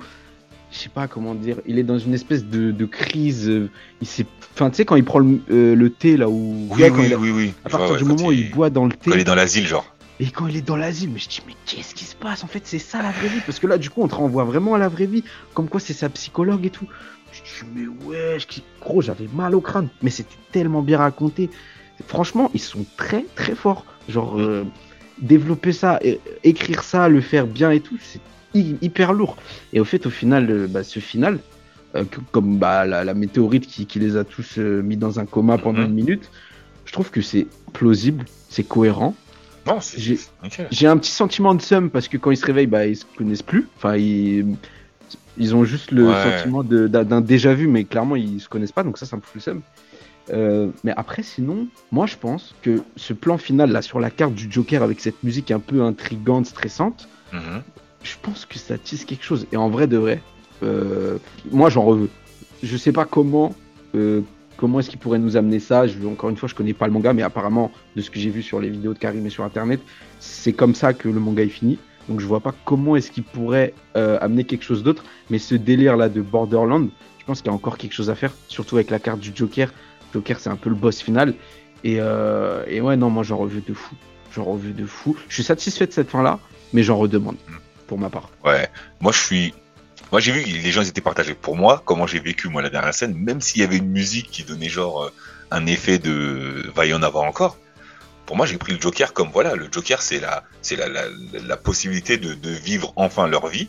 je 0.71 0.77
sais 0.77 0.89
pas 0.89 1.09
comment 1.09 1.35
dire, 1.35 1.57
il 1.65 1.77
est 1.77 1.83
dans 1.83 1.99
une 1.99 2.13
espèce 2.13 2.45
de, 2.45 2.71
de 2.71 2.85
crise. 2.85 3.49
Euh, 3.49 3.69
il 3.99 4.07
s'est, 4.07 4.25
enfin, 4.53 4.69
tu 4.69 4.77
sais, 4.77 4.85
quand 4.85 4.95
il 4.95 5.03
prend 5.03 5.19
le, 5.19 5.41
euh, 5.51 5.89
thé, 5.89 6.15
là 6.15 6.29
où. 6.29 6.69
Oui, 6.71 6.83
oui, 6.89 7.13
oui, 7.19 7.31
oui, 7.31 7.53
À 7.65 7.69
partir 7.69 7.97
du 7.97 8.05
moment 8.05 8.27
où 8.27 8.31
il 8.31 8.49
boit 8.49 8.69
dans 8.69 8.85
le 8.85 8.93
thé. 8.93 9.09
Quand 9.09 9.15
il 9.15 9.19
est 9.19 9.25
dans 9.25 9.35
l'asile, 9.35 9.67
genre. 9.67 9.93
Et 10.21 10.27
quand 10.27 10.45
il 10.45 10.55
est 10.55 10.61
dans 10.61 10.75
l'asile, 10.75 11.09
mais 11.09 11.17
je 11.17 11.27
dis, 11.27 11.41
mais 11.47 11.55
qu'est-ce 11.65 11.95
qui 11.95 12.05
se 12.05 12.15
passe? 12.15 12.43
En 12.43 12.47
fait, 12.47 12.61
c'est 12.65 12.77
ça 12.77 13.01
la 13.01 13.09
vraie 13.09 13.27
vie. 13.27 13.41
Parce 13.43 13.57
que 13.57 13.65
là, 13.65 13.79
du 13.79 13.89
coup, 13.89 14.03
on 14.03 14.07
te 14.07 14.13
renvoie 14.13 14.43
vraiment 14.43 14.75
à 14.75 14.77
la 14.77 14.87
vraie 14.87 15.07
vie. 15.07 15.23
Comme 15.55 15.67
quoi, 15.67 15.79
c'est 15.79 15.93
sa 15.93 16.09
psychologue 16.09 16.63
et 16.63 16.69
tout. 16.69 16.87
Je 17.31 17.41
dis, 17.41 17.71
mais 17.73 17.87
ouais, 18.05 18.37
gros, 18.79 19.01
j'avais 19.01 19.27
mal 19.33 19.55
au 19.55 19.61
crâne. 19.61 19.89
Mais 20.03 20.11
c'était 20.11 20.37
tellement 20.51 20.83
bien 20.83 20.99
raconté. 20.99 21.49
Franchement, 22.05 22.51
ils 22.53 22.59
sont 22.59 22.85
très, 22.97 23.25
très 23.35 23.55
forts. 23.55 23.83
Genre, 24.09 24.39
euh, 24.39 24.63
développer 25.17 25.71
ça, 25.71 25.99
écrire 26.43 26.83
ça, 26.83 27.09
le 27.09 27.19
faire 27.19 27.47
bien 27.47 27.71
et 27.71 27.79
tout, 27.79 27.97
c'est 27.99 28.21
hyper 28.53 29.13
lourd. 29.13 29.37
Et 29.73 29.79
au 29.79 29.85
fait, 29.85 30.05
au 30.05 30.11
final, 30.11 30.51
euh, 30.51 30.67
bah, 30.67 30.83
ce 30.83 30.99
final, 30.99 31.39
euh, 31.95 32.03
comme 32.31 32.59
bah, 32.59 32.85
la, 32.85 33.13
météorite 33.15 33.65
qui, 33.65 33.97
les 33.97 34.17
a 34.17 34.23
tous 34.23 34.59
mis 34.59 34.97
dans 34.97 35.19
un 35.19 35.25
coma 35.25 35.57
pendant 35.57 35.79
mhm. 35.79 35.87
une 35.87 35.93
minute, 35.95 36.29
je 36.85 36.91
trouve 36.93 37.09
que 37.09 37.21
c'est 37.21 37.47
plausible, 37.73 38.25
c'est 38.49 38.63
cohérent. 38.63 39.15
Non, 39.67 39.79
j'ai 40.71 40.87
un 40.87 40.97
petit 40.97 41.11
sentiment 41.11 41.53
de 41.53 41.61
somme 41.61 41.89
parce 41.89 42.07
que 42.07 42.17
quand 42.17 42.31
ils 42.31 42.37
se 42.37 42.45
réveillent, 42.45 42.67
bah, 42.67 42.87
ils 42.87 42.97
se 42.97 43.05
connaissent 43.17 43.43
plus. 43.43 43.67
Enfin, 43.77 43.95
ils, 43.95 44.55
ils 45.37 45.55
ont 45.55 45.63
juste 45.63 45.91
le 45.91 46.11
sentiment 46.13 46.63
d'un 46.63 47.21
déjà 47.21 47.53
vu, 47.53 47.67
mais 47.67 47.83
clairement, 47.83 48.15
ils 48.15 48.41
se 48.41 48.49
connaissent 48.49 48.71
pas. 48.71 48.83
Donc 48.83 48.97
ça, 48.97 49.05
ça 49.05 49.15
me 49.15 49.21
fout 49.21 49.35
le 49.35 49.41
seum. 49.41 49.61
Euh, 50.29 50.69
mais 50.83 50.93
après, 50.95 51.23
sinon, 51.23 51.67
moi 51.91 52.05
je 52.05 52.15
pense 52.15 52.55
que 52.61 52.81
ce 52.95 53.13
plan 53.13 53.37
final 53.37 53.71
là 53.71 53.81
sur 53.81 53.99
la 53.99 54.09
carte 54.09 54.33
du 54.33 54.49
Joker 54.49 54.83
avec 54.83 54.99
cette 54.99 55.23
musique 55.23 55.51
un 55.51 55.59
peu 55.59 55.81
intrigante, 55.81 56.45
stressante, 56.45 57.09
mhm. 57.33 57.63
je 58.03 58.15
pense 58.21 58.45
que 58.45 58.59
ça 58.59 58.77
tisse 58.77 59.05
quelque 59.05 59.23
chose. 59.23 59.47
Et 59.51 59.57
en 59.57 59.69
vrai 59.69 59.87
de 59.87 59.97
vrai, 59.97 60.21
euh, 60.63 61.17
moi 61.51 61.69
j'en 61.69 61.83
reveux. 61.83 62.09
Je 62.63 62.77
sais 62.77 62.91
pas 62.91 63.05
comment, 63.05 63.55
euh, 63.95 64.21
comment 64.61 64.79
est-ce 64.79 64.91
qu'il 64.91 64.99
pourrait 64.99 65.17
nous 65.17 65.37
amener 65.37 65.59
ça. 65.59 65.87
Je, 65.87 65.97
encore 66.05 66.29
une 66.29 66.37
fois, 66.37 66.47
je 66.47 66.53
connais 66.53 66.75
pas 66.75 66.85
le 66.85 66.93
manga, 66.93 67.13
mais 67.13 67.23
apparemment, 67.23 67.71
de 67.95 68.01
ce 68.03 68.11
que 68.11 68.19
j'ai 68.19 68.29
vu 68.29 68.43
sur 68.43 68.59
les 68.59 68.69
vidéos 68.69 68.93
de 68.93 68.99
Karim 68.99 69.25
et 69.25 69.31
sur 69.31 69.43
internet, 69.43 69.81
c'est 70.19 70.53
comme 70.53 70.75
ça 70.75 70.93
que 70.93 71.09
le 71.09 71.19
manga 71.19 71.41
est 71.41 71.49
fini. 71.49 71.79
Donc 72.07 72.19
je 72.19 72.27
vois 72.27 72.41
pas 72.41 72.53
comment 72.63 72.95
est-ce 72.95 73.09
qu'il 73.09 73.23
pourrait 73.23 73.73
euh, 73.97 74.19
amener 74.21 74.43
quelque 74.43 74.63
chose 74.63 74.83
d'autre. 74.83 75.03
Mais 75.31 75.39
ce 75.39 75.55
délire 75.55 75.97
là 75.97 76.09
de 76.09 76.21
Borderland, 76.21 76.89
je 77.17 77.25
pense 77.25 77.41
qu'il 77.41 77.49
y 77.49 77.53
a 77.53 77.55
encore 77.55 77.77
quelque 77.79 77.93
chose 77.93 78.11
à 78.11 78.15
faire, 78.15 78.33
surtout 78.47 78.75
avec 78.75 78.91
la 78.91 78.99
carte 78.99 79.19
du 79.19 79.31
Joker. 79.33 79.73
Joker, 80.13 80.39
c'est 80.39 80.49
un 80.49 80.57
peu 80.57 80.69
le 80.69 80.75
boss 80.75 81.01
final. 81.01 81.33
Et, 81.83 81.97
euh, 81.99 82.63
et 82.67 82.81
ouais, 82.81 82.95
non, 82.97 83.09
moi 83.09 83.23
j'en 83.23 83.37
revu 83.37 83.63
de 83.67 83.73
fou. 83.73 83.95
J'en 84.31 84.43
revu 84.43 84.73
de 84.73 84.85
fou. 84.85 85.17
Je 85.27 85.33
suis 85.33 85.43
satisfait 85.43 85.87
de 85.87 85.91
cette 85.91 86.09
fin 86.09 86.21
là, 86.21 86.39
mais 86.71 86.83
j'en 86.83 86.97
redemande 86.97 87.37
pour 87.87 87.97
ma 87.97 88.09
part. 88.09 88.29
Ouais, 88.45 88.67
moi 88.99 89.11
je 89.11 89.19
suis. 89.19 89.53
Moi 90.11 90.19
j'ai 90.19 90.31
vu 90.31 90.43
que 90.43 90.49
les 90.49 90.71
gens 90.71 90.81
étaient 90.81 91.01
partagés. 91.01 91.33
Pour 91.33 91.55
moi, 91.55 91.81
comment 91.85 92.05
j'ai 92.05 92.19
vécu 92.19 92.49
moi 92.49 92.61
la 92.61 92.69
dernière 92.69 92.93
scène, 92.93 93.15
même 93.15 93.39
s'il 93.39 93.61
y 93.61 93.63
avait 93.63 93.77
une 93.77 93.89
musique 93.89 94.29
qui 94.29 94.43
donnait 94.43 94.69
genre 94.69 95.03
euh, 95.03 95.13
un 95.51 95.65
effet 95.65 95.99
de 95.99 96.69
va 96.75 96.85
y 96.85 96.93
en 96.93 97.01
avoir 97.01 97.23
encore. 97.23 97.57
Pour 98.25 98.35
moi, 98.35 98.45
j'ai 98.45 98.57
pris 98.57 98.73
le 98.73 98.79
Joker 98.79 99.13
comme 99.13 99.29
voilà, 99.31 99.55
le 99.55 99.67
Joker 99.71 100.01
c'est 100.01 100.19
la 100.19 100.43
c'est 100.61 100.75
la, 100.75 100.87
la, 100.87 101.03
la, 101.33 101.57
possibilité 101.57 102.17
de, 102.17 102.33
de, 102.33 102.49
vivre 102.49 102.93
enfin 102.95 103.27
leur 103.27 103.47
vie 103.47 103.67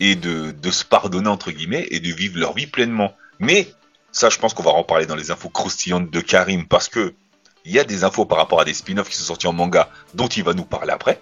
et 0.00 0.14
de, 0.14 0.50
de 0.50 0.70
se 0.70 0.84
pardonner 0.84 1.28
entre 1.28 1.50
guillemets 1.50 1.86
et 1.90 2.00
de 2.00 2.12
vivre 2.12 2.38
leur 2.38 2.54
vie 2.54 2.66
pleinement. 2.66 3.14
Mais 3.38 3.72
ça, 4.12 4.30
je 4.30 4.38
pense 4.38 4.54
qu'on 4.54 4.62
va 4.62 4.70
en 4.70 4.84
parler 4.84 5.06
dans 5.06 5.16
les 5.16 5.30
infos 5.30 5.48
croustillantes 5.48 6.10
de 6.10 6.20
Karim 6.20 6.66
parce 6.66 6.88
que 6.88 7.14
il 7.64 7.72
y 7.72 7.78
a 7.78 7.84
des 7.84 8.04
infos 8.04 8.24
par 8.24 8.38
rapport 8.38 8.60
à 8.60 8.64
des 8.64 8.72
spin-offs 8.72 9.10
qui 9.10 9.16
sont 9.16 9.24
sortis 9.24 9.46
en 9.46 9.52
manga 9.52 9.90
dont 10.14 10.28
il 10.28 10.42
va 10.42 10.54
nous 10.54 10.64
parler 10.64 10.92
après. 10.92 11.20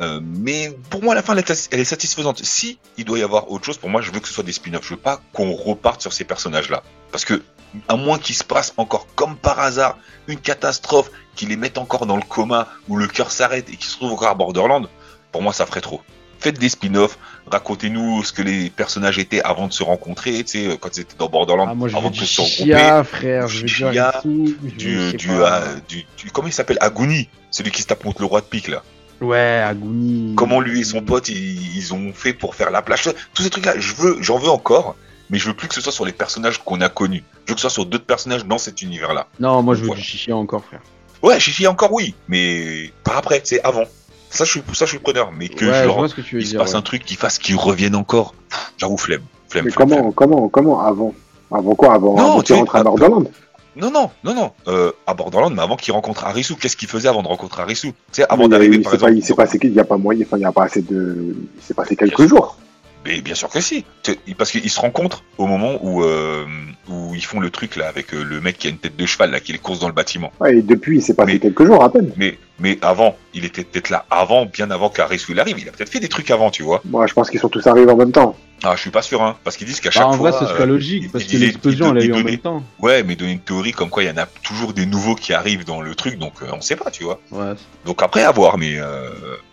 Euh, 0.00 0.20
mais 0.22 0.76
pour 0.90 1.02
moi, 1.02 1.14
la 1.14 1.22
fin, 1.22 1.36
elle 1.36 1.80
est 1.80 1.84
satisfaisante. 1.84 2.44
Si 2.44 2.78
il 2.96 3.04
doit 3.04 3.18
y 3.18 3.22
avoir 3.22 3.50
autre 3.50 3.64
chose, 3.64 3.78
pour 3.78 3.90
moi, 3.90 4.00
je 4.00 4.10
veux 4.10 4.20
que 4.20 4.28
ce 4.28 4.34
soit 4.34 4.44
des 4.44 4.52
spin-offs. 4.52 4.84
Je 4.84 4.94
veux 4.94 5.00
pas 5.00 5.20
qu'on 5.32 5.52
reparte 5.52 6.00
sur 6.00 6.12
ces 6.12 6.24
personnages-là. 6.24 6.82
Parce 7.12 7.24
que, 7.24 7.42
à 7.88 7.96
moins 7.96 8.18
qu'il 8.18 8.34
se 8.34 8.44
passe 8.44 8.74
encore 8.76 9.06
comme 9.14 9.36
par 9.36 9.60
hasard 9.60 9.98
une 10.26 10.38
catastrophe, 10.38 11.10
qui 11.34 11.46
les 11.46 11.56
mette 11.56 11.78
encore 11.78 12.06
dans 12.06 12.16
le 12.16 12.22
coma, 12.22 12.68
où 12.88 12.96
le 12.96 13.06
cœur 13.06 13.30
s'arrête 13.30 13.68
et 13.68 13.76
qu'ils 13.76 13.86
se 13.86 13.96
trouvent 13.96 14.12
encore 14.12 14.28
à 14.28 14.34
Borderland, 14.34 14.88
pour 15.32 15.42
moi, 15.42 15.52
ça 15.52 15.66
ferait 15.66 15.80
trop. 15.80 16.00
Faites 16.38 16.58
des 16.58 16.68
spin-offs, 16.68 17.18
racontez-nous 17.50 18.22
ce 18.22 18.32
que 18.32 18.42
les 18.42 18.70
personnages 18.70 19.18
étaient 19.18 19.42
avant 19.42 19.66
de 19.66 19.72
se 19.72 19.82
rencontrer, 19.82 20.44
tu 20.44 20.70
sais, 20.70 20.78
quand 20.78 20.96
ils 20.96 21.00
étaient 21.00 21.16
dans 21.16 21.28
Borderland, 21.28 21.68
ah, 21.70 21.74
moi, 21.74 21.88
avant 21.94 22.10
de 22.10 22.16
se 22.16 22.40
regrouper. 22.40 23.02
frère, 23.04 23.48
je 23.48 23.66
Chia, 23.66 24.20
du, 24.24 24.54
du, 24.62 25.16
du, 25.16 26.06
du, 26.16 26.30
comment 26.32 26.48
il 26.48 26.52
s'appelle? 26.52 26.78
Aguni, 26.80 27.28
celui 27.50 27.70
qui 27.70 27.82
se 27.82 27.86
tape 27.86 28.02
contre 28.02 28.20
le 28.20 28.26
roi 28.26 28.40
de 28.40 28.46
pique, 28.46 28.68
là. 28.68 28.82
Ouais, 29.20 29.62
Aguni. 29.64 30.34
Comment 30.36 30.60
lui 30.60 30.80
et 30.80 30.84
son 30.84 31.02
pote 31.02 31.28
ils, 31.28 31.76
ils, 31.76 31.94
ont 31.94 32.12
fait 32.12 32.32
pour 32.32 32.54
faire 32.54 32.70
la 32.70 32.82
plage. 32.82 33.04
Tous 33.32 33.42
ces 33.42 33.50
trucs-là, 33.50 33.74
je 33.78 33.94
veux, 33.94 34.16
j'en 34.20 34.38
veux 34.38 34.50
encore, 34.50 34.96
mais 35.30 35.38
je 35.38 35.48
veux 35.48 35.54
plus 35.54 35.68
que 35.68 35.74
ce 35.74 35.80
soit 35.80 35.92
sur 35.92 36.04
les 36.04 36.12
personnages 36.12 36.58
qu'on 36.58 36.80
a 36.80 36.88
connus. 36.88 37.24
Je 37.44 37.50
veux 37.50 37.54
que 37.54 37.60
ce 37.60 37.68
soit 37.68 37.74
sur 37.74 37.86
d'autres 37.86 38.04
personnages 38.04 38.44
dans 38.44 38.58
cet 38.58 38.82
univers-là. 38.82 39.26
Non, 39.40 39.62
moi 39.62 39.74
je 39.74 39.80
veux 39.80 39.86
voilà. 39.86 40.00
du 40.00 40.06
Chichia 40.06 40.36
encore, 40.36 40.64
frère. 40.64 40.80
Ouais, 41.22 41.40
Chichia 41.40 41.70
encore, 41.70 41.92
oui, 41.92 42.14
mais 42.28 42.92
par 43.02 43.16
après, 43.16 43.40
c'est 43.44 43.62
avant. 43.62 43.84
Ça, 44.30 44.44
je 44.44 44.50
suis, 44.50 44.62
ça, 44.72 44.84
je 44.84 44.90
suis 44.90 44.98
preneur, 44.98 45.30
mais 45.30 45.48
que 45.48 45.64
ouais, 45.64 45.84
genre, 45.84 46.08
ce 46.08 46.14
que 46.14 46.20
tu 46.20 46.34
veux 46.34 46.42
il 46.42 46.44
dire, 46.48 46.54
se 46.54 46.58
passe 46.58 46.72
ouais. 46.72 46.78
un 46.78 46.82
truc 46.82 47.04
qui 47.04 47.14
fasse 47.14 47.38
qu'ils 47.38 47.56
reviennent 47.56 47.94
encore. 47.94 48.34
J'avoue, 48.78 48.96
flemme. 48.96 49.22
flemme 49.48 49.64
Mais 49.66 49.70
flemme, 49.70 49.88
comment, 49.88 50.00
flemme. 50.00 50.12
comment, 50.12 50.48
comment 50.48 50.80
avant 50.80 51.14
Avant 51.52 51.74
quoi 51.76 51.94
Avant, 51.94 52.16
Non, 52.16 52.24
avant 52.24 52.38
tu 52.38 52.46
qu'il 52.46 52.54
sais, 52.56 52.60
rentre 52.60 52.76
à 52.76 52.82
Borderland 52.82 53.28
Non, 53.76 53.90
non, 53.90 54.10
non, 54.22 54.34
non. 54.34 54.52
Euh, 54.68 54.92
à 55.06 55.14
Borderland, 55.14 55.52
mais 55.54 55.62
avant 55.62 55.76
qu'il 55.76 55.92
rencontre 55.92 56.24
Arisu, 56.24 56.54
qu'est-ce 56.54 56.76
qu'il 56.76 56.88
faisait 56.88 57.08
avant 57.08 57.22
de 57.22 57.28
rencontrer 57.28 57.62
Arisu 57.62 57.88
Tu 57.88 57.94
sais, 58.12 58.24
avant 58.28 58.48
d'arriver, 58.48 58.76
il 58.76 58.82
par 58.82 58.92
s'est 58.92 58.98
pas- 58.98 59.06
exemple. 59.08 59.18
Il 59.18 59.24
s'est 59.26 59.34
passé, 59.34 59.58
il 59.62 59.72
y 59.72 59.80
a 59.80 59.84
pas 59.84 59.96
moyen, 59.96 60.24
enfin, 60.26 60.36
il 60.38 60.42
y 60.42 60.44
a 60.44 60.52
pas 60.52 60.64
assez 60.64 60.82
de, 60.82 61.34
il 61.56 61.62
s'est 61.62 61.74
passé 61.74 61.96
quelques 61.96 62.16
Bien 62.18 62.28
jours. 62.28 62.58
Mais 63.06 63.20
bien 63.20 63.34
sûr 63.34 63.50
que 63.50 63.60
si. 63.60 63.84
Parce 64.38 64.50
qu'ils 64.50 64.70
se 64.70 64.80
rencontrent 64.80 65.24
au 65.36 65.46
moment 65.46 65.78
où, 65.82 66.02
euh, 66.02 66.46
où 66.88 67.14
ils 67.14 67.24
font 67.24 67.38
le 67.38 67.50
truc 67.50 67.76
là 67.76 67.86
avec 67.86 68.14
euh, 68.14 68.22
le 68.22 68.40
mec 68.40 68.56
qui 68.56 68.66
a 68.68 68.70
une 68.70 68.78
tête 68.78 68.96
de 68.96 69.04
cheval 69.04 69.30
là, 69.30 69.40
qui 69.40 69.52
les 69.52 69.58
course 69.58 69.78
dans 69.80 69.88
le 69.88 69.92
bâtiment. 69.92 70.32
Ouais, 70.40 70.56
et 70.56 70.62
depuis, 70.62 70.98
il 70.98 71.02
s'est 71.02 71.12
passé 71.12 71.34
Mais- 71.34 71.38
quelques 71.38 71.66
jours 71.66 71.82
à 71.84 71.92
peine. 71.92 72.12
Mais, 72.16 72.38
mais 72.58 72.78
avant, 72.82 73.16
il 73.34 73.44
était 73.44 73.64
peut-être 73.64 73.90
là 73.90 74.04
avant, 74.10 74.46
bien 74.46 74.70
avant 74.70 74.88
qu'Arisu 74.88 75.32
il 75.32 75.40
arrive. 75.40 75.58
Il 75.58 75.68
a 75.68 75.72
peut-être 75.72 75.88
fait 75.90 76.00
des 76.00 76.08
trucs 76.08 76.30
avant, 76.30 76.50
tu 76.50 76.62
vois. 76.62 76.80
Moi, 76.84 77.06
je 77.06 77.12
pense 77.14 77.28
qu'ils 77.30 77.40
sont 77.40 77.48
tous 77.48 77.66
arrivés 77.66 77.90
en 77.90 77.96
même 77.96 78.12
temps. 78.12 78.36
Ah, 78.62 78.74
je 78.76 78.80
suis 78.80 78.90
pas 78.90 79.02
sûr, 79.02 79.20
hein. 79.22 79.36
Parce 79.44 79.56
qu'ils 79.56 79.66
disent 79.66 79.80
qu'à 79.80 79.88
Bah, 79.90 79.92
chaque 79.94 80.06
en 80.06 80.12
fois. 80.12 80.30
vrai, 80.30 80.38
ce 80.40 80.46
serait 80.46 80.62
euh, 80.62 80.66
logique, 80.66 81.02
il- 81.04 81.10
parce 81.10 81.24
que 81.24 81.36
l'explosion, 81.36 81.94
il 81.94 81.98
elle 81.98 82.12
a 82.12 82.16
eu 82.16 82.20
en 82.20 82.24
même 82.24 82.38
temps. 82.38 82.62
Ouais, 82.78 83.02
mais 83.02 83.14
donner 83.16 83.32
une 83.32 83.40
théorie 83.40 83.72
comme 83.72 83.90
quoi 83.90 84.04
il 84.04 84.08
y 84.08 84.10
en 84.10 84.16
a 84.16 84.26
toujours 84.42 84.72
des 84.72 84.86
nouveaux 84.86 85.14
qui 85.16 85.32
arrivent 85.34 85.64
dans 85.66 85.82
le 85.82 85.94
truc, 85.94 86.18
donc 86.18 86.34
euh, 86.42 86.46
on 86.52 86.60
sait 86.60 86.76
pas, 86.76 86.90
tu 86.90 87.04
vois. 87.04 87.20
Ouais. 87.32 87.52
Donc 87.84 88.02
après 88.02 88.22
à 88.22 88.30
voir, 88.30 88.56
mais 88.56 88.78
euh, 88.78 89.10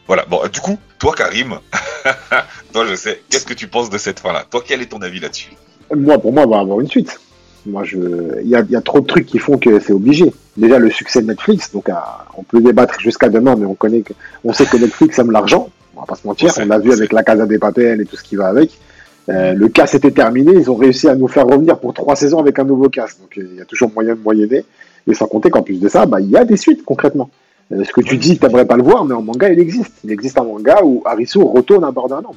voilà. 0.08 0.26
Bon, 0.30 0.42
du 0.48 0.60
coup, 0.62 0.78
toi 1.00 1.14
Karim, 1.18 1.60
toi 2.74 2.86
je 2.88 2.96
sais, 2.96 3.22
qu'est-ce 3.30 3.46
que 3.46 3.54
tu 3.54 3.68
penses 3.68 3.90
de 3.90 3.98
cette 3.98 4.20
fin-là? 4.20 4.46
Toi, 4.50 4.62
quel 4.66 4.82
est 4.82 4.86
ton 4.88 5.02
avis 5.02 5.20
là-dessus? 5.20 5.52
Moi, 5.96 6.18
pour 6.20 6.32
moi, 6.32 6.44
il 6.46 6.50
va 6.50 6.58
y 6.58 6.60
avoir 6.62 6.80
une 6.80 6.88
suite. 6.90 7.20
Moi, 7.66 7.84
je, 7.84 7.98
il 8.42 8.48
y 8.50 8.56
a, 8.56 8.62
il 8.62 8.72
y 8.72 8.76
a 8.76 8.82
trop 8.82 9.02
de 9.02 9.08
trucs 9.08 9.26
qui 9.26 9.40
font 9.40 9.58
que 9.58 9.80
c'est 9.80 9.94
obligé. 9.94 10.32
Déjà, 10.58 10.80
le 10.80 10.90
succès 10.90 11.22
de 11.22 11.28
Netflix, 11.28 11.72
donc, 11.72 11.88
à- 11.90 12.26
on 12.38 12.44
peut 12.44 12.60
débattre 12.60 13.00
jusqu'à 13.00 13.30
demain, 13.30 13.56
mais 13.58 13.66
on 13.66 13.74
connaît 13.76 14.02
que, 14.02 14.14
on 14.44 14.52
sait 14.54 14.66
que 14.66 14.78
Netflix 14.78 15.18
aime 15.20 15.32
l'argent. 15.32 15.70
On 15.96 16.02
va 16.02 16.06
pas 16.06 16.16
se 16.16 16.26
mentir. 16.28 16.52
On 16.62 16.66
l'a 16.66 16.78
vu 16.80 16.92
avec 16.92 17.14
la 17.14 17.24
Casa 17.24 17.46
des 17.46 17.58
Papel 17.60 18.02
et 18.02 18.06
tout 18.06 18.16
ce 18.18 18.24
qui 18.24 18.36
va 18.36 18.48
avec. 18.48 18.72
Euh, 19.30 19.54
le 19.54 19.68
cast 19.70 19.94
était 19.96 20.12
terminé. 20.12 20.52
Ils 20.54 20.70
ont 20.70 20.76
réussi 20.76 21.08
à 21.08 21.16
nous 21.16 21.28
faire 21.28 21.46
revenir 21.46 21.78
pour 21.80 21.94
trois 21.94 22.16
saisons 22.16 22.40
avec 22.40 22.60
un 22.60 22.64
nouveau 22.66 22.90
cast. 22.90 23.20
Donc, 23.22 23.38
euh, 23.38 23.48
il 23.52 23.58
y 23.58 23.62
a 23.62 23.66
toujours 23.66 23.92
moyen 23.94 24.16
de 24.16 24.20
moyenner. 24.22 24.66
Et 25.08 25.14
sans 25.14 25.28
compter 25.28 25.50
qu'en 25.50 25.62
plus 25.62 25.80
de 25.80 25.88
ça, 25.88 26.06
bah, 26.06 26.20
il 26.20 26.30
y 26.30 26.36
a 26.38 26.44
des 26.44 26.58
suites, 26.58 26.84
concrètement. 26.84 27.30
Euh, 27.72 27.84
ce 27.86 27.92
que 27.94 28.02
tu 28.02 28.18
dis, 28.18 28.38
tu 28.38 28.46
n'aimerais 28.46 28.66
pas 28.66 28.76
le 28.78 28.84
voir, 28.84 29.06
mais 29.06 29.14
en 29.14 29.22
manga, 29.22 29.48
il 29.50 29.60
existe. 29.60 29.94
Il 30.04 30.12
existe 30.12 30.38
un 30.38 30.44
manga 30.44 30.80
où 30.84 31.02
Arisu 31.06 31.40
retourne 31.40 31.84
à 31.86 31.92
Borderland. 31.92 32.36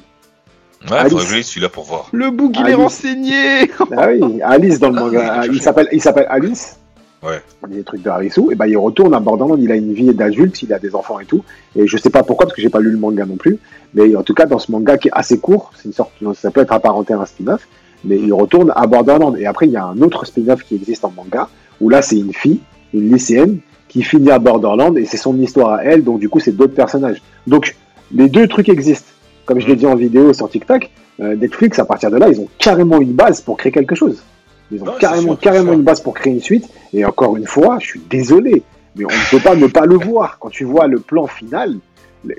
Ouais, 0.89 0.97
Alice. 0.97 1.11
faudrait 1.13 1.25
que 1.39 1.41
celui-là 1.41 1.69
pour 1.69 1.83
voir. 1.83 2.07
Le 2.13 2.29
bouc, 2.29 2.53
il 2.57 2.63
Ah, 2.65 2.69
est 2.69 2.73
renseigné 2.75 3.71
Ah 3.97 4.07
oui, 4.09 4.41
Alice 4.43 4.79
dans 4.79 4.89
le 4.91 4.97
Ah, 4.97 5.01
manga. 5.01 5.19
oui, 5.19 5.25
il 5.25 5.29
a 5.29 5.35
il 5.37 5.43
cherché. 5.45 5.59
s'appelle, 5.61 5.87
il 5.91 6.01
s'appelle 6.01 6.27
Alice. 6.29 6.77
Ouais. 7.25 7.41
Des 7.67 7.83
trucs 7.83 8.03
de 8.03 8.09
Harisu. 8.09 8.51
Et 8.51 8.55
ben, 8.55 8.67
il 8.67 8.77
retourne 8.77 9.13
à 9.13 9.19
Borderland. 9.19 9.59
Il 9.61 9.71
a 9.71 9.75
une 9.75 9.93
vie 9.93 10.13
d'adulte, 10.13 10.61
il 10.61 10.71
a 10.73 10.79
des 10.79 10.95
enfants 10.95 11.19
et 11.19 11.25
tout. 11.25 11.43
Et 11.75 11.87
je 11.87 11.97
sais 11.97 12.09
pas 12.09 12.23
pourquoi, 12.23 12.45
parce 12.45 12.55
que 12.55 12.61
j'ai 12.61 12.69
pas 12.69 12.79
lu 12.79 12.91
le 12.91 12.97
manga 12.97 13.25
non 13.25 13.35
plus. 13.35 13.57
Mais 13.93 14.15
en 14.15 14.23
tout 14.23 14.33
cas, 14.33 14.45
dans 14.45 14.59
ce 14.59 14.71
manga 14.71 14.97
qui 14.97 15.07
est 15.07 15.13
assez 15.13 15.39
court, 15.39 15.71
c'est 15.75 15.85
une 15.85 15.93
sorte, 15.93 16.11
ça 16.35 16.51
peut 16.51 16.61
être 16.61 16.73
apparenté 16.73 17.13
à 17.13 17.19
un 17.19 17.25
spin-off. 17.25 17.67
Mais 18.03 18.17
il 18.17 18.33
retourne 18.33 18.71
à 18.75 18.85
Borderland. 18.85 19.37
Et 19.37 19.45
après, 19.45 19.65
il 19.65 19.71
y 19.71 19.77
a 19.77 19.85
un 19.85 19.99
autre 20.01 20.25
spin-off 20.25 20.63
qui 20.63 20.75
existe 20.75 21.03
en 21.03 21.11
manga, 21.11 21.49
où 21.81 21.89
là, 21.89 22.01
c'est 22.01 22.17
une 22.17 22.33
fille, 22.33 22.59
une 22.93 23.11
lycéenne, 23.11 23.59
qui 23.87 24.03
finit 24.03 24.31
à 24.31 24.39
Borderland. 24.39 24.97
Et 24.97 25.05
c'est 25.05 25.17
son 25.17 25.37
histoire 25.39 25.73
à 25.73 25.83
elle. 25.83 26.03
Donc, 26.03 26.19
du 26.19 26.29
coup, 26.29 26.39
c'est 26.39 26.55
d'autres 26.55 26.75
personnages. 26.75 27.21
Donc, 27.47 27.75
les 28.11 28.29
deux 28.29 28.47
trucs 28.47 28.69
existent. 28.69 29.11
Comme 29.45 29.59
je 29.59 29.67
l'ai 29.67 29.75
dit 29.75 29.87
en 29.87 29.95
vidéo 29.95 30.33
sur 30.33 30.49
TikTok, 30.49 30.89
euh, 31.21 31.35
Netflix, 31.35 31.79
à 31.79 31.85
partir 31.85 32.11
de 32.11 32.17
là, 32.17 32.29
ils 32.29 32.39
ont 32.39 32.49
carrément 32.57 32.99
une 32.99 33.13
base 33.13 33.41
pour 33.41 33.57
créer 33.57 33.71
quelque 33.71 33.95
chose. 33.95 34.21
Ils 34.71 34.81
ont 34.81 34.85
carrément, 34.99 35.35
carrément 35.35 35.73
une 35.73 35.83
base 35.83 36.01
pour 36.01 36.13
créer 36.13 36.33
une 36.33 36.41
suite. 36.41 36.67
Et 36.93 37.05
encore 37.05 37.37
une 37.37 37.45
fois, 37.45 37.77
je 37.79 37.85
suis 37.87 38.01
désolé, 38.09 38.63
mais 38.95 39.05
on 39.05 39.09
ne 39.09 39.29
peut 39.31 39.39
pas 39.43 39.55
ne 39.55 39.67
pas 39.67 39.85
le 39.85 39.95
voir. 39.95 40.37
Quand 40.39 40.49
tu 40.49 40.63
vois 40.63 40.87
le 40.87 40.99
plan 40.99 41.27
final, 41.27 41.75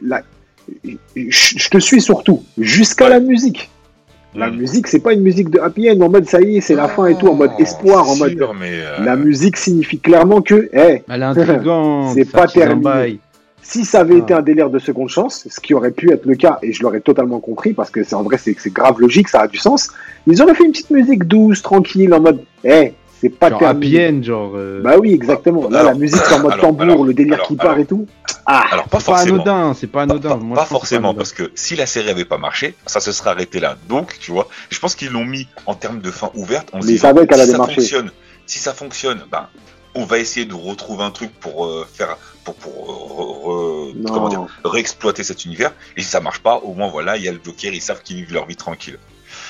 la- 0.02 0.22
je 1.14 1.68
te 1.68 1.78
suis 1.78 2.00
surtout, 2.00 2.42
jusqu'à 2.58 3.08
la 3.08 3.20
musique. 3.20 3.70
La 4.34 4.50
Mm. 4.50 4.56
musique, 4.56 4.86
c'est 4.88 4.98
pas 4.98 5.14
une 5.14 5.22
musique 5.22 5.48
de 5.48 5.58
happy 5.60 5.88
end 5.90 6.00
en 6.02 6.10
mode 6.10 6.26
ça 6.28 6.42
y 6.42 6.58
est, 6.58 6.60
c'est 6.60 6.74
la 6.74 6.88
fin 6.88 7.06
et 7.06 7.16
tout, 7.16 7.28
en 7.28 7.34
mode 7.34 7.52
espoir, 7.58 8.06
en 8.06 8.12
c'est 8.14 8.18
mode. 8.20 8.36
sûr, 8.36 8.52
mais, 8.54 8.70
euh, 8.72 9.02
La 9.04 9.16
musique 9.16 9.56
signifie 9.56 9.98
clairement 9.98 10.42
que, 10.42 10.68
intrigante. 11.08 12.12
C'est 12.14 12.30
pas 12.30 12.46
terminé. 12.46 13.18
Si 13.68 13.84
ça 13.84 14.00
avait 14.00 14.14
Ah. 14.14 14.18
été 14.18 14.34
un 14.34 14.42
délire 14.42 14.70
de 14.70 14.78
seconde 14.78 15.08
chance, 15.08 15.46
ce 15.50 15.60
qui 15.60 15.74
aurait 15.74 15.90
pu 15.90 16.12
être 16.12 16.24
le 16.24 16.36
cas, 16.36 16.58
et 16.62 16.72
je 16.72 16.82
l'aurais 16.82 17.00
totalement 17.00 17.40
compris, 17.40 17.72
parce 17.72 17.90
que 17.90 18.04
c'est 18.04 18.14
en 18.14 18.22
vrai, 18.22 18.38
c'est 18.38 18.56
grave 18.72 19.00
logique, 19.00 19.28
ça 19.28 19.40
a 19.42 19.48
du 19.48 19.58
sens, 19.58 19.90
ils 20.26 20.40
auraient 20.42 20.54
fait 20.54 20.64
une 20.64 20.72
petite 20.72 20.90
musique 20.90 21.24
douce, 21.24 21.62
tranquille, 21.62 22.12
en 22.14 22.20
mode, 22.20 22.42
eh, 22.64 22.92
c'est 23.20 23.30
pas 23.30 23.48
Genre 23.50 23.58
terminé. 23.58 24.22
genre. 24.22 24.52
euh, 24.54 24.82
Bah 24.82 24.96
oui, 25.00 25.12
exactement. 25.14 25.68
Là, 25.70 25.80
Alors, 25.80 25.92
la 25.92 25.98
musique, 25.98 26.20
c'est 26.24 26.34
en 26.34 26.40
mode 26.42 26.52
alors, 26.52 26.66
tambour, 26.66 26.82
alors, 26.82 27.04
le 27.04 27.14
délire 27.14 27.34
alors, 27.34 27.46
qui 27.48 27.56
part 27.56 27.66
alors. 27.70 27.78
et 27.78 27.86
tout. 27.86 28.06
Ah, 28.48 28.64
alors 28.70 28.86
pas 28.88 29.00
c'est 29.00 29.06
pas 29.06 29.12
forcément. 29.16 29.34
anodin, 29.42 29.74
c'est 29.74 29.86
pas 29.88 30.02
anodin. 30.02 30.28
pas- 30.28 30.36
Moi, 30.36 30.64
forcément, 30.66 31.08
anodin. 31.08 31.16
parce 31.18 31.32
que 31.32 31.50
si 31.56 31.74
la 31.76 31.86
série 31.86 32.10
avait 32.10 32.24
pas 32.26 32.38
marché, 32.38 32.74
ça 32.86 33.00
se 33.00 33.10
serait 33.10 33.30
arrêté 33.30 33.58
là. 33.58 33.76
Donc, 33.88 34.16
tu 34.20 34.30
vois, 34.30 34.46
je 34.70 34.78
pense 34.78 34.94
qu'ils 34.94 35.10
l'ont 35.10 35.24
mis 35.24 35.48
en 35.66 35.74
termes 35.74 36.00
de 36.00 36.10
fin 36.10 36.30
ouverte. 36.34 36.70
Se 36.70 36.86
Mais 36.86 36.92
ils 36.92 36.98
savaient 37.00 37.26
qu'elle 37.26 37.38
si 37.38 37.42
allait 37.44 37.52
ça 37.52 37.58
marcher. 37.58 37.74
fonctionne, 37.80 38.10
si 38.46 38.58
ça 38.60 38.72
fonctionne, 38.74 39.20
ben, 39.32 39.46
on 39.96 40.04
va 40.04 40.18
essayer 40.18 40.46
de 40.46 40.54
retrouver 40.54 41.02
un 41.04 41.10
truc 41.10 41.30
pour 41.40 41.66
euh, 41.66 41.86
faire, 41.92 42.16
pour, 42.44 42.54
pour 42.54 42.72
euh, 42.72 43.92
re- 43.92 43.92
re- 43.94 43.96
Non. 44.02 44.12
comment 44.12 44.28
dire, 44.28 44.46
réexploiter 44.64 45.22
cet 45.24 45.44
univers. 45.44 45.72
Et 45.96 46.02
si 46.02 46.08
ça 46.08 46.20
marche 46.20 46.40
pas, 46.40 46.56
au 46.62 46.74
moins 46.74 46.88
voilà, 46.88 47.16
il 47.16 47.24
y 47.24 47.28
a 47.28 47.32
le 47.32 47.40
Joker, 47.44 47.72
ils 47.72 47.80
savent 47.82 48.02
qu'ils 48.02 48.16
vivent 48.16 48.32
leur 48.34 48.46
vie 48.46 48.56
tranquille. 48.56 48.98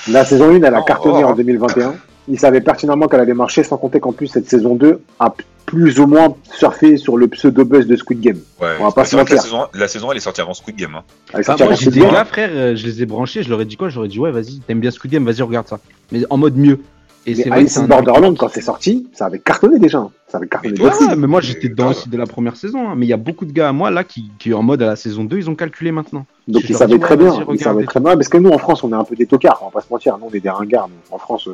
La 0.07 0.25
saison 0.25 0.49
1, 0.51 0.63
elle 0.63 0.75
a 0.75 0.81
cartonné 0.81 1.23
oh. 1.23 1.27
en 1.29 1.35
2021. 1.35 1.95
Ils 2.29 2.39
savaient 2.39 2.59
pertinemment 2.61 3.07
qu'elle 3.07 3.21
allait 3.21 3.33
marcher, 3.33 3.63
sans 3.63 3.77
compter 3.77 3.99
qu'en 4.01 4.11
plus, 4.11 4.27
cette 4.27 4.49
saison 4.49 4.75
2 4.75 5.01
a 5.19 5.33
plus 5.65 5.99
ou 5.99 6.07
moins 6.07 6.35
surfé 6.57 6.97
sur 6.97 7.17
le 7.17 7.27
pseudo-buzz 7.27 7.87
de 7.87 7.95
Squid 7.95 8.19
Game. 8.21 8.39
Ouais. 8.61 8.69
On 8.79 8.83
va 8.85 8.91
pas 8.91 9.05
se 9.05 9.15
que 9.15 9.33
la 9.33 9.41
saison, 9.41 9.67
la 9.73 9.87
saison, 9.87 10.11
elle 10.11 10.17
est 10.17 10.21
sortie 10.21 10.41
avant 10.41 10.53
Squid 10.53 10.75
Game. 10.77 10.95
Hein. 10.95 11.03
Elle 11.33 11.39
est 11.39 11.43
Ah, 11.43 11.43
sortie 11.43 11.63
moi, 11.63 11.71
avant 11.73 11.81
Squid 11.81 11.95
Game. 11.95 12.11
gars, 12.11 12.25
frère, 12.25 12.49
euh, 12.53 12.75
je 12.75 12.85
les 12.85 13.01
ai 13.01 13.05
branchés, 13.05 13.43
je 13.43 13.49
leur 13.49 13.59
ai 13.61 13.65
dit 13.65 13.75
quoi? 13.77 13.89
Je 13.89 13.95
leur 13.95 14.05
ai 14.05 14.07
dit, 14.09 14.19
ouais, 14.19 14.31
vas-y, 14.31 14.59
t'aimes 14.59 14.79
bien 14.79 14.91
Squid 14.91 15.11
Game, 15.11 15.25
vas-y, 15.25 15.41
regarde 15.41 15.67
ça. 15.67 15.79
Mais 16.11 16.21
en 16.29 16.37
mode 16.37 16.55
mieux. 16.57 16.79
Et 17.27 17.31
Mais 17.35 17.43
c'est 17.43 17.51
Alice 17.51 17.77
in 17.77 17.83
Borderland, 17.87 18.37
quand 18.37 18.47
c'est 18.47 18.61
sorti, 18.61 19.07
ça 19.11 19.25
avait 19.25 19.39
cartonné 19.39 19.79
déjà. 19.79 20.07
Ça 20.29 20.37
avait 20.37 20.47
cartonné 20.47 20.79
ouais, 20.81 21.15
mais 21.17 21.27
moi 21.27 21.41
j'étais 21.41 21.67
dedans 21.67 21.89
aussi 21.89 22.07
dès 22.07 22.15
la 22.17 22.25
première 22.25 22.55
saison. 22.55 22.87
hein. 22.89 22.93
Mais 22.95 23.05
il 23.05 23.09
y 23.09 23.13
a 23.13 23.17
beaucoup 23.17 23.43
de 23.45 23.51
gars 23.51 23.67
à 23.67 23.73
moi 23.73 23.91
là 23.91 24.05
qui, 24.05 24.31
qui 24.39 24.53
en 24.53 24.63
mode 24.63 24.81
à 24.81 24.87
la 24.87 24.95
saison 24.95 25.25
2, 25.25 25.37
ils 25.37 25.49
ont 25.49 25.55
calculé 25.55 25.91
maintenant. 25.91 26.25
Donc 26.47 26.63
ils 26.69 26.75
savaient 26.75 26.97
très 26.99 27.17
bien. 27.17 27.33
Ils 27.51 27.59
savaient 27.59 27.83
très 27.83 27.99
bien. 27.99 28.13
Parce 28.15 28.29
que 28.29 28.37
nous, 28.37 28.49
en 28.49 28.57
France, 28.57 28.81
on 28.85 28.91
est 28.91 28.95
un 28.95 29.03
peu 29.03 29.15
des 29.17 29.25
tocards. 29.25 29.59
On 29.61 29.65
va 29.65 29.71
pas 29.71 29.81
se 29.81 29.91
mentir. 29.91 30.17
Nous, 30.17 30.27
on 30.31 30.33
est 30.33 30.39
des 30.39 30.49
ringards. 30.49 30.87
nous. 30.87 31.13
En 31.15 31.17
France, 31.17 31.49
euh... 31.49 31.53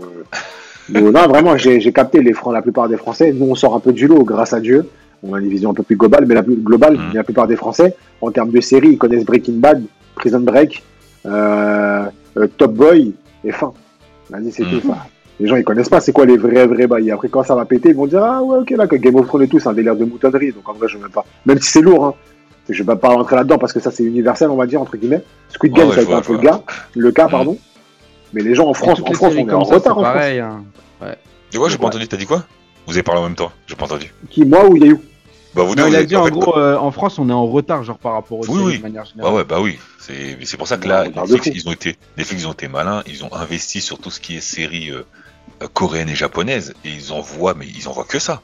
nous, 0.90 1.12
non, 1.12 1.28
vraiment, 1.28 1.58
j'ai 1.58 1.80
j'ai 1.82 1.92
capté 1.92 2.22
les 2.22 2.34
francs, 2.34 2.54
la 2.54 2.62
plupart 2.62 2.88
des 2.88 2.98
Français. 2.98 3.34
Nous, 3.34 3.48
on 3.50 3.56
sort 3.56 3.74
un 3.76 3.80
peu 3.80 3.94
du 3.94 4.06
lot, 4.08 4.24
grâce 4.24 4.54
à 4.54 4.60
Dieu. 4.60 4.88
On 5.24 5.34
a 5.34 5.40
une 5.40 5.48
vision 5.50 5.72
un 5.72 5.74
peu 5.74 5.84
plus 5.84 5.96
globale, 5.96 6.26
mais 6.28 6.36
la 6.36 6.44
plus 6.44 6.56
globale, 6.58 6.98
mais 7.08 7.14
la 7.16 7.24
plupart 7.24 7.48
des 7.48 7.56
Français, 7.56 7.96
en 8.22 8.30
termes 8.30 8.52
de 8.52 8.60
séries, 8.62 8.90
ils 8.90 8.98
connaissent 9.00 9.26
Breaking 9.26 9.54
Bad, 9.56 9.82
Prison 10.16 10.42
Break, 10.42 10.84
euh, 11.26 12.06
euh, 12.38 12.48
Top 12.58 12.74
Boy 12.74 13.14
et 13.46 13.52
Fin. 13.52 13.72
Vas-y, 14.30 14.52
c'est 14.52 14.64
Mhm. 14.66 14.82
tout 14.82 14.88
ça. 14.88 14.98
Les 15.44 15.50
gens, 15.50 15.58
ils 15.58 15.64
connaissent 15.66 15.90
pas 15.90 16.00
c'est 16.00 16.14
quoi 16.14 16.26
les 16.26 16.38
vrais, 16.38 16.66
vrais 16.68 16.88
bails. 16.88 17.12
Après, 17.12 17.28
quand 17.28 17.44
ça 17.44 17.54
va 17.54 17.66
péter, 17.66 17.90
ils 17.90 17.96
vont 17.96 18.08
dire, 18.08 18.24
ah 18.24 18.42
ouais, 18.42 18.60
ok, 18.60 18.70
là, 18.70 18.88
que 18.88 18.96
Game 18.96 19.16
of 19.18 19.28
Thrones 19.28 19.42
et 19.44 19.48
tout, 19.50 19.60
c'est 19.60 19.68
un 19.68 19.74
délire 19.74 19.94
de 19.98 20.06
moutonnerie. 20.06 20.54
Donc, 20.54 20.70
en 20.70 20.72
vrai, 20.74 20.88
je 20.88 20.96
veux 20.96 21.04
même 21.04 21.12
pas. 21.12 21.26
Même 21.46 21.60
si 21.60 21.70
c'est 21.70 21.82
lourd, 21.82 22.06
hein. 22.06 22.14
Je 22.70 22.82
vais 22.82 22.96
pas 22.96 23.10
rentrer 23.10 23.36
là-dedans 23.36 23.58
parce 23.58 23.74
que 23.74 23.82
ça, 23.82 23.92
c'est 23.92 24.04
universel, 24.06 24.50
on 24.50 24.56
va 24.56 24.66
dire, 24.68 24.80
entre 24.82 24.96
guillemets. 24.96 25.22
Squid 25.50 25.74
Game, 25.74 25.90
ouais, 25.90 25.96
ça 25.96 26.00
a 26.00 26.04
été 26.04 26.14
un 26.14 26.22
peu 26.22 26.32
le 26.32 26.40
gars, 26.40 26.62
le 26.96 27.12
cas, 27.12 27.26
Mhm. 27.26 27.32
pardon. 27.32 27.58
Mais 28.32 28.42
les 28.42 28.56
gens 28.56 28.70
en 28.70 28.74
France, 28.74 29.02
en 29.02 29.12
France, 29.12 29.34
on 29.36 29.48
est 29.50 29.52
en 29.52 29.66
ça, 29.66 29.76
retard 29.76 29.82
c'est 29.84 29.90
en 29.90 29.94
France. 29.96 30.04
pareil. 30.06 30.40
hein. 30.40 30.64
Tu 31.52 31.58
vois, 31.58 31.68
j'ai 31.68 31.76
pas 31.78 31.84
Ouais. 31.84 31.88
entendu, 31.90 32.08
t'as 32.08 32.16
dit 32.16 32.26
quoi? 32.26 32.46
Vous 32.88 32.94
avez 32.94 33.04
parlé 33.04 33.20
en 33.20 33.26
même 33.26 33.36
temps, 33.36 33.52
j'ai 33.68 33.76
pas 33.76 33.84
entendu. 33.84 34.14
Qui, 34.30 34.46
moi 34.46 34.66
ou 34.66 34.78
Yayou? 34.78 35.02
Bah, 35.54 35.64
vous 35.64 35.76
deux, 35.76 35.82
Non, 35.84 35.88
vous 35.90 35.94
il 35.94 35.96
a 35.96 36.00
avez- 36.00 36.08
dit 36.08 36.16
en 36.16 36.24
fait, 36.24 36.32
gros, 36.32 36.58
euh, 36.58 36.78
en 36.78 36.90
France, 36.92 37.20
on 37.20 37.30
est 37.30 37.34
en 37.34 37.46
retard, 37.46 37.84
genre 37.84 38.00
par 38.00 38.14
rapport 38.14 38.40
aux 38.40 38.46
Oui, 38.48 38.54
séries 38.54 38.64
oui. 38.66 38.78
de 38.78 38.82
manière 38.84 39.06
générale. 39.06 39.34
ouais, 39.36 39.44
bah 39.44 39.58
oui. 39.62 39.78
C'est 40.00 40.38
c'est 40.46 40.58
pour 40.58 40.68
ça 40.68 40.78
que 40.78 40.88
là, 40.88 41.04
Netflix, 41.06 41.50
ils 41.54 41.68
ont 41.70 41.74
été, 41.74 41.96
Netflix, 42.18 42.42
ils 42.44 42.48
ont 42.48 42.54
été 42.54 42.68
malins. 42.70 43.04
Ils 43.08 43.24
ont 43.24 43.32
investi 43.36 43.82
sur 43.82 44.00
tout 44.00 44.10
ce 44.10 44.20
qui 44.20 44.38
est 44.38 44.42
séries 44.42 44.90
euh, 44.90 45.04
coréennes 45.68 46.10
et 46.10 46.16
japonaises. 46.16 46.74
Et 46.86 46.90
ils 46.90 47.12
envoient, 47.14 47.54
mais 47.54 47.68
ils 47.68 47.88
envoient 47.88 48.06
que 48.06 48.20
ça. 48.20 48.42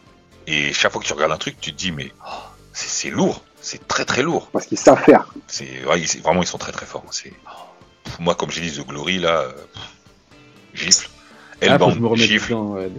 Et 0.48 0.74
chaque 0.74 0.92
fois 0.92 1.02
que 1.02 1.08
tu 1.08 1.14
regardes 1.14 1.32
un 1.32 1.38
truc, 1.38 1.58
tu 1.62 1.72
te 1.72 1.78
dis, 1.78 1.92
mais 1.92 2.12
oh, 2.28 2.32
c'est 2.74 3.10
lourd. 3.10 3.44
C'est 3.62 3.88
très 3.88 4.06
très 4.06 4.22
lourd. 4.24 4.50
Parce 4.54 4.66
qu'ils 4.68 4.78
savent 4.80 5.04
faire. 5.04 5.28
C'est 5.48 5.86
ouais, 5.86 6.02
vraiment, 6.24 6.42
ils 6.42 6.48
sont 6.48 6.58
très 6.58 6.72
très 6.72 6.86
forts. 6.86 7.04
C'est 7.12 7.34
Pff, 8.06 8.20
moi, 8.20 8.34
comme 8.36 8.50
j'ai 8.52 8.62
dit, 8.62 8.72
The 8.72 8.88
Glory 8.88 9.20
là, 9.20 9.46
pff, 9.74 9.84
gifle. 10.86 11.10
Ah, 11.62 11.66
Hellbound, 11.66 12.02
remette 12.04 12.26
gifle. 12.28 12.48
dedans, 12.50 12.68
ouais. 12.72 12.90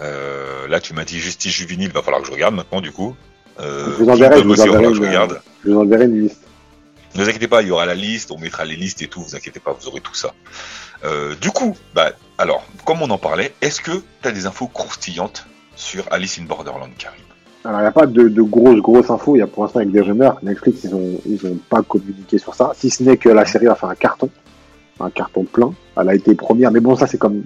Euh, 0.00 0.68
là, 0.68 0.80
tu 0.80 0.92
m'as 0.94 1.04
dit 1.04 1.18
Justice 1.20 1.52
Juvénile, 1.52 1.90
va 1.92 2.02
falloir 2.02 2.20
que 2.22 2.28
je 2.28 2.32
regarde 2.32 2.54
maintenant 2.54 2.80
du 2.80 2.92
coup. 2.92 3.16
Euh, 3.60 3.86
Je 3.98 4.02
vous 4.04 4.08
enverrai, 4.10 4.38
je 4.38 4.44
vous 4.44 4.60
enverrai 4.60 4.84
je 4.94 4.98
une- 5.00 5.06
regarde. 5.06 5.40
Je 5.64 5.70
vous 5.70 5.80
enverrai 5.80 6.04
une 6.04 6.22
liste. 6.22 6.40
Ne 7.14 7.22
vous 7.22 7.28
inquiétez 7.28 7.46
pas, 7.48 7.62
il 7.62 7.68
y 7.68 7.70
aura 7.70 7.86
la 7.86 7.94
liste, 7.94 8.30
on 8.32 8.38
mettra 8.38 8.64
les 8.64 8.74
listes 8.76 9.02
et 9.02 9.06
tout, 9.08 9.22
vous 9.22 9.36
inquiétez 9.36 9.60
pas, 9.60 9.72
vous 9.72 9.86
aurez 9.86 10.00
tout 10.00 10.14
ça. 10.14 10.34
Euh, 11.04 11.34
du 11.40 11.50
coup, 11.50 11.76
bah, 11.94 12.12
alors, 12.38 12.64
comme 12.84 13.02
on 13.02 13.10
en 13.10 13.18
parlait, 13.18 13.52
est-ce 13.60 13.80
que 13.80 13.92
tu 14.22 14.28
as 14.28 14.32
des 14.32 14.46
infos 14.46 14.66
croustillantes 14.66 15.46
sur 15.76 16.04
Alice 16.10 16.38
in 16.40 16.44
Borderland, 16.44 16.90
Karim? 16.98 17.20
Alors, 17.64 17.80
il 17.80 17.82
n'y 17.82 17.88
a 17.88 17.92
pas 17.92 18.06
de, 18.06 18.28
de 18.28 18.42
grosses, 18.42 18.80
grosses 18.80 19.10
infos. 19.10 19.36
Il 19.36 19.40
y 19.40 19.42
a 19.42 19.46
pour 19.46 19.62
l'instant 19.62 19.80
avec 19.80 19.90
des 19.90 20.00
rumeurs. 20.00 20.38
Netflix, 20.42 20.80
ils 20.84 20.94
ont, 20.94 21.20
ils 21.26 21.46
ont 21.46 21.58
pas 21.68 21.82
communiqué 21.82 22.38
sur 22.38 22.54
ça. 22.54 22.72
Si 22.74 22.90
ce 22.90 23.02
n'est 23.02 23.16
que 23.16 23.28
la 23.28 23.44
série 23.44 23.68
a 23.68 23.74
fait 23.74 23.86
un 23.86 23.94
carton. 23.94 24.28
Un 25.00 25.10
carton 25.10 25.44
plein. 25.44 25.72
Elle 25.96 26.08
a 26.08 26.14
été 26.14 26.34
première. 26.34 26.70
Mais 26.70 26.80
bon, 26.80 26.94
ça, 26.96 27.06
c'est 27.06 27.18
comme 27.18 27.42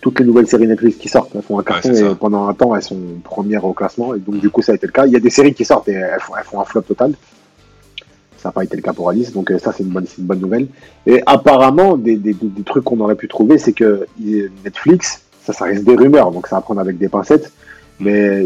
toutes 0.00 0.18
les 0.20 0.24
nouvelles 0.24 0.48
séries 0.48 0.66
Netflix 0.66 0.96
qui 0.98 1.08
sortent. 1.08 1.32
Elles 1.34 1.42
font 1.42 1.58
un 1.58 1.62
carton 1.62 1.92
et 1.92 2.14
pendant 2.14 2.48
un 2.48 2.54
temps, 2.54 2.74
elles 2.74 2.82
sont 2.82 3.00
premières 3.22 3.64
au 3.64 3.72
classement. 3.72 4.14
Et 4.14 4.18
donc, 4.18 4.38
du 4.38 4.50
coup, 4.50 4.62
ça 4.62 4.72
a 4.72 4.74
été 4.76 4.86
le 4.86 4.92
cas. 4.92 5.06
Il 5.06 5.12
y 5.12 5.16
a 5.16 5.20
des 5.20 5.30
séries 5.30 5.52
qui 5.52 5.64
sortent 5.64 5.88
et 5.88 5.92
elles 5.92 6.20
font, 6.20 6.34
elles 6.36 6.44
font 6.44 6.60
un 6.60 6.64
flop 6.64 6.82
total. 6.82 7.12
Ça 8.40 8.48
n'a 8.48 8.52
pas 8.52 8.64
été 8.64 8.76
le 8.76 8.82
cas 8.82 8.92
pour 8.92 9.10
Alice. 9.10 9.32
Donc, 9.32 9.50
euh, 9.50 9.58
ça, 9.58 9.72
c'est 9.72 9.82
une 9.82 9.90
bonne, 9.90 10.40
nouvelle. 10.40 10.68
Et 11.06 11.22
apparemment, 11.26 11.96
des, 11.96 12.18
trucs 12.64 12.84
qu'on 12.84 13.00
aurait 13.00 13.14
pu 13.14 13.28
trouver, 13.28 13.58
c'est 13.58 13.72
que 13.72 14.06
Netflix, 14.64 15.22
ça, 15.42 15.64
reste 15.64 15.84
des 15.84 15.96
rumeurs. 15.96 16.30
Donc, 16.30 16.46
ça 16.46 16.56
va 16.56 16.62
prendre 16.62 16.80
avec 16.80 16.98
des 16.98 17.08
pincettes. 17.08 17.52
Mais 17.98 18.42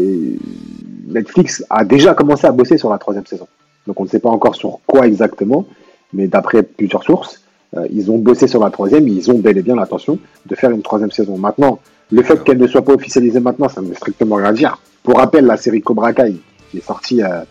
Netflix 1.07 1.63
a 1.69 1.85
déjà 1.85 2.13
commencé 2.13 2.45
à 2.45 2.51
bosser 2.51 2.77
sur 2.77 2.89
la 2.89 2.97
troisième 2.97 3.25
saison. 3.25 3.47
Donc 3.87 3.99
on 3.99 4.03
ne 4.03 4.09
sait 4.09 4.19
pas 4.19 4.29
encore 4.29 4.55
sur 4.55 4.79
quoi 4.85 5.07
exactement, 5.07 5.65
mais 6.13 6.27
d'après 6.27 6.63
plusieurs 6.63 7.03
sources, 7.03 7.41
euh, 7.77 7.87
ils 7.91 8.09
ont 8.11 8.17
bossé 8.17 8.47
sur 8.47 8.59
la 8.59 8.69
troisième, 8.69 9.07
ils 9.07 9.29
ont 9.31 9.37
bel 9.37 9.57
et 9.57 9.61
bien 9.61 9.75
l'intention 9.75 10.17
de 10.45 10.55
faire 10.55 10.71
une 10.71 10.81
troisième 10.81 11.11
saison. 11.11 11.37
Maintenant, 11.37 11.79
le 12.11 12.23
fait 12.23 12.43
qu'elle 12.43 12.57
ne 12.57 12.67
soit 12.67 12.83
pas 12.83 12.93
officialisée 12.93 13.39
maintenant, 13.39 13.69
ça 13.69 13.81
ne 13.81 13.87
veut 13.87 13.95
strictement 13.95 14.35
rien 14.35 14.53
dire. 14.53 14.79
Pour 15.03 15.17
rappel, 15.17 15.45
la 15.45 15.57
série 15.57 15.81
Cobra 15.81 16.13
Kai, 16.13 16.35
qui 16.71 16.77
est 16.77 16.85
sortie 16.85 17.21
euh, 17.21 17.41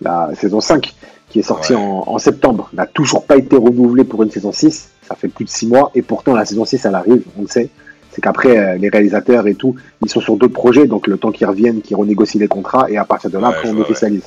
la 0.00 0.30
saison 0.34 0.60
5, 0.60 0.94
qui 1.30 1.40
est 1.40 1.50
Ouais. 1.50 1.74
en, 1.74 2.04
en 2.06 2.18
septembre, 2.18 2.68
n'a 2.72 2.86
toujours 2.86 3.24
pas 3.24 3.36
été 3.36 3.56
renouvelée 3.56 4.04
pour 4.04 4.22
une 4.22 4.30
saison 4.30 4.52
6. 4.52 4.90
Ça 5.06 5.14
fait 5.14 5.28
plus 5.28 5.44
de 5.44 5.50
6 5.50 5.66
mois, 5.66 5.90
et 5.94 6.02
pourtant 6.02 6.34
la 6.34 6.44
saison 6.44 6.64
6, 6.64 6.84
elle 6.84 6.94
arrive, 6.94 7.22
on 7.38 7.42
le 7.42 7.48
sait. 7.48 7.68
C'est 8.10 8.20
qu'après, 8.22 8.56
euh, 8.58 8.76
les 8.78 8.88
réalisateurs 8.88 9.46
et 9.46 9.54
tout, 9.54 9.74
ils 10.02 10.08
sont 10.10 10.20
sur 10.20 10.36
d'autres 10.36 10.52
projets, 10.54 10.86
donc 10.86 11.06
le 11.06 11.18
temps 11.18 11.30
qu'ils 11.30 11.46
reviennent, 11.46 11.82
qu'ils 11.82 11.96
renégocient 11.96 12.40
les 12.40 12.48
contrats, 12.48 12.90
et 12.90 12.96
à 12.96 13.04
partir 13.04 13.30
de 13.30 13.38
là, 13.38 13.48
Ouais, 13.50 13.54
après, 13.56 13.70
on 13.70 13.78
officialise. 13.80 14.24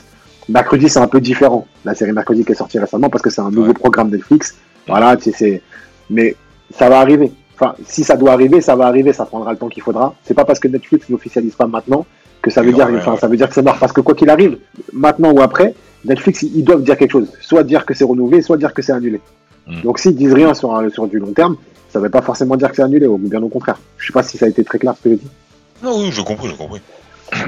Mercredi, 0.50 0.90
c'est 0.90 1.00
un 1.00 1.08
peu 1.08 1.20
différent. 1.22 1.68
La 1.86 1.94
série 1.96 2.12
Mercredi 2.12 2.44
qui 2.46 2.52
est 2.52 2.56
sortie 2.56 2.80
récemment, 2.80 3.10
parce 3.10 3.22
que 3.22 3.30
c'est 3.30 3.42
un 3.42 3.52
nouveau 3.52 3.74
programme 3.74 4.10
Netflix. 4.10 4.56
Voilà, 4.88 5.16
tu 5.18 5.26
sais, 5.26 5.36
c'est. 5.38 5.62
Mais 6.10 6.36
ça 6.76 6.90
va 6.90 7.00
arriver. 7.00 7.32
Enfin, 7.56 7.76
si 7.86 8.04
ça 8.04 8.16
doit 8.18 8.32
arriver, 8.32 8.60
ça 8.60 8.76
va 8.76 8.88
arriver, 8.88 9.14
ça 9.14 9.26
prendra 9.26 9.52
le 9.52 9.58
temps 9.58 9.70
qu'il 9.70 9.84
faudra. 9.84 10.16
C'est 10.24 10.34
pas 10.34 10.46
parce 10.46 10.60
que 10.60 10.68
Netflix 10.68 11.10
n'officialise 11.10 11.54
pas 11.54 11.68
maintenant 11.68 12.06
que 12.42 12.50
ça 12.50 12.64
veut 12.64 12.72
dire, 12.74 12.90
enfin, 12.98 13.16
ça 13.18 13.28
veut 13.28 13.38
dire 13.38 13.48
que 13.48 13.54
c'est 13.54 13.62
mort. 13.62 13.78
Parce 13.80 13.94
que 13.94 14.02
quoi 14.02 14.16
qu'il 14.16 14.30
arrive, 14.32 14.58
maintenant 14.94 15.32
ou 15.32 15.42
après, 15.42 15.76
Netflix, 16.06 16.42
ils 16.44 16.58
ils 16.58 16.64
doivent 16.64 16.84
dire 16.84 16.98
quelque 16.98 17.12
chose. 17.12 17.28
Soit 17.42 17.64
dire 17.64 17.86
que 17.86 17.94
c'est 17.94 18.04
renouvelé, 18.06 18.42
soit 18.42 18.58
dire 18.58 18.74
que 18.74 18.82
c'est 18.82 18.94
annulé. 18.94 19.22
Mm. 19.68 19.82
Donc 19.82 20.00
s'ils 20.00 20.16
disent 20.16 20.34
rien 20.34 20.54
sur, 20.54 20.76
un- 20.76 20.90
sur 20.90 21.08
du 21.08 21.20
long 21.20 21.34
terme, 21.34 21.58
ça 21.90 22.00
veut 22.00 22.10
pas 22.10 22.22
forcément 22.22 22.56
dire 22.56 22.70
que 22.70 22.76
c'est 22.78 22.84
annulé, 22.84 23.06
ou 23.06 23.18
bien 23.18 23.42
au 23.42 23.50
contraire. 23.50 23.78
Je 23.98 24.08
sais 24.08 24.14
pas 24.14 24.24
si 24.24 24.38
ça 24.38 24.46
a 24.46 24.50
été 24.50 24.64
très 24.64 24.80
clair 24.80 24.94
ce 24.98 25.04
que 25.04 25.10
j'ai 25.10 25.16
dit. 25.18 25.28
Non, 25.84 26.00
oui, 26.00 26.10
je 26.12 26.22
comprends, 26.22 26.48
je 26.48 26.54
comprends. 26.54 26.78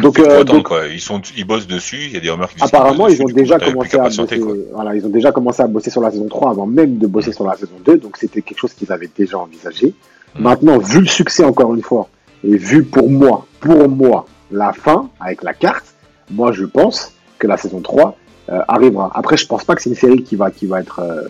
Donc, 0.01 0.17
euh, 0.17 0.23
attendre, 0.23 0.53
donc, 0.53 0.67
quoi. 0.67 0.87
Ils, 0.87 0.99
sont, 0.99 1.21
ils 1.35 1.45
bossent 1.45 1.67
dessus, 1.67 2.05
il 2.05 2.11
y 2.13 2.17
a 2.17 2.19
des 2.19 2.29
rumeurs 2.29 2.49
qui 2.49 2.55
disent 2.55 2.63
apparemment, 2.63 3.07
ils 3.07 3.21
ont 3.21 3.25
dessus, 3.25 3.35
déjà 3.35 3.55
coup, 3.55 3.59
t'avais 3.59 3.77
plus 3.79 3.89
commencé 3.89 4.21
à 4.21 4.23
bosser. 4.23 4.65
Voilà, 4.73 4.95
ils 4.95 5.05
ont 5.05 5.09
déjà 5.09 5.31
commencé 5.31 5.61
à 5.61 5.67
bosser 5.67 5.89
sur 5.89 6.01
la 6.01 6.11
saison 6.11 6.27
3 6.27 6.51
avant 6.51 6.65
même 6.65 6.97
de 6.97 7.07
bosser 7.07 7.33
sur 7.33 7.45
la 7.45 7.55
saison 7.55 7.75
2, 7.85 7.97
donc 7.97 8.17
c'était 8.17 8.41
quelque 8.41 8.59
chose 8.59 8.73
qu'ils 8.73 8.91
avaient 8.91 9.09
déjà 9.15 9.37
envisagé. 9.37 9.93
Mm. 10.35 10.41
Maintenant, 10.41 10.77
vu 10.77 11.01
le 11.01 11.07
succès 11.07 11.43
encore 11.43 11.75
une 11.75 11.81
fois, 11.81 12.07
et 12.45 12.55
vu 12.55 12.83
pour 12.83 13.09
moi, 13.09 13.45
pour 13.59 13.89
moi, 13.89 14.25
la 14.51 14.71
fin 14.71 15.09
avec 15.19 15.43
la 15.43 15.53
carte, 15.53 15.85
moi 16.31 16.51
je 16.53 16.65
pense 16.65 17.13
que 17.37 17.47
la 17.47 17.57
saison 17.57 17.81
3 17.81 18.15
euh, 18.51 18.59
arrivera. 18.67 19.11
Après, 19.15 19.37
je 19.37 19.47
pense 19.47 19.63
pas 19.63 19.75
que 19.75 19.81
c'est 19.81 19.89
une 19.89 19.95
série 19.95 20.23
qui 20.23 20.35
va, 20.35 20.51
qui 20.51 20.65
va 20.65 20.79
être, 20.81 20.99
euh, 20.99 21.21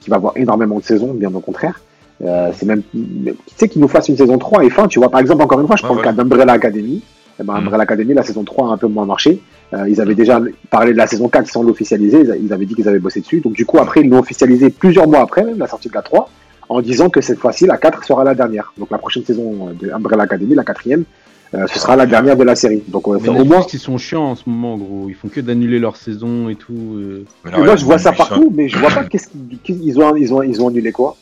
qui 0.00 0.10
va 0.10 0.16
avoir 0.16 0.32
énormément 0.36 0.78
de 0.78 0.84
saisons, 0.84 1.14
bien 1.14 1.32
au 1.34 1.40
contraire. 1.40 1.80
Euh, 2.24 2.50
c'est 2.54 2.66
même, 2.66 2.82
tu 2.92 3.34
sais, 3.56 3.68
qu'ils 3.68 3.80
nous 3.80 3.88
fassent 3.88 4.08
une 4.08 4.16
saison 4.16 4.38
3 4.38 4.64
et 4.64 4.70
fin, 4.70 4.86
tu 4.88 4.98
vois, 4.98 5.10
par 5.10 5.20
exemple, 5.20 5.42
encore 5.42 5.60
une 5.60 5.66
fois, 5.66 5.76
je 5.76 5.82
Ouais, 5.82 5.86
prends 5.88 5.94
le 5.94 6.00
ouais. 6.00 6.06
cas 6.06 6.12
d'Umbrella 6.12 6.52
Academy. 6.52 7.02
Eh 7.40 7.44
ben, 7.44 7.54
Mm. 7.54 7.56
Umbrella 7.56 7.82
Academy, 7.84 8.14
la 8.14 8.22
saison 8.22 8.44
3 8.44 8.68
a 8.68 8.72
un 8.72 8.76
peu 8.76 8.86
moins 8.88 9.06
marché. 9.06 9.40
Euh, 9.72 9.88
ils 9.88 10.00
avaient 10.00 10.14
déjà 10.14 10.40
parlé 10.70 10.92
de 10.92 10.98
la 10.98 11.06
saison 11.06 11.28
4 11.28 11.46
sans 11.48 11.62
l'officialiser, 11.62 12.24
ils 12.40 12.52
avaient 12.52 12.66
dit 12.66 12.74
qu'ils 12.74 12.88
avaient 12.88 12.98
bossé 12.98 13.20
dessus. 13.22 13.40
Donc 13.40 13.54
du 13.54 13.64
coup, 13.64 13.78
après, 13.78 14.02
ils 14.02 14.08
l'ont 14.10 14.18
officialisé 14.18 14.68
plusieurs 14.70 15.08
mois 15.08 15.20
après, 15.20 15.42
même 15.42 15.58
la 15.58 15.66
sortie 15.66 15.88
de 15.88 15.94
la 15.94 16.02
3, 16.02 16.28
en 16.68 16.80
disant 16.82 17.08
que 17.08 17.20
cette 17.22 17.38
fois-ci, 17.38 17.66
la 17.66 17.78
4 17.78 18.04
sera 18.04 18.22
la 18.22 18.34
dernière. 18.34 18.72
Donc 18.78 18.90
la 18.90 18.98
prochaine 18.98 19.24
saison 19.24 19.70
de 19.80 19.90
Umbrella 19.90 20.24
Academy, 20.24 20.54
la 20.54 20.62
quatrième, 20.64 21.04
euh, 21.54 21.66
ce 21.66 21.78
sera 21.78 21.96
la 21.96 22.06
dernière 22.06 22.36
de 22.36 22.44
la 22.44 22.54
série. 22.54 22.82
Donc 22.88 23.06
euh, 23.08 23.18
Mais 23.20 23.28
c'est 23.28 23.40
au 23.40 23.44
moins, 23.44 23.64
ils 23.72 23.78
sont 23.78 23.98
chiants 23.98 24.30
en 24.30 24.34
ce 24.36 24.42
moment, 24.48 24.76
gros. 24.78 25.06
Ils 25.08 25.14
font 25.14 25.28
que 25.28 25.40
d'annuler 25.40 25.78
leur 25.78 25.96
saison 25.96 26.48
et 26.48 26.54
tout. 26.56 26.72
euh. 26.96 27.24
Mais 27.44 27.50
Mais 27.58 27.64
moi 27.64 27.76
je 27.76 27.84
vois 27.84 27.98
ça 27.98 28.10
1800 28.10 28.28
partout, 28.28 28.52
mais 28.54 28.68
je 28.68 28.78
vois 28.78 28.90
pas 28.90 29.04
qu'est-ce 29.04 29.28
qu'ils 29.62 30.00
ont, 30.00 30.16
ils 30.16 30.32
ont, 30.32 30.42
ils 30.42 30.62
ont 30.62 30.68
annulé 30.68 30.92
quoi. 30.92 31.16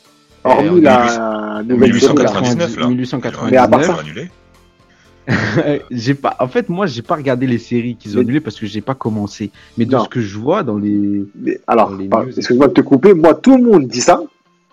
en 0.44 0.50
Hormis 0.50 0.80
la 0.82 1.62
nouvelle 1.66 1.92
série 2.00 2.14
là. 2.16 2.22
1899, 2.30 2.76
là. 2.78 2.86
1899. 2.88 3.50
Mais 3.50 3.56
à 3.56 3.68
part 3.68 3.84
ça- 3.84 3.96
annulé. 4.00 4.28
j'ai 5.90 6.14
pas, 6.14 6.34
en 6.40 6.48
fait, 6.48 6.68
moi, 6.68 6.86
j'ai 6.86 7.02
pas 7.02 7.14
regardé 7.14 7.46
les 7.46 7.58
séries 7.58 7.94
qu'ils 7.96 8.16
ont 8.16 8.20
annulées 8.20 8.40
parce 8.40 8.58
que 8.58 8.66
j'ai 8.66 8.80
pas 8.80 8.94
commencé. 8.94 9.50
Mais 9.78 9.84
de 9.84 9.92
Non. 9.94 10.04
ce 10.04 10.08
que 10.08 10.20
je 10.20 10.38
vois 10.38 10.62
dans 10.62 10.76
les. 10.78 11.24
Mais 11.40 11.60
alors, 11.66 11.92
excuse-moi 12.36 12.68
de 12.68 12.72
te 12.72 12.80
couper, 12.80 13.14
moi 13.14 13.34
tout 13.34 13.56
le 13.56 13.62
monde 13.64 13.86
dit 13.86 14.00
ça, 14.00 14.20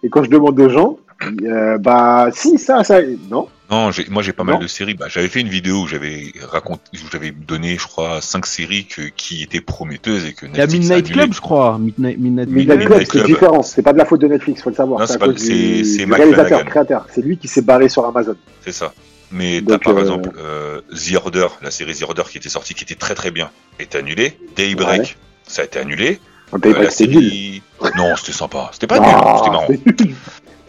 et 0.03 0.09
quand 0.09 0.23
je 0.23 0.29
demande 0.29 0.59
aux 0.59 0.69
gens, 0.69 0.97
euh, 1.43 1.77
bah 1.77 2.29
si 2.33 2.57
ça, 2.57 2.83
ça, 2.83 2.99
non. 3.29 3.47
Non, 3.69 3.91
j'ai- 3.91 4.05
moi 4.09 4.23
j'ai 4.23 4.31
pas 4.31 4.43
Non. 4.43 4.53
mal 4.53 4.61
de 4.61 4.67
séries. 4.67 4.93
Bah, 4.93 5.07
j'avais 5.09 5.27
fait 5.27 5.41
une 5.41 5.49
vidéo 5.49 5.81
où 5.81 5.87
j'avais 5.87 6.31
raconté, 6.41 6.81
où 6.93 7.07
j'avais 7.11 7.31
donné, 7.31 7.77
je 7.77 7.85
crois, 7.85 8.21
cinq 8.21 8.45
séries 8.45 8.85
que, 8.85 9.01
qui 9.03 9.43
étaient 9.43 9.59
prometteuses 9.61 10.25
et 10.25 10.33
que 10.33 10.45
Il 10.45 10.55
y 10.55 10.61
a 10.61 10.67
Netflix 10.67 10.85
Midnight. 10.85 11.11
Club, 11.11 11.33
je 11.33 11.41
crois. 11.41 11.77
Midnight, 11.77 12.17
Midnight, 12.17 12.47
Midnight 12.49 12.79
Midnight 12.79 12.87
Club, 12.87 12.99
c'est 13.01 13.07
Club. 13.07 13.25
différent, 13.25 13.63
c'est 13.63 13.81
pas 13.81 13.91
de 13.93 13.97
la 13.97 14.05
faute 14.05 14.21
de 14.21 14.27
Netflix, 14.27 14.61
faut 14.61 14.69
le 14.69 14.75
savoir. 14.75 15.01
Non, 15.01 15.05
c'est 15.05 15.17
du, 15.17 16.13
réalisateur, 16.13 16.63
créateur. 16.65 17.05
C'est 17.13 17.21
lui 17.21 17.37
qui 17.37 17.47
s'est 17.49 17.61
barré 17.61 17.89
sur 17.89 18.05
Amazon. 18.05 18.35
C'est 18.63 18.71
ça. 18.71 18.93
Mais 19.31 19.61
t'as 19.67 19.77
par 19.77 19.97
euh, 19.97 19.99
exemple 19.99 20.31
euh, 20.37 20.79
The 20.93 21.15
Order, 21.17 21.47
la 21.61 21.69
série 21.71 21.93
The 21.93 22.03
Order 22.03 22.23
qui 22.31 22.37
était 22.37 22.47
sortie, 22.47 22.73
qui 22.73 22.85
était 22.85 22.95
très 22.95 23.13
très 23.15 23.31
bien, 23.31 23.49
est 23.79 23.95
annulée. 23.95 24.37
Daybreak, 24.55 25.01
Ouais. 25.01 25.07
ça 25.45 25.63
a 25.63 25.65
été 25.65 25.79
annulé. 25.79 26.21
On 26.53 26.59
Euh, 26.65 26.81
la 26.83 26.89
série. 26.89 27.61
Non, 27.97 28.15
c'était 28.15 28.31
sympa. 28.31 28.69
C'était 28.71 28.87
pas 28.87 28.99
nul, 29.01 29.09
Ah, 29.11 29.35
c'était 29.37 29.49
marrant. 29.51 29.67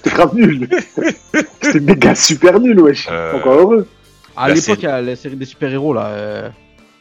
C'était 0.09 0.17
grave 0.17 0.35
nul. 0.35 0.69
C'était 1.63 1.81
méga 1.81 2.15
super 2.15 2.61
nul, 2.61 2.81
wesh. 2.81 3.07
Euh, 3.11 3.35
Encore 3.35 3.55
heureux. 3.55 3.89
À 4.37 4.49
La 4.49 4.55
l'époque, 4.55 4.67
série- 4.67 4.79
il 4.81 4.85
y 4.85 4.87
a 4.87 5.01
la 5.03 5.17
série 5.17 5.37
des 5.37 5.45
super-héros, 5.45 5.93
là. 5.95 6.07
euh, 6.09 6.49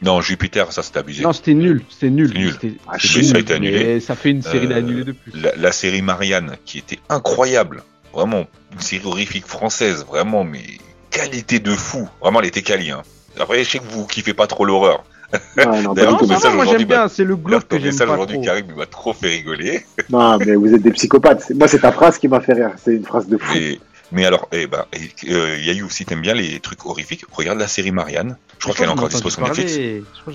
Non, 0.02 0.20
Jupiter, 0.20 0.72
ça 0.72 0.82
c'était 0.82 0.98
abusé. 0.98 1.22
Non, 1.22 1.32
c'était 1.32 1.54
nul. 1.54 1.82
C'était 1.88 2.10
nul. 2.10 2.30
C'est 2.32 2.38
nul. 2.66 2.76
Ah, 2.88 2.98
ça 2.98 3.36
a 3.36 3.38
été 3.38 3.54
annulé. 3.54 3.84
mais 3.84 4.00
ça 4.00 4.14
fait 4.16 4.30
une 4.30 4.42
série 4.42 4.66
Euh, 4.66 4.70
d'annulés 4.70 5.04
de 5.04 5.12
plus. 5.12 5.32
La, 5.40 5.52
la 5.56 5.72
série 5.72 6.02
Marianne, 6.02 6.56
qui 6.64 6.78
était 6.78 6.98
incroyable. 7.08 7.82
Vraiment, 8.12 8.46
une 8.72 8.80
série 8.80 9.06
horrifique 9.06 9.46
française, 9.46 10.04
vraiment, 10.06 10.42
mais 10.44 10.62
qualité 11.10 11.58
de 11.60 11.70
fou. 11.72 12.08
Vraiment, 12.20 12.40
elle 12.40 12.46
était 12.48 12.62
quali. 12.62 12.90
Hein. 12.90 13.02
Après, 13.38 13.62
je 13.62 13.68
sais 13.70 13.78
que 13.78 13.84
vous 13.88 14.06
kiffez 14.06 14.34
pas 14.34 14.46
trop 14.48 14.64
l'horreur. 14.64 15.04
Non, 15.56 15.92
D'ailleurs, 15.92 16.22
message 16.26 16.54
moi 16.54 16.64
aujourd'hui, 16.64 16.78
j'aime 16.78 16.88
bien, 16.88 17.08
c'est 17.08 17.24
le 17.24 17.36
glauque 17.36 17.68
que 17.68 17.78
j'aime 17.78 17.96
pas 17.96 18.04
aujourd'hui, 18.04 18.36
trop. 18.36 18.44
Karim, 18.44 18.66
il 18.68 18.74
m'a 18.74 18.86
trop 18.86 19.12
fait 19.12 19.28
rigoler. 19.28 19.84
Non, 20.08 20.38
mais 20.38 20.54
vous 20.54 20.72
êtes 20.74 20.82
des 20.82 20.90
psychopathes. 20.92 21.50
Moi, 21.54 21.68
c'est 21.68 21.80
ta 21.80 21.92
phrase 21.92 22.18
qui 22.18 22.28
m'a 22.28 22.40
fait 22.40 22.54
rire. 22.54 22.70
C'est 22.82 22.94
une 22.94 23.04
phrase 23.04 23.28
de 23.28 23.36
fou. 23.36 23.52
Mais, 23.54 23.78
mais 24.10 24.24
alors, 24.24 24.48
eh 24.52 24.66
ben, 24.66 24.84
euh, 25.28 25.58
Yayu, 25.58 25.84
si 25.90 26.04
t'aimes 26.06 26.22
bien 26.22 26.34
les 26.34 26.60
trucs 26.60 26.86
horrifiques, 26.86 27.24
regarde 27.30 27.58
la 27.58 27.68
série 27.68 27.92
Marianne. 27.92 28.36
Je 28.58 28.64
crois 28.64 28.74
qu'elle 28.74 28.86
est 28.86 28.92
encore 28.92 29.08
dispo 29.08 29.28
sur 29.28 29.42
Netflix. 29.42 29.76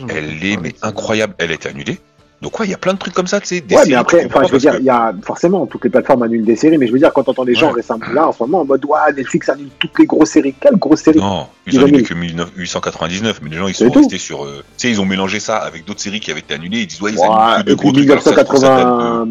Elle 0.10 0.45
est 0.45 0.58
mais 0.58 0.75
incroyable. 0.82 1.34
Elle 1.39 1.51
est 1.51 1.65
annulée. 1.65 1.99
Donc 2.43 2.60
ouais, 2.60 2.67
il 2.67 2.71
y 2.71 2.73
a 2.73 2.77
plein 2.77 2.93
de 2.93 2.99
trucs 2.99 3.13
comme 3.13 3.25
ça, 3.25 3.39
tu 3.39 3.47
sais. 3.47 3.62
Des 3.62 3.73
Ouais, 3.73 3.82
séries 3.82 3.91
mais 3.91 3.95
après, 3.97 4.25
enfin, 4.25 4.43
je 4.45 4.51
veux 4.51 4.58
dire, 4.60 4.75
il 4.77 4.84
y 4.86 4.89
a 4.89 5.13
forcément 5.23 5.65
toutes 5.65 5.86
les 5.86 5.89
plateformes 5.89 6.23
annulent 6.23 6.43
des 6.43 6.58
séries, 6.58 6.77
mais 6.77 6.88
je 6.88 6.91
veux 6.91 6.99
dire, 6.99 7.12
quand 7.13 7.23
t'entends 7.23 7.45
les 7.45 7.56
gens 7.56 7.69
Ouais. 7.69 7.75
récemment 7.77 8.06
là, 8.13 8.27
en 8.27 8.32
ce 8.34 8.43
moment, 8.43 8.60
en 8.62 8.65
mode, 8.65 8.84
ouais, 8.86 9.13
Netflix 9.15 9.47
annule 9.49 9.69
toutes 9.79 9.97
les 9.97 10.06
grosses 10.06 10.32
séries. 10.32 10.53
Quelles 10.60 10.75
grosses 10.75 10.99
que- 11.01 11.13
séries 11.13 11.19
Non, 11.25 11.47
ils 11.65 11.73
Ils 11.75 11.79
ont 11.79 11.84
annulé 11.84 11.97
mis- 11.99 12.03
que 12.03 12.13
1899, 12.13 13.39
mais 13.41 13.49
les 13.49 13.56
gens 13.58 13.67
ils 13.67 13.73
sont 13.73 13.89
tout. 13.89 13.99
restés 13.99 14.17
sur. 14.17 14.43
euh, 14.43 14.58
Tu 14.77 14.88
sais, 14.88 14.89
ils 14.89 14.99
ont 14.99 15.06
mélangé 15.06 15.39
ça 15.39 15.58
avec 15.58 15.86
d'autres 15.86 16.01
séries 16.01 16.19
qui 16.19 16.32
avaient 16.32 16.41
été 16.41 16.53
annulées. 16.53 16.79
Ils 16.82 16.88
disent 16.88 17.01
ouais, 17.01 17.12
ils 17.13 17.17
Ouais, 17.17 17.25
annulent 17.29 17.63
plus 17.63 17.71
de 17.71 17.75
gros 17.79 17.91
puis 17.93 17.97
trucs. 18.06 18.12
alors 18.12 18.23
ça, 18.23 18.32
je 18.38 18.41
trouve 18.41 18.60
ça 18.60 18.75
date 18.75 18.86
1980, 18.88 19.25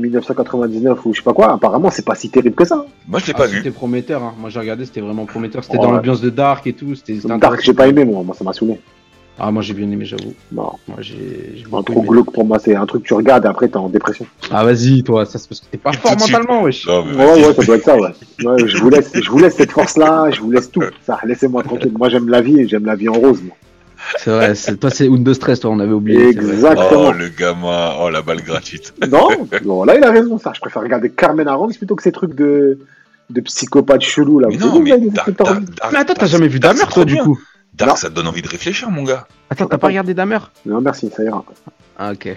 1999 0.69 1.05
ou 1.07 1.13
je 1.13 1.19
sais 1.19 1.23
pas 1.25 1.33
quoi, 1.35 1.53
apparemment, 1.53 1.91
c'est 1.91 2.05
pas 2.05 2.15
si 2.15 2.31
terrible 2.31 2.55
que 2.55 2.65
ça. 2.65 2.85
Moi, 3.07 3.21
je 3.21 3.27
l'ai 3.27 3.33
Ah, 3.35 3.39
pas 3.39 3.49
C'était 3.49 3.61
vu. 3.65 3.73
prometteur, 3.73 4.23
hein. 4.23 4.35
moi 4.39 4.49
j'ai 4.49 4.59
regardé, 4.59 4.87
c'était 4.87 5.03
vraiment 5.03 5.27
prometteur. 5.27 5.63
C'était 5.65 5.77
dans 5.79 5.91
l'ambiance 5.93 6.21
de 6.23 6.31
Dark 6.31 6.67
et 6.67 6.73
tout. 6.73 6.95
C'était 6.95 7.17
c'était 7.21 7.37
Dark, 7.39 7.61
j'ai 7.63 7.75
pas 7.75 7.87
aimé, 7.89 8.05
moi, 8.05 8.23
moi, 8.23 8.35
ça 8.35 8.43
m'a 8.45 8.53
saoulé. 8.55 8.81
Ah, 9.39 9.51
moi 9.51 9.63
j'ai 9.63 9.75
bien 9.75 9.91
aimé, 9.91 10.05
j'avoue. 10.05 10.35
Non, 10.53 10.73
Moi 10.87 10.99
j'ai 11.01 11.53
j'ai 11.57 11.65
un 11.73 11.83
trop 11.83 11.99
aimé. 12.01 12.09
glauque 12.09 12.33
pour 12.33 12.45
moi, 12.45 12.59
c'est 12.59 12.77
un 12.77 12.87
truc 12.87 13.03
que 13.03 13.09
tu 13.09 13.15
regardes 13.15 13.45
et 13.45 13.49
après 13.49 13.67
t'es 13.69 13.77
en 13.79 13.89
dépression. 13.89 14.27
Ah, 14.51 14.63
vas-y, 14.65 15.03
toi, 15.03 15.25
ça 15.25 15.39
c'est 15.39 15.49
parce 15.49 15.61
que 15.61 15.67
t'es 15.67 15.79
pas 15.79 15.93
fort 15.93 16.13
mentalement, 16.19 16.63
wesh. 16.63 16.87
Non, 16.87 17.05
mais 17.05 17.17
Ouais, 17.17 17.47
ouais, 17.47 17.55
ça 17.55 17.63
doit 17.65 17.77
être 17.77 17.85
ça, 17.85 17.97
ouais. 17.99 18.11
Ouais, 18.45 18.69
je 18.69 18.79
vous 18.79 18.91
laisse, 18.91 19.11
je 19.15 19.31
vous 19.31 19.39
laisse 19.39 19.57
cette 19.57 19.73
force-là, 19.73 20.31
je 20.31 20.41
vous 20.41 20.51
laisse 20.51 20.71
tout. 20.71 20.83
Ça, 21.07 21.19
laissez-moi 21.25 21.63
tranquille. 21.63 21.93
Moi, 21.99 22.09
j'aime 22.11 22.29
la 22.29 22.41
vie 22.43 22.61
et 22.61 22.69
j'aime 22.69 22.85
la 22.85 22.95
vie 22.95 23.09
en 23.09 23.15
rose, 23.15 23.43
moi. 23.43 23.57
C'est 24.19 24.31
vrai, 24.31 24.55
c'est- 24.55 24.77
toi 24.77 24.91
c'est 24.91 25.07
Undo 25.09 25.33
Stress, 25.33 25.61
toi 25.61 25.71
on 25.71 25.79
avait 25.81 25.93
oublié. 25.93 26.29
Exactement. 26.29 27.07
Oh, 27.09 27.13
le 27.13 27.29
gamin. 27.29 27.93
Oh, 28.01 28.11
la 28.11 28.21
balle 28.21 28.43
gratuite. 28.43 28.93
Non, 29.11 29.29
bon, 29.65 29.85
là, 29.85 29.97
il 29.97 30.05
a 30.05 30.11
raison, 30.11 30.39
ça. 30.39 30.53
Je 30.55 30.61
préfère 30.61 30.83
regarder 30.83 31.09
Carmen 31.09 31.47
Arons 31.49 31.69
plutôt 31.69 31.95
que 31.97 32.03
ces 32.03 32.13
trucs 32.13 32.35
de, 32.35 32.79
de 33.31 33.41
psychopathes 33.41 34.03
chelous, 34.03 34.41
là. 34.41 34.49
Mais 34.51 34.57
non, 34.59 34.81
mais 34.81 34.99
Mais 34.99 35.99
attends, 35.99 36.15
t'as 36.15 36.27
jamais 36.27 36.49
vu 36.49 36.59
Dark, 36.61 36.77
Damer, 36.77 36.93
toi, 36.93 37.05
du 37.05 37.15
bien. 37.15 37.25
coup 37.25 37.39
Dark, 37.75 37.91
Non. 37.91 37.97
ça 37.97 38.11
te 38.11 38.15
donne 38.15 38.29
envie 38.29 38.43
de 38.43 38.49
réfléchir, 38.49 38.91
mon 38.91 39.03
gars. 39.03 39.27
Attends, 39.51 39.67
t'as 39.67 39.79
pas 39.79 39.87
regardé 39.89 40.13
Damer 40.15 40.39
Non, 40.67 40.81
merci, 40.81 41.11
ça 41.15 41.23
ira. 41.25 41.45
Ah, 41.99 42.13
ok. 42.13 42.37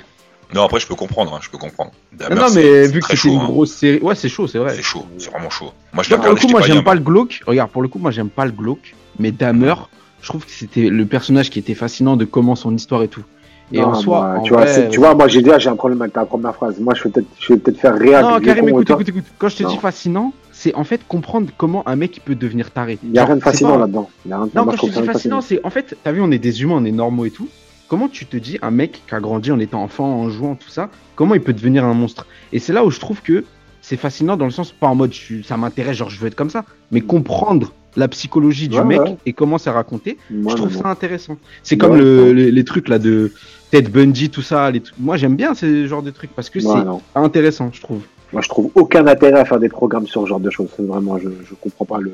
Non, 0.53 0.63
après, 0.63 0.79
je 0.79 0.87
peux 0.87 0.95
comprendre. 0.95 1.33
hein, 1.33 1.39
je 1.41 1.49
peux 1.49 1.57
comprendre. 1.57 1.91
Non, 2.13 2.47
c'est- 2.47 2.55
mais 2.55 2.85
c'est 2.85 2.87
vu 2.91 2.99
que 3.01 3.07
c'était 3.07 3.13
une 3.27 3.33
chaud, 3.35 3.39
hein. 3.41 3.45
grosse 3.47 3.73
série. 3.73 3.99
Ouais, 3.99 4.15
c'est 4.15 4.29
chaud, 4.29 4.47
c'est 4.47 4.59
vrai. 4.59 4.73
C'est 4.75 4.83
chaud, 4.83 5.05
c'est 5.17 5.29
vraiment 5.31 5.49
chaud. 5.49 5.73
Moi, 5.91 6.03
je 6.03 6.09
l'ai 6.11 6.15
Non, 6.15 6.21
pour 6.23 6.31
le 6.33 6.39
coup, 6.39 6.47
moi 6.47 6.61
j'aime 6.61 6.83
pas 6.83 6.93
le 6.95 7.01
glauque. 7.01 7.41
Regarde, 7.45 7.71
pour 7.71 7.81
le 7.81 7.87
coup, 7.87 7.99
moi 7.99 8.11
j'aime 8.11 8.29
pas 8.29 8.45
le 8.45 8.51
glauque. 8.51 8.95
Mais 9.19 9.31
Damer, 9.31 9.73
je 10.21 10.27
trouve 10.29 10.45
que 10.45 10.51
c'était 10.51 10.87
le 10.89 11.05
personnage 11.05 11.49
qui 11.49 11.59
était 11.59 11.73
fascinant 11.73 12.15
de 12.15 12.25
comment 12.25 12.55
son 12.55 12.73
histoire 12.75 13.03
et 13.03 13.07
tout. 13.07 13.23
Et 13.71 13.79
Non, 13.81 13.87
en 13.87 13.93
soi, 13.95 14.21
moi, 14.21 14.39
en 14.39 14.43
tu, 14.43 14.53
vois, 14.53 14.61
vrai, 14.61 14.73
c'est- 14.73 14.89
tu 14.89 14.99
vois, 14.99 15.15
moi, 15.15 15.27
j'ai 15.27 15.41
déjà, 15.41 15.57
j'ai 15.57 15.69
un 15.69 15.75
problème 15.75 15.99
avec 16.01 16.13
ta 16.13 16.23
première 16.25 16.53
phrase. 16.53 16.79
Moi, 16.79 16.93
je 16.93 17.03
vais 17.03 17.09
peut-être, 17.09 17.27
je 17.39 17.53
vais 17.53 17.59
peut-être 17.59 17.79
faire 17.79 17.97
réagir. 17.97 18.29
Non, 18.29 18.39
Karim, 18.39 18.69
écoute, 18.69 18.89
écoute, 18.89 19.09
écoute. 19.09 19.25
Quand 19.39 19.49
je 19.49 19.55
te 19.57 19.63
dis 19.63 19.77
fascinant, 19.77 20.31
c'est 20.65 20.73
en 20.73 20.83
fait 20.83 21.01
comprendre 21.07 21.51
comment 21.55 21.87
un 21.87 21.95
mec 21.95 22.21
peut 22.25 22.33
devenir 22.33 22.71
taré. 22.71 22.97
Il 23.03 23.11
y 23.13 23.19
a 23.19 23.25
rien 23.25 23.35
de 23.35 23.41
fascinant 23.43 23.77
là-dedans. 23.77 24.09
Non, 24.25 24.49
quand 24.65 24.71
je 24.71 24.91
dis 24.99 25.05
fascinant, 25.05 25.41
c'est 25.41 25.63
en 25.63 25.69
fait, 25.69 25.95
t'as 26.03 26.11
vu, 26.11 26.21
on 26.21 26.31
est 26.31 26.39
des 26.39 26.63
humains, 26.63 26.77
on 26.77 26.85
est 26.85 26.91
normaux 26.91 27.25
et 27.25 27.29
tout. 27.31 27.47
Comment 27.87 28.07
tu 28.07 28.25
te 28.25 28.35
dis 28.35 28.57
un 28.63 28.71
mec 28.71 29.03
qui 29.07 29.13
a 29.13 29.19
grandi 29.19 29.51
en 29.51 29.59
étant 29.59 29.83
enfant, 29.83 30.05
en 30.21 30.27
jouant, 30.31 30.55
tout 30.55 30.69
ça, 30.69 30.89
comment 31.15 31.35
il 31.35 31.41
peut 31.41 31.53
devenir 31.53 31.85
un 31.85 31.93
monstre? 31.93 32.25
Et 32.51 32.57
c'est 32.57 32.73
là 32.73 32.83
où 32.83 32.89
je 32.89 32.99
trouve 32.99 33.21
que 33.21 33.43
c'est 33.83 33.95
fascinant 33.95 34.37
dans 34.37 34.45
le 34.45 34.51
sens, 34.51 34.71
pas 34.71 34.87
en 34.87 34.95
mode 34.95 35.13
je- 35.13 35.43
ça 35.43 35.55
m'intéresse, 35.55 35.97
genre 35.97 36.09
je 36.09 36.19
veux 36.19 36.25
être 36.25 36.33
comme 36.35 36.49
ça, 36.49 36.65
mais 36.89 37.01
comprendre 37.01 37.73
la 37.95 38.07
psychologie 38.07 38.67
du 38.67 38.77
Ouais, 38.79 38.83
mec 38.85 39.01
ouais. 39.01 39.17
et 39.27 39.33
comment 39.33 39.59
c'est 39.59 39.69
raconté, 39.69 40.17
je 40.31 40.55
trouve 40.55 40.73
ça 40.75 40.87
intéressant. 40.89 41.37
C'est 41.61 41.77
comme 41.77 41.95
le- 41.95 42.31
les, 42.33 42.51
les 42.51 42.63
trucs 42.63 42.89
là 42.89 42.97
de 42.97 43.31
Ted 43.69 43.87
Bundy, 43.89 44.31
tout 44.31 44.41
ça. 44.41 44.71
Les. 44.71 44.81
Moi 44.97 45.15
j'aime 45.17 45.35
bien 45.35 45.53
ce 45.53 45.85
genre 45.85 46.01
de 46.01 46.09
trucs 46.09 46.31
parce 46.33 46.49
que 46.49 46.59
c'est 46.59 46.67
intéressant, 47.13 47.69
je 47.71 47.81
trouve. 47.81 48.01
Moi, 48.33 48.41
je 48.41 48.49
trouve 48.49 48.69
aucun 48.75 49.05
intérêt 49.07 49.39
à 49.39 49.45
faire 49.45 49.59
des 49.59 49.69
programmes 49.69 50.07
sur 50.07 50.21
ce 50.23 50.27
genre 50.27 50.39
de 50.39 50.49
choses. 50.49 50.67
Vraiment, 50.79 51.17
je, 51.17 51.29
je 51.47 51.53
comprends 51.55 51.85
pas 51.85 51.99
le, 51.99 52.11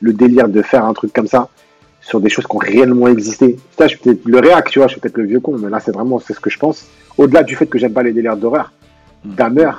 le 0.00 0.12
délire 0.12 0.48
de 0.48 0.62
faire 0.62 0.84
un 0.84 0.92
truc 0.94 1.12
comme 1.12 1.26
ça 1.26 1.48
sur 2.00 2.20
des 2.20 2.28
choses 2.28 2.46
qui 2.46 2.54
ont 2.54 2.58
réellement 2.58 3.08
existé. 3.08 3.56
Ça, 3.78 3.86
je 3.86 3.94
suis 3.96 3.98
peut-être 3.98 4.20
le 4.26 4.38
réac, 4.38 4.68
tu 4.70 4.78
vois, 4.78 4.88
je 4.88 4.92
suis 4.92 5.00
peut-être 5.00 5.16
le 5.16 5.24
vieux 5.24 5.40
con, 5.40 5.56
mais 5.58 5.70
là, 5.70 5.80
c'est 5.80 5.90
vraiment, 5.92 6.20
c'est 6.20 6.34
ce 6.34 6.40
que 6.40 6.50
je 6.50 6.58
pense. 6.58 6.86
Au-delà 7.16 7.42
du 7.42 7.56
fait 7.56 7.66
que 7.66 7.78
j'aime 7.78 7.92
pas 7.92 8.02
les 8.02 8.12
délires 8.12 8.36
d'horreur, 8.36 8.72
Damer, 9.24 9.70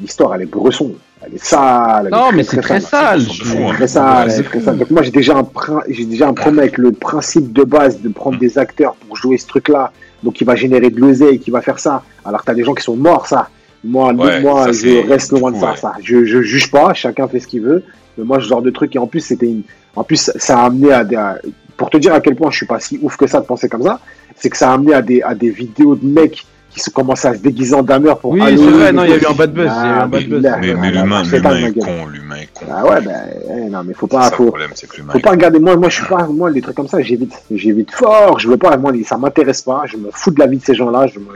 l'histoire, 0.00 0.34
elle 0.34 0.42
est 0.42 0.46
bresson. 0.46 0.92
Elle 1.24 1.34
est 1.34 1.44
sale. 1.44 2.06
elle 2.06 2.12
Non, 2.12 2.30
est 2.30 2.36
mais 2.36 2.42
c'est 2.44 2.60
très 2.60 2.78
sale. 2.78 3.22
c'est 3.22 3.32
je- 3.32 3.44
fou, 3.44 3.58
hein. 3.68 3.72
Très 3.74 3.88
sale, 3.88 4.44
très 4.44 4.60
sale. 4.60 4.76
Donc 4.78 4.90
moi 4.90 5.02
j'ai 5.02 5.10
déjà 5.10 5.36
un 5.38 5.48
j'ai 5.88 6.04
déjà 6.04 6.28
un 6.28 6.34
problème 6.34 6.58
avec 6.60 6.76
le 6.78 6.92
principe 6.92 7.52
de 7.54 7.64
base 7.64 8.00
de 8.00 8.08
prendre 8.10 8.38
des 8.38 8.58
acteurs 8.58 8.94
pour 8.96 9.16
jouer 9.16 9.38
ce 9.38 9.46
truc-là. 9.46 9.92
Donc 10.22 10.40
il 10.40 10.44
va 10.46 10.54
générer 10.56 10.90
de 10.90 11.00
l'oseille, 11.00 11.40
qui 11.40 11.50
va 11.50 11.62
faire 11.62 11.78
ça. 11.78 12.02
Alors 12.24 12.42
que 12.42 12.46
t'as 12.46 12.54
des 12.54 12.64
gens 12.64 12.74
qui 12.74 12.82
sont 12.84 12.96
morts, 12.96 13.26
ça. 13.26 13.48
Moi, 13.86 14.12
Ouais, 14.14 14.40
moi, 14.40 14.64
ça, 14.64 14.72
je 14.72 15.08
reste 15.08 15.32
loin 15.32 15.52
de 15.52 15.56
ça, 15.58 15.70
ouais. 15.70 15.76
ça. 15.76 15.94
Je, 16.02 16.24
je 16.24 16.42
juge 16.42 16.70
pas, 16.70 16.92
chacun 16.94 17.28
fait 17.28 17.40
ce 17.40 17.46
qu'il 17.46 17.62
veut. 17.62 17.82
Mais 18.18 18.24
moi, 18.24 18.38
ce 18.40 18.46
genre 18.46 18.62
de 18.62 18.70
truc, 18.70 18.94
et 18.96 18.98
en 18.98 19.06
plus, 19.06 19.20
c'était 19.20 19.46
une, 19.46 19.62
en 19.94 20.02
plus, 20.04 20.30
ça 20.36 20.58
a 20.60 20.66
amené 20.66 20.92
à 20.92 21.04
des, 21.04 21.16
à- 21.16 21.38
pour 21.76 21.90
te 21.90 21.96
dire 21.98 22.14
à 22.14 22.20
quel 22.20 22.34
point 22.34 22.50
je 22.50 22.56
suis 22.56 22.66
pas 22.66 22.80
si 22.80 22.98
ouf 23.02 23.16
que 23.16 23.26
ça 23.26 23.40
de 23.40 23.46
penser 23.46 23.68
comme 23.68 23.82
ça, 23.82 24.00
c'est 24.34 24.48
que 24.50 24.56
ça 24.56 24.70
a 24.70 24.74
amené 24.74 24.94
à 24.94 25.02
des, 25.02 25.20
à 25.22 25.34
des 25.34 25.50
vidéos 25.50 25.94
de 25.94 26.06
mecs 26.06 26.44
qui 26.70 26.80
se 26.80 26.90
commencent 26.90 27.24
à 27.24 27.32
se 27.34 27.38
déguiser 27.38 27.74
en 27.74 27.82
dameur 27.82 28.18
pour 28.18 28.32
Oui, 28.32 28.40
c'est 28.44 28.54
vrai, 28.56 28.92
non, 28.92 29.04
il 29.04 29.10
y 29.10 29.12
a 29.14 29.16
eu 29.16 29.26
un 29.26 29.32
bad 29.34 29.52
buzz, 29.52 29.66
Ah, 29.70 30.06
bad 30.06 30.26
buzz. 30.28 30.42
Mais, 30.42 30.90
l'humain, 30.90 31.22
est 31.24 31.78
con, 31.78 32.06
l'humain 32.06 32.36
est 32.36 32.48
con. 32.52 32.66
Ah 32.70 32.84
ouais, 32.86 33.00
ben, 33.02 33.14
eh, 33.50 33.70
non, 33.70 33.82
mais 33.84 33.94
faut 33.94 34.06
pas, 34.06 34.30
faut, 34.30 34.46
problème, 34.46 34.70
c'est 34.74 34.86
que 34.88 34.96
l'humain 34.96 35.12
faut 35.12 35.18
est 35.18 35.22
pas 35.22 35.30
regarder. 35.30 35.58
Moi, 35.58 35.76
moi, 35.76 35.88
je 35.88 35.96
suis 35.96 36.06
pas, 36.06 36.26
moi, 36.26 36.50
les 36.50 36.60
trucs 36.60 36.76
comme 36.76 36.88
ça, 36.88 37.00
j'évite. 37.00 37.32
J'évite 37.50 37.90
fort. 37.92 38.38
Je 38.38 38.48
veux 38.48 38.58
pas, 38.58 38.76
moi, 38.76 38.92
ça 39.06 39.16
m'intéresse 39.16 39.62
pas. 39.62 39.84
Je 39.86 39.96
me 39.96 40.08
fous 40.12 40.30
de 40.30 40.38
la 40.38 40.46
vie 40.46 40.58
de 40.58 40.64
ces 40.64 40.74
gens-là. 40.74 41.06
Je 41.06 41.18
me, 41.18 41.26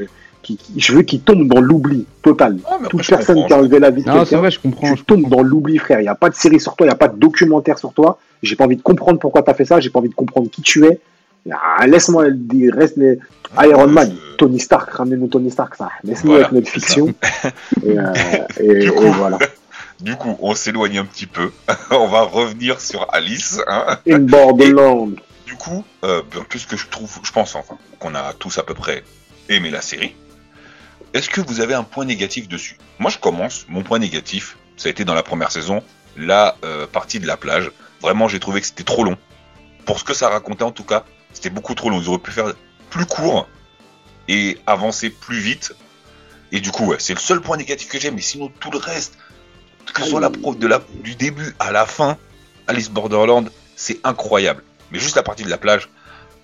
qui- 0.56 0.72
qui- 0.74 0.80
je 0.80 0.92
veux 0.92 1.02
qu'ils 1.02 1.20
tombent 1.20 1.46
dans 1.48 1.60
l'oubli 1.60 2.06
total. 2.22 2.58
Ah, 2.68 2.78
Toute 2.88 3.06
personne 3.06 3.34
comprends, 3.36 3.46
qui 3.48 3.52
a 3.54 3.58
enlevé 3.58 3.78
la 3.78 3.90
vie 3.90 4.02
de 4.02 4.08
Non, 4.08 4.14
c'est 4.14 4.20
quelqu'un, 4.30 4.36
vrai, 4.38 4.50
je 4.50 4.60
comprends. 4.60 4.92
tu 4.92 4.98
je 4.98 5.04
tombes 5.04 5.22
comprends. 5.22 5.36
dans 5.38 5.42
l'oubli, 5.42 5.78
frère. 5.78 6.00
Il 6.00 6.02
n'y 6.04 6.08
a 6.08 6.14
pas 6.14 6.28
de 6.30 6.34
série 6.34 6.60
sur 6.60 6.74
toi, 6.76 6.86
il 6.86 6.90
n'y 6.90 6.94
a 6.94 6.96
pas 6.98 7.08
de 7.08 7.18
documentaire 7.18 7.78
sur 7.78 7.92
toi. 7.92 8.18
J'ai 8.42 8.56
pas 8.56 8.64
envie 8.64 8.76
de 8.76 8.82
comprendre 8.82 9.18
pourquoi 9.18 9.42
tu 9.42 9.50
as 9.50 9.54
fait 9.54 9.64
ça. 9.64 9.80
J'ai 9.80 9.90
pas 9.90 9.98
envie 10.00 10.08
de 10.08 10.14
comprendre 10.14 10.48
qui 10.50 10.62
tu 10.62 10.84
es. 10.86 10.98
Ah, 11.50 11.86
Laisse-moi 11.86 12.30
dire, 12.30 12.74
reste 12.74 12.96
les 12.98 13.18
Iron 13.62 13.86
Ouais, 13.86 13.92
Man, 13.92 14.12
je- 14.14 14.36
Tony 14.36 14.60
Stark, 14.60 14.90
ramenez-nous 14.90 15.28
Tony 15.28 15.50
Stark, 15.50 15.74
ça. 15.74 15.90
Laisse-nous 16.04 16.30
Voilà, 16.32 16.46
avec 16.46 16.52
notre 16.52 16.68
fiction. 16.68 17.06
et, 17.84 17.98
euh, 17.98 18.12
et- 18.60 18.84
et 18.84 18.88
voilà. 18.88 19.38
Du 20.00 20.16
coup, 20.16 20.34
on 20.40 20.54
s'éloigne 20.54 20.96
un 20.98 21.04
petit 21.04 21.26
peu. 21.26 21.50
on 21.90 22.08
va 22.08 22.22
revenir 22.22 22.80
sur 22.80 23.06
Alice. 23.12 23.60
Hein. 23.66 23.98
In 24.08 24.20
Borderland. 24.20 25.12
Du 25.46 25.54
coup, 25.56 25.84
euh, 26.04 26.22
puisque 26.48 26.76
je 26.76 26.86
trouve, 26.88 27.10
je 27.22 27.30
pense 27.32 27.54
enfin, 27.54 27.74
qu'on 27.98 28.14
a 28.14 28.32
tous 28.38 28.56
à 28.56 28.62
peu 28.62 28.72
près 28.72 29.02
aimé 29.50 29.68
la 29.70 29.82
série, 29.82 30.14
est-ce 31.12 31.28
que 31.28 31.40
vous 31.40 31.60
avez 31.60 31.74
un 31.74 31.82
point 31.82 32.04
négatif 32.04 32.48
dessus? 32.48 32.78
Moi, 32.98 33.10
je 33.10 33.18
commence. 33.18 33.66
Mon 33.68 33.82
point 33.82 33.98
négatif, 33.98 34.56
ça 34.76 34.88
a 34.88 34.90
été 34.90 35.04
dans 35.04 35.14
la 35.14 35.22
première 35.22 35.50
saison, 35.50 35.82
la 36.16 36.56
euh, 36.64 36.86
partie 36.86 37.18
de 37.18 37.26
la 37.26 37.36
plage. 37.36 37.70
Vraiment, 38.00 38.28
j'ai 38.28 38.40
trouvé 38.40 38.60
que 38.60 38.66
c'était 38.66 38.84
trop 38.84 39.04
long. 39.04 39.16
Pour 39.86 39.98
ce 39.98 40.04
que 40.04 40.14
ça 40.14 40.28
racontait, 40.28 40.62
en 40.62 40.70
tout 40.70 40.84
cas, 40.84 41.04
c'était 41.32 41.50
beaucoup 41.50 41.74
trop 41.74 41.90
long. 41.90 42.00
Ils 42.00 42.08
auraient 42.08 42.18
pu 42.18 42.30
faire 42.30 42.52
plus 42.90 43.06
court 43.06 43.48
et 44.28 44.58
avancer 44.66 45.10
plus 45.10 45.40
vite. 45.40 45.74
Et 46.52 46.60
du 46.60 46.70
coup, 46.70 46.86
ouais, 46.86 46.96
c'est 46.98 47.14
le 47.14 47.20
seul 47.20 47.40
point 47.40 47.56
négatif 47.56 47.88
que 47.88 47.98
j'ai. 47.98 48.10
Mais 48.10 48.20
sinon, 48.20 48.50
tout 48.60 48.70
le 48.70 48.78
reste, 48.78 49.18
que 49.92 50.02
ce 50.02 50.10
soit 50.10 50.20
la 50.20 50.30
pro 50.30 50.54
de 50.54 50.66
la, 50.66 50.80
du 51.02 51.16
début 51.16 51.54
à 51.58 51.72
la 51.72 51.86
fin, 51.86 52.16
Alice 52.68 52.90
Borderland, 52.90 53.50
c'est 53.74 53.98
incroyable. 54.04 54.62
Mais 54.92 55.00
juste 55.00 55.16
la 55.16 55.22
partie 55.22 55.42
de 55.42 55.50
la 55.50 55.58
plage, 55.58 55.88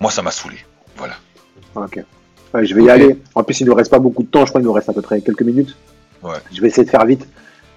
moi, 0.01 0.11
ça 0.11 0.21
m'a 0.21 0.31
saoulé. 0.31 0.57
Voilà. 0.97 1.15
Ok. 1.75 2.03
Ouais, 2.57 2.65
je 2.65 2.73
vais 2.73 2.83
y 2.83 2.89
aller. 2.89 3.17
En 3.35 3.43
plus, 3.43 3.59
il 3.61 3.67
nous 3.67 3.75
reste 3.75 3.91
pas 3.91 3.99
beaucoup 3.99 4.23
de 4.23 4.27
temps. 4.27 4.45
Je 4.45 4.49
crois 4.49 4.61
qu'il 4.61 4.67
nous 4.67 4.73
reste 4.73 4.89
à 4.89 4.93
peu 4.93 5.01
près 5.01 5.21
quelques 5.21 5.43
minutes. 5.43 5.75
Ouais. 6.23 6.37
Je 6.51 6.59
vais 6.61 6.67
essayer 6.67 6.85
de 6.85 6.89
faire 6.89 7.05
vite. 7.05 7.27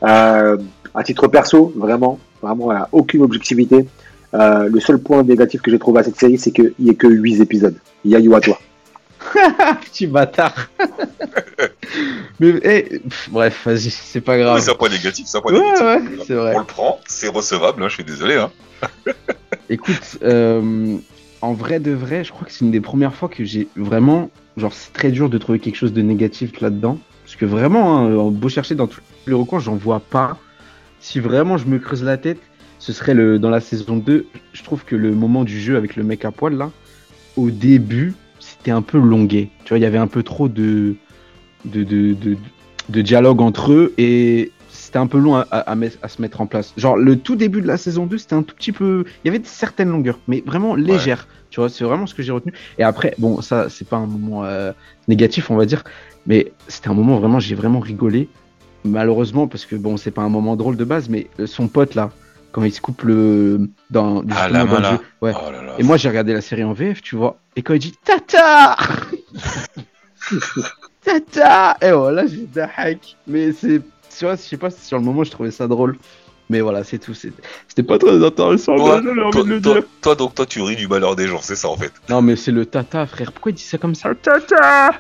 Euh, 0.03 0.57
à 0.95 1.03
titre 1.03 1.29
perso, 1.29 1.73
vraiment, 1.77 2.19
vraiment, 2.43 2.65
voilà, 2.65 2.89
aucune 2.93 3.23
objectivité. 3.23 3.87
Euh, 4.33 4.69
le 4.69 4.81
seul 4.81 4.99
point 4.99 5.23
négatif 5.23 5.61
que 5.61 5.71
j'ai 5.71 5.79
trouvé 5.79 6.01
à 6.01 6.05
cette 6.05 6.17
série, 6.17 6.39
c'est 6.39 6.51
qu'il 6.53 6.73
n'y 6.79 6.91
ait 6.91 6.95
que 6.95 7.07
8 7.07 7.41
épisodes. 7.41 7.77
Il 8.05 8.13
y 8.13 8.17
a 8.17 8.19
you 8.19 8.35
à 8.35 8.41
toi. 8.41 8.59
Petit 9.85 10.07
bâtard. 10.07 10.55
Mais, 12.41 12.55
eh, 12.63 13.01
pff, 13.01 13.29
bref, 13.31 13.63
vas-y, 13.67 13.91
c'est 13.91 14.23
pas 14.23 14.39
grave. 14.39 14.61
c'est 14.61 14.71
un 14.71 14.75
point 14.75 14.89
négatif, 14.89 15.27
c'est 15.27 15.37
un 15.37 15.41
point 15.43 15.53
Ouais, 15.53 15.61
négatif. 15.61 15.85
ouais, 15.85 16.25
c'est 16.27 16.35
vrai. 16.35 16.55
On 16.57 16.61
le 16.61 16.65
prend, 16.65 17.01
c'est 17.07 17.29
recevable, 17.29 17.83
hein, 17.83 17.89
je 17.89 17.95
suis 17.95 18.05
désolé. 18.05 18.37
Hein. 18.37 18.51
Écoute, 19.69 20.19
euh, 20.23 20.97
en 21.43 21.53
vrai 21.53 21.81
de 21.81 21.93
vrai, 21.93 22.25
je 22.25 22.33
crois 22.33 22.47
que 22.47 22.53
c'est 22.53 22.65
une 22.65 22.71
des 22.71 22.81
premières 22.81 23.15
fois 23.15 23.29
que 23.29 23.45
j'ai 23.45 23.69
vraiment. 23.77 24.31
Genre, 24.57 24.73
c'est 24.73 24.93
très 24.93 25.11
dur 25.11 25.31
de 25.31 25.39
trouver 25.39 25.59
quelque 25.59 25.77
chose 25.77 25.93
de 25.93 26.03
négatif 26.03 26.61
là-dedans. 26.61 26.99
Parce 27.25 27.37
que 27.37 27.47
vraiment, 27.47 27.99
hein, 27.99 28.13
on 28.13 28.31
beau 28.31 28.49
chercher 28.49 28.75
dans 28.75 28.87
tous 28.87 29.01
les 29.27 29.35
recoins, 29.35 29.59
j'en 29.59 29.77
vois 29.77 30.01
pas. 30.01 30.37
Si 31.01 31.21
vraiment 31.21 31.57
je 31.57 31.67
me 31.67 31.79
creuse 31.79 32.03
la 32.03 32.19
tête, 32.19 32.41
ce 32.79 32.93
serait 32.93 33.15
le 33.15 33.39
dans 33.39 33.51
la 33.51 33.61
saison 33.61 33.97
2. 33.97 34.27
Je 34.53 34.63
trouve 34.63 34.85
que 34.85 34.97
le 34.97 35.13
moment 35.13 35.45
du 35.45 35.59
jeu 35.59 35.77
avec 35.77 35.97
le 35.97 36.03
mec 36.03 36.25
à 36.25 36.31
poil 36.31 36.55
là, 36.55 36.71
au 37.37 37.51
début, 37.51 38.15
c'était 38.39 38.71
un 38.71 38.83
peu 38.83 38.99
longué. 38.99 39.51
Tu 39.65 39.71
vois, 39.71 39.79
il 39.79 39.83
y 39.83 39.87
avait 39.87 39.99
un 39.99 40.09
peu 40.09 40.23
trop 40.23 40.49
de, 40.49 40.97
de, 41.65 41.85
de, 41.85 42.15
de, 42.15 42.37
de 42.89 43.03
dialogue 43.03 43.41
entre 43.41 43.73
eux 43.73 43.95
et 43.97 44.51
c'était 44.91 44.99
un 44.99 45.07
peu 45.07 45.19
long 45.19 45.37
à, 45.37 45.47
à, 45.53 45.77
à, 46.03 46.09
se 46.09 46.21
mettre 46.21 46.41
en 46.41 46.47
place. 46.47 46.73
Genre, 46.77 46.97
le 46.97 47.17
tout 47.17 47.37
début 47.37 47.61
de 47.61 47.69
la 47.69 47.77
saison 47.77 48.07
2, 48.07 48.19
c'était 48.19 48.35
un 48.35 48.43
tout 48.43 48.57
petit 48.57 48.73
peu. 48.73 49.05
Il 49.23 49.33
y 49.33 49.35
avait 49.35 49.41
certaines 49.45 49.89
longueurs, 49.89 50.19
mais 50.27 50.43
vraiment 50.45 50.75
légères. 50.75 51.29
Tu 51.51 51.61
vois, 51.61 51.69
c'est 51.69 51.85
vraiment 51.85 52.09
ce 52.09 52.15
que 52.17 52.25
j'ai 52.25 52.33
retenu. 52.33 52.53
Et 52.77 52.83
après, 52.83 53.15
bon, 53.17 53.41
ça, 53.41 53.69
c'est 53.69 53.87
pas 53.87 53.99
un 53.99 54.07
moment 54.07 54.45
euh, 54.45 54.73
négatif, 55.07 55.49
on 55.49 55.55
va 55.55 55.65
dire, 55.65 55.85
mais 56.27 56.51
c'était 56.67 56.89
un 56.89 56.95
moment 56.95 57.21
vraiment, 57.21 57.39
j'ai 57.39 57.55
vraiment 57.55 57.79
rigolé. 57.79 58.29
Malheureusement, 58.83 59.47
parce 59.47 59.65
que 59.65 59.77
bon, 59.77 59.97
c'est 59.97 60.11
pas 60.11 60.23
un 60.23 60.29
moment 60.29 60.57
drôle 60.57 60.77
de 60.77 60.83
base, 60.83 61.09
mais 61.09 61.29
euh, 61.39 61.47
son 61.47 61.69
pote 61.69 61.95
là, 61.95 62.11
quand 62.51 62.65
il 62.65 62.73
se 62.73 62.81
coupe 62.81 63.03
le. 63.03 63.71
Dans, 63.91 64.25
ah, 64.29 64.49
la 64.49 64.65
main 64.65 64.81
là. 64.81 65.01
Ouais. 65.23 65.33
Oh 65.37 65.53
et 65.79 65.85
moi, 65.85 65.99
j'ai 65.99 66.09
regardé 66.09 66.33
la 66.33 66.41
série 66.41 66.65
en 66.65 66.73
VF, 66.73 67.01
tu 67.01 67.15
vois, 67.15 67.39
et 67.55 67.63
quand 67.63 67.75
il 67.75 67.79
dit 67.79 67.95
Tata 68.05 68.77
Tata 71.11 71.77
Et 71.83 71.93
voilà, 71.93 72.25
j'ai 72.27 72.47
hack. 72.77 73.17
Mais 73.27 73.53
c'est. 73.53 73.81
Tu 74.17 74.25
vois, 74.25 74.37
je 74.37 74.43
sais 74.43 74.57
pas 74.57 74.71
si 74.71 74.85
sur 74.85 74.99
le 74.99 75.05
moment, 75.05 75.25
je 75.25 75.31
trouvais 75.31 75.51
ça 75.51 75.67
drôle. 75.69 75.97
Mais 76.51 76.61
voilà, 76.61 76.83
c'est 76.83 76.99
tout. 76.99 77.15
C'était 77.15 77.83
pas 77.85 77.97
très 77.97 78.25
intéressant. 78.25 78.75
Toi, 78.75 79.01
toi, 79.31 79.81
toi, 80.03 80.15
donc, 80.17 80.35
toi, 80.35 80.47
tu 80.47 80.61
ris 80.63 80.75
du 80.75 80.89
malheur 80.89 81.15
des 81.15 81.29
gens, 81.29 81.41
c'est 81.41 81.55
ça 81.55 81.69
en 81.69 81.77
fait. 81.77 81.93
Non, 82.09 82.23
mais 82.23 82.35
c'est 82.35 82.51
le 82.51 82.67
tata, 82.67 83.07
frère. 83.07 83.31
Pourquoi 83.31 83.53
il 83.53 83.55
dit 83.55 83.63
ça 83.63 83.79
comme 83.79 83.95
ça? 83.95 84.13
Tata 84.17 84.91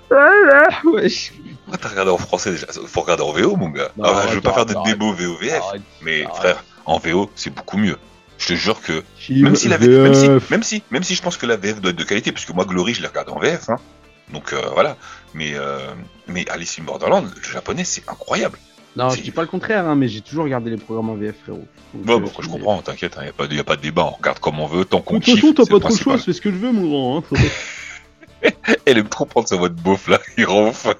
Wesh. 0.84 1.32
Pourquoi 1.64 1.78
t'as 1.78 1.88
regardé 1.88 2.12
en 2.12 2.18
français 2.18 2.52
déjà? 2.52 2.68
Faut 2.86 3.00
regarder 3.00 3.24
en 3.24 3.32
VO, 3.32 3.56
mon 3.56 3.68
gars. 3.70 3.90
ah, 4.00 4.26
je 4.28 4.36
veux 4.36 4.40
pas 4.40 4.52
faire 4.52 4.66
de 4.66 4.74
démo 4.84 5.12
VOVF, 5.12 5.60
mais 6.02 6.22
frère, 6.34 6.62
en 6.86 6.98
VO, 6.98 7.28
c'est 7.34 7.52
beaucoup 7.52 7.78
mieux. 7.78 7.96
Je 8.38 8.46
te 8.46 8.52
jure 8.54 8.80
que 8.80 9.02
même 9.30 9.56
si, 9.56 9.68
la 9.68 9.76
VF, 9.76 9.88
même, 9.88 10.14
si, 10.14 10.28
même 10.50 10.62
si 10.62 10.82
même 10.90 11.02
si 11.02 11.14
je 11.14 11.20
pense 11.20 11.36
que 11.36 11.46
la 11.46 11.56
VF 11.56 11.80
doit 11.80 11.90
être 11.90 11.98
de 11.98 12.04
qualité, 12.04 12.30
puisque 12.32 12.54
moi 12.54 12.64
Glory 12.64 12.94
je 12.94 13.02
l'ai 13.02 13.08
regardé 13.08 13.32
en 13.32 13.38
VF, 13.38 13.68
hein. 13.68 13.76
Donc 14.32 14.52
euh, 14.52 14.60
voilà. 14.72 14.96
Mais 15.34 15.52
euh, 15.54 15.78
mais 16.26 16.48
Alice 16.50 16.78
in 16.78 16.84
Borderland, 16.84 17.26
le 17.34 17.42
japonais 17.42 17.84
c'est 17.84 18.08
incroyable. 18.08 18.58
Non, 18.96 19.10
je 19.10 19.22
dis 19.22 19.30
pas 19.30 19.42
le 19.42 19.48
contraire, 19.48 19.86
hein, 19.86 19.94
mais 19.94 20.08
j'ai 20.08 20.20
toujours 20.20 20.44
regardé 20.44 20.70
les 20.70 20.76
programmes 20.76 21.10
en 21.10 21.14
VF, 21.14 21.36
frérot. 21.42 21.64
Bon, 21.94 22.20
euh, 22.20 22.26
je 22.40 22.48
comprends, 22.48 22.82
t'inquiète, 22.82 23.16
il 23.16 23.28
hein, 23.28 23.48
n'y 23.48 23.58
a, 23.60 23.64
pas 23.64 23.76
de 23.76 23.82
débat, 23.82 24.04
on 24.04 24.10
regarde 24.10 24.40
comme 24.40 24.58
on 24.58 24.66
veut, 24.66 24.84
tant 24.84 25.00
qu'on 25.00 25.20
kiffe. 25.20 25.36
De 25.36 25.40
toute 25.40 25.56
façon, 25.58 25.68
t'as 25.68 25.74
pas 25.74 25.80
trop 25.80 25.96
le 25.96 26.02
choix, 26.02 26.18
c'est 26.18 26.32
ce 26.32 26.40
que 26.40 26.50
je 26.50 26.56
veux, 26.56 26.72
mon 26.72 26.88
grand. 26.88 27.18
Hein. 27.18 27.38
Elle 28.84 28.98
aime 28.98 29.08
trop 29.08 29.26
prendre 29.26 29.48
sa 29.48 29.56
voix 29.56 29.68
de 29.68 29.80
beauf, 29.80 30.08
là, 30.08 30.18
il 30.38 30.44
ronfle. 30.44 30.94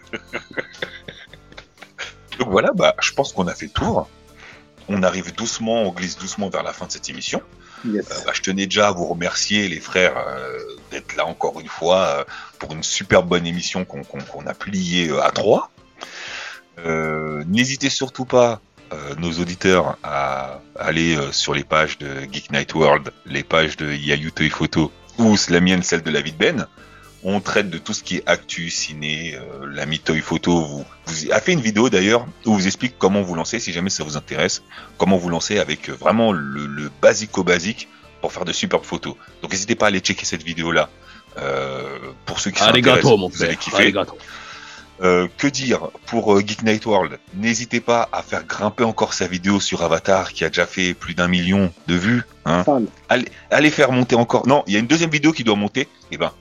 Donc 2.38 2.48
voilà, 2.48 2.70
bah, 2.74 2.94
je 3.00 3.12
pense 3.12 3.32
qu'on 3.32 3.46
a 3.46 3.54
fait 3.54 3.66
le 3.66 3.72
tour. 3.72 4.08
On 4.88 5.02
arrive 5.02 5.34
doucement, 5.34 5.82
on 5.82 5.92
glisse 5.92 6.16
doucement 6.16 6.48
vers 6.48 6.62
la 6.62 6.72
fin 6.72 6.86
de 6.86 6.92
cette 6.92 7.08
émission. 7.08 7.42
Euh, 7.86 8.02
bah, 8.26 8.32
je 8.34 8.42
tenais 8.42 8.66
déjà 8.66 8.88
à 8.88 8.92
vous 8.92 9.06
remercier, 9.06 9.68
les 9.68 9.80
frères, 9.80 10.16
euh, 10.16 10.58
d'être 10.90 11.16
là 11.16 11.26
encore 11.26 11.60
une 11.60 11.68
fois 11.68 12.26
pour 12.58 12.72
une 12.72 12.82
super 12.82 13.22
bonne 13.22 13.46
émission 13.46 13.84
qu'on 13.84 14.46
a 14.46 14.54
pliée 14.54 15.10
à 15.22 15.30
trois. 15.30 15.70
Euh, 16.86 17.44
n'hésitez 17.46 17.90
surtout 17.90 18.24
pas, 18.24 18.60
euh, 18.92 19.14
nos 19.18 19.32
auditeurs, 19.32 19.96
à 20.02 20.60
aller 20.76 21.16
euh, 21.16 21.32
sur 21.32 21.54
les 21.54 21.64
pages 21.64 21.98
de 21.98 22.22
Geek 22.32 22.50
Night 22.52 22.74
World, 22.74 23.12
les 23.26 23.44
pages 23.44 23.76
de 23.76 23.92
Yayuto 23.92 24.48
Photo, 24.50 24.90
ou 25.18 25.36
la 25.48 25.60
mienne, 25.60 25.82
celle 25.82 26.02
de 26.02 26.10
la 26.10 26.20
vie 26.20 26.32
Ben. 26.32 26.66
On 27.22 27.40
traite 27.40 27.68
de 27.68 27.78
tout 27.78 27.92
ce 27.92 28.02
qui 28.02 28.16
est 28.16 28.22
actu, 28.26 28.70
ciné, 28.70 29.38
la 29.66 29.84
Toy 29.86 30.20
Photo. 30.20 30.64
Vous, 30.64 30.84
vous 31.06 31.32
a 31.32 31.40
fait 31.40 31.52
une 31.52 31.60
vidéo 31.60 31.90
d'ailleurs 31.90 32.26
où 32.46 32.54
vous 32.54 32.66
explique 32.66 32.94
comment 32.98 33.20
vous 33.22 33.34
lancer, 33.34 33.58
si 33.58 33.72
jamais 33.72 33.90
ça 33.90 34.04
vous 34.04 34.16
intéresse, 34.16 34.62
comment 34.96 35.18
vous 35.18 35.28
lancer 35.28 35.58
avec 35.58 35.90
vraiment 35.90 36.32
le, 36.32 36.66
le 36.66 36.90
basico-basique 37.02 37.88
pour 38.22 38.32
faire 38.32 38.44
de 38.44 38.52
superbes 38.52 38.84
photos. 38.84 39.16
Donc 39.42 39.52
n'hésitez 39.52 39.74
pas 39.74 39.86
à 39.86 39.88
aller 39.88 40.00
checker 40.00 40.24
cette 40.24 40.42
vidéo-là. 40.42 40.88
pour 42.24 42.40
ceux 42.40 42.50
qui 42.50 42.60
sont 42.60 42.74
intéressés, 42.74 43.02
vous 43.02 43.42
allez 43.42 43.56
kiffer. 43.56 43.92
Euh, 45.02 45.28
que 45.38 45.46
dire 45.46 45.88
pour 46.04 46.34
euh, 46.34 46.42
Geek 46.46 46.62
Night 46.62 46.84
World? 46.84 47.18
N'hésitez 47.34 47.80
pas 47.80 48.10
à 48.12 48.22
faire 48.22 48.44
grimper 48.44 48.84
encore 48.84 49.14
sa 49.14 49.26
vidéo 49.26 49.58
sur 49.58 49.82
Avatar 49.82 50.34
qui 50.34 50.44
a 50.44 50.48
déjà 50.48 50.66
fait 50.66 50.92
plus 50.92 51.14
d'un 51.14 51.26
million 51.26 51.72
de 51.86 51.94
vues. 51.94 52.22
Hein. 52.44 52.64
Allez, 53.08 53.26
allez, 53.50 53.70
faire 53.70 53.92
monter 53.92 54.14
encore. 54.14 54.46
Non, 54.46 54.62
il 54.66 54.74
y 54.74 54.76
a 54.76 54.78
une 54.78 54.86
deuxième 54.86 55.08
vidéo 55.08 55.32
qui 55.32 55.42
doit 55.42 55.56
monter. 55.56 55.88
Eh 56.10 56.18
ben, 56.18 56.32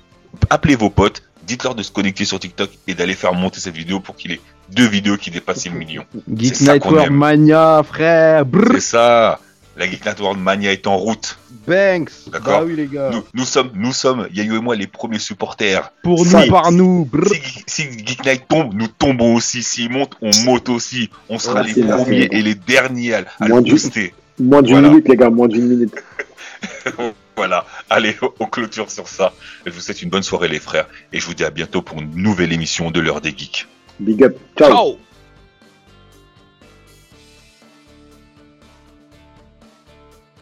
appelez 0.50 0.76
vos 0.76 0.90
potes, 0.90 1.24
dites-leur 1.44 1.76
de 1.76 1.84
se 1.84 1.92
connecter 1.92 2.26
sur 2.26 2.40
TikTok 2.40 2.70
et 2.88 2.94
d'aller 2.94 3.16
faire 3.16 3.34
monter 3.34 3.60
cette 3.60 3.76
vidéo 3.76 4.00
pour 4.00 4.16
qu'il 4.16 4.32
ait 4.32 4.42
deux 4.72 4.88
vidéos 4.88 5.18
qui 5.18 5.32
dépassent 5.32 5.66
le 5.66 5.74
million. 5.74 6.06
Geek 6.32 6.62
Night 6.62 6.86
World 6.86 7.12
Mania, 7.12 7.82
frère. 7.84 8.46
C'est 8.74 8.80
ça. 8.80 9.40
La 9.78 9.90
Geek 9.90 10.06
Night 10.06 10.20
World 10.20 10.40
Mania 10.40 10.74
est 10.74 10.88
en 10.88 10.98
route. 10.98 11.40
Banks. 11.66 12.12
D'accord. 12.32 12.60
Bah 12.60 12.66
oui, 12.66 12.76
les 12.76 12.88
gars. 12.88 13.12
Nous, 13.34 13.46
sommes, 13.46 13.70
nous 13.74 13.94
sommes, 13.94 14.28
Yayo 14.34 14.58
et 14.58 14.60
moi, 14.60 14.76
les 14.76 14.88
premiers 14.88 15.20
supporters. 15.20 15.92
Pour 16.04 16.26
nous, 16.26 16.50
par 16.50 16.72
nous. 16.72 17.10
Si, 17.66 17.84
Geek 17.84 18.26
Night 18.26 18.44
tombe, 18.48 18.74
nous 18.74 18.88
tombons 18.88 19.36
aussi. 19.36 19.64
S'il 19.64 19.90
monte, 19.90 20.16
on 20.22 20.32
monte 20.44 20.70
aussi. 20.70 21.10
On 21.30 21.40
sera 21.40 21.64
les 21.64 21.82
premiers 21.82 22.28
et 22.32 22.42
les 22.42 22.56
derniers 22.56 23.14
à, 23.14 23.24
moins 23.48 23.62
le 23.62 23.72
booster. 23.72 24.14
Moins 24.38 24.62
d'une 24.62 24.82
minute, 24.82 25.08
les 25.08 25.16
gars, 25.16 25.30
moins 25.30 25.48
d'une 25.48 25.68
minute. 25.68 25.96
voilà. 27.40 27.66
Allez, 27.90 28.18
on 28.42 28.48
clôture 28.48 28.92
sur 28.92 29.08
ça. 29.08 29.32
Je 29.66 29.72
vous 29.72 29.80
souhaite 29.80 30.02
une 30.02 30.10
bonne 30.10 30.24
soirée, 30.24 30.50
les 30.50 30.60
frères. 30.60 30.88
Et 31.14 31.22
je 31.22 31.26
vous 31.26 31.34
dis 31.34 31.46
à 31.46 31.50
bientôt 31.52 31.82
pour 31.82 32.02
une 32.02 32.14
nouvelle 32.14 32.52
émission 32.52 32.92
de 32.92 33.00
l'heure 33.00 33.22
des 33.22 33.30
geeks. 33.30 33.66
Big 33.98 34.22
up. 34.26 34.38
Ciao. 34.58 34.70
Ciao. 34.70 35.00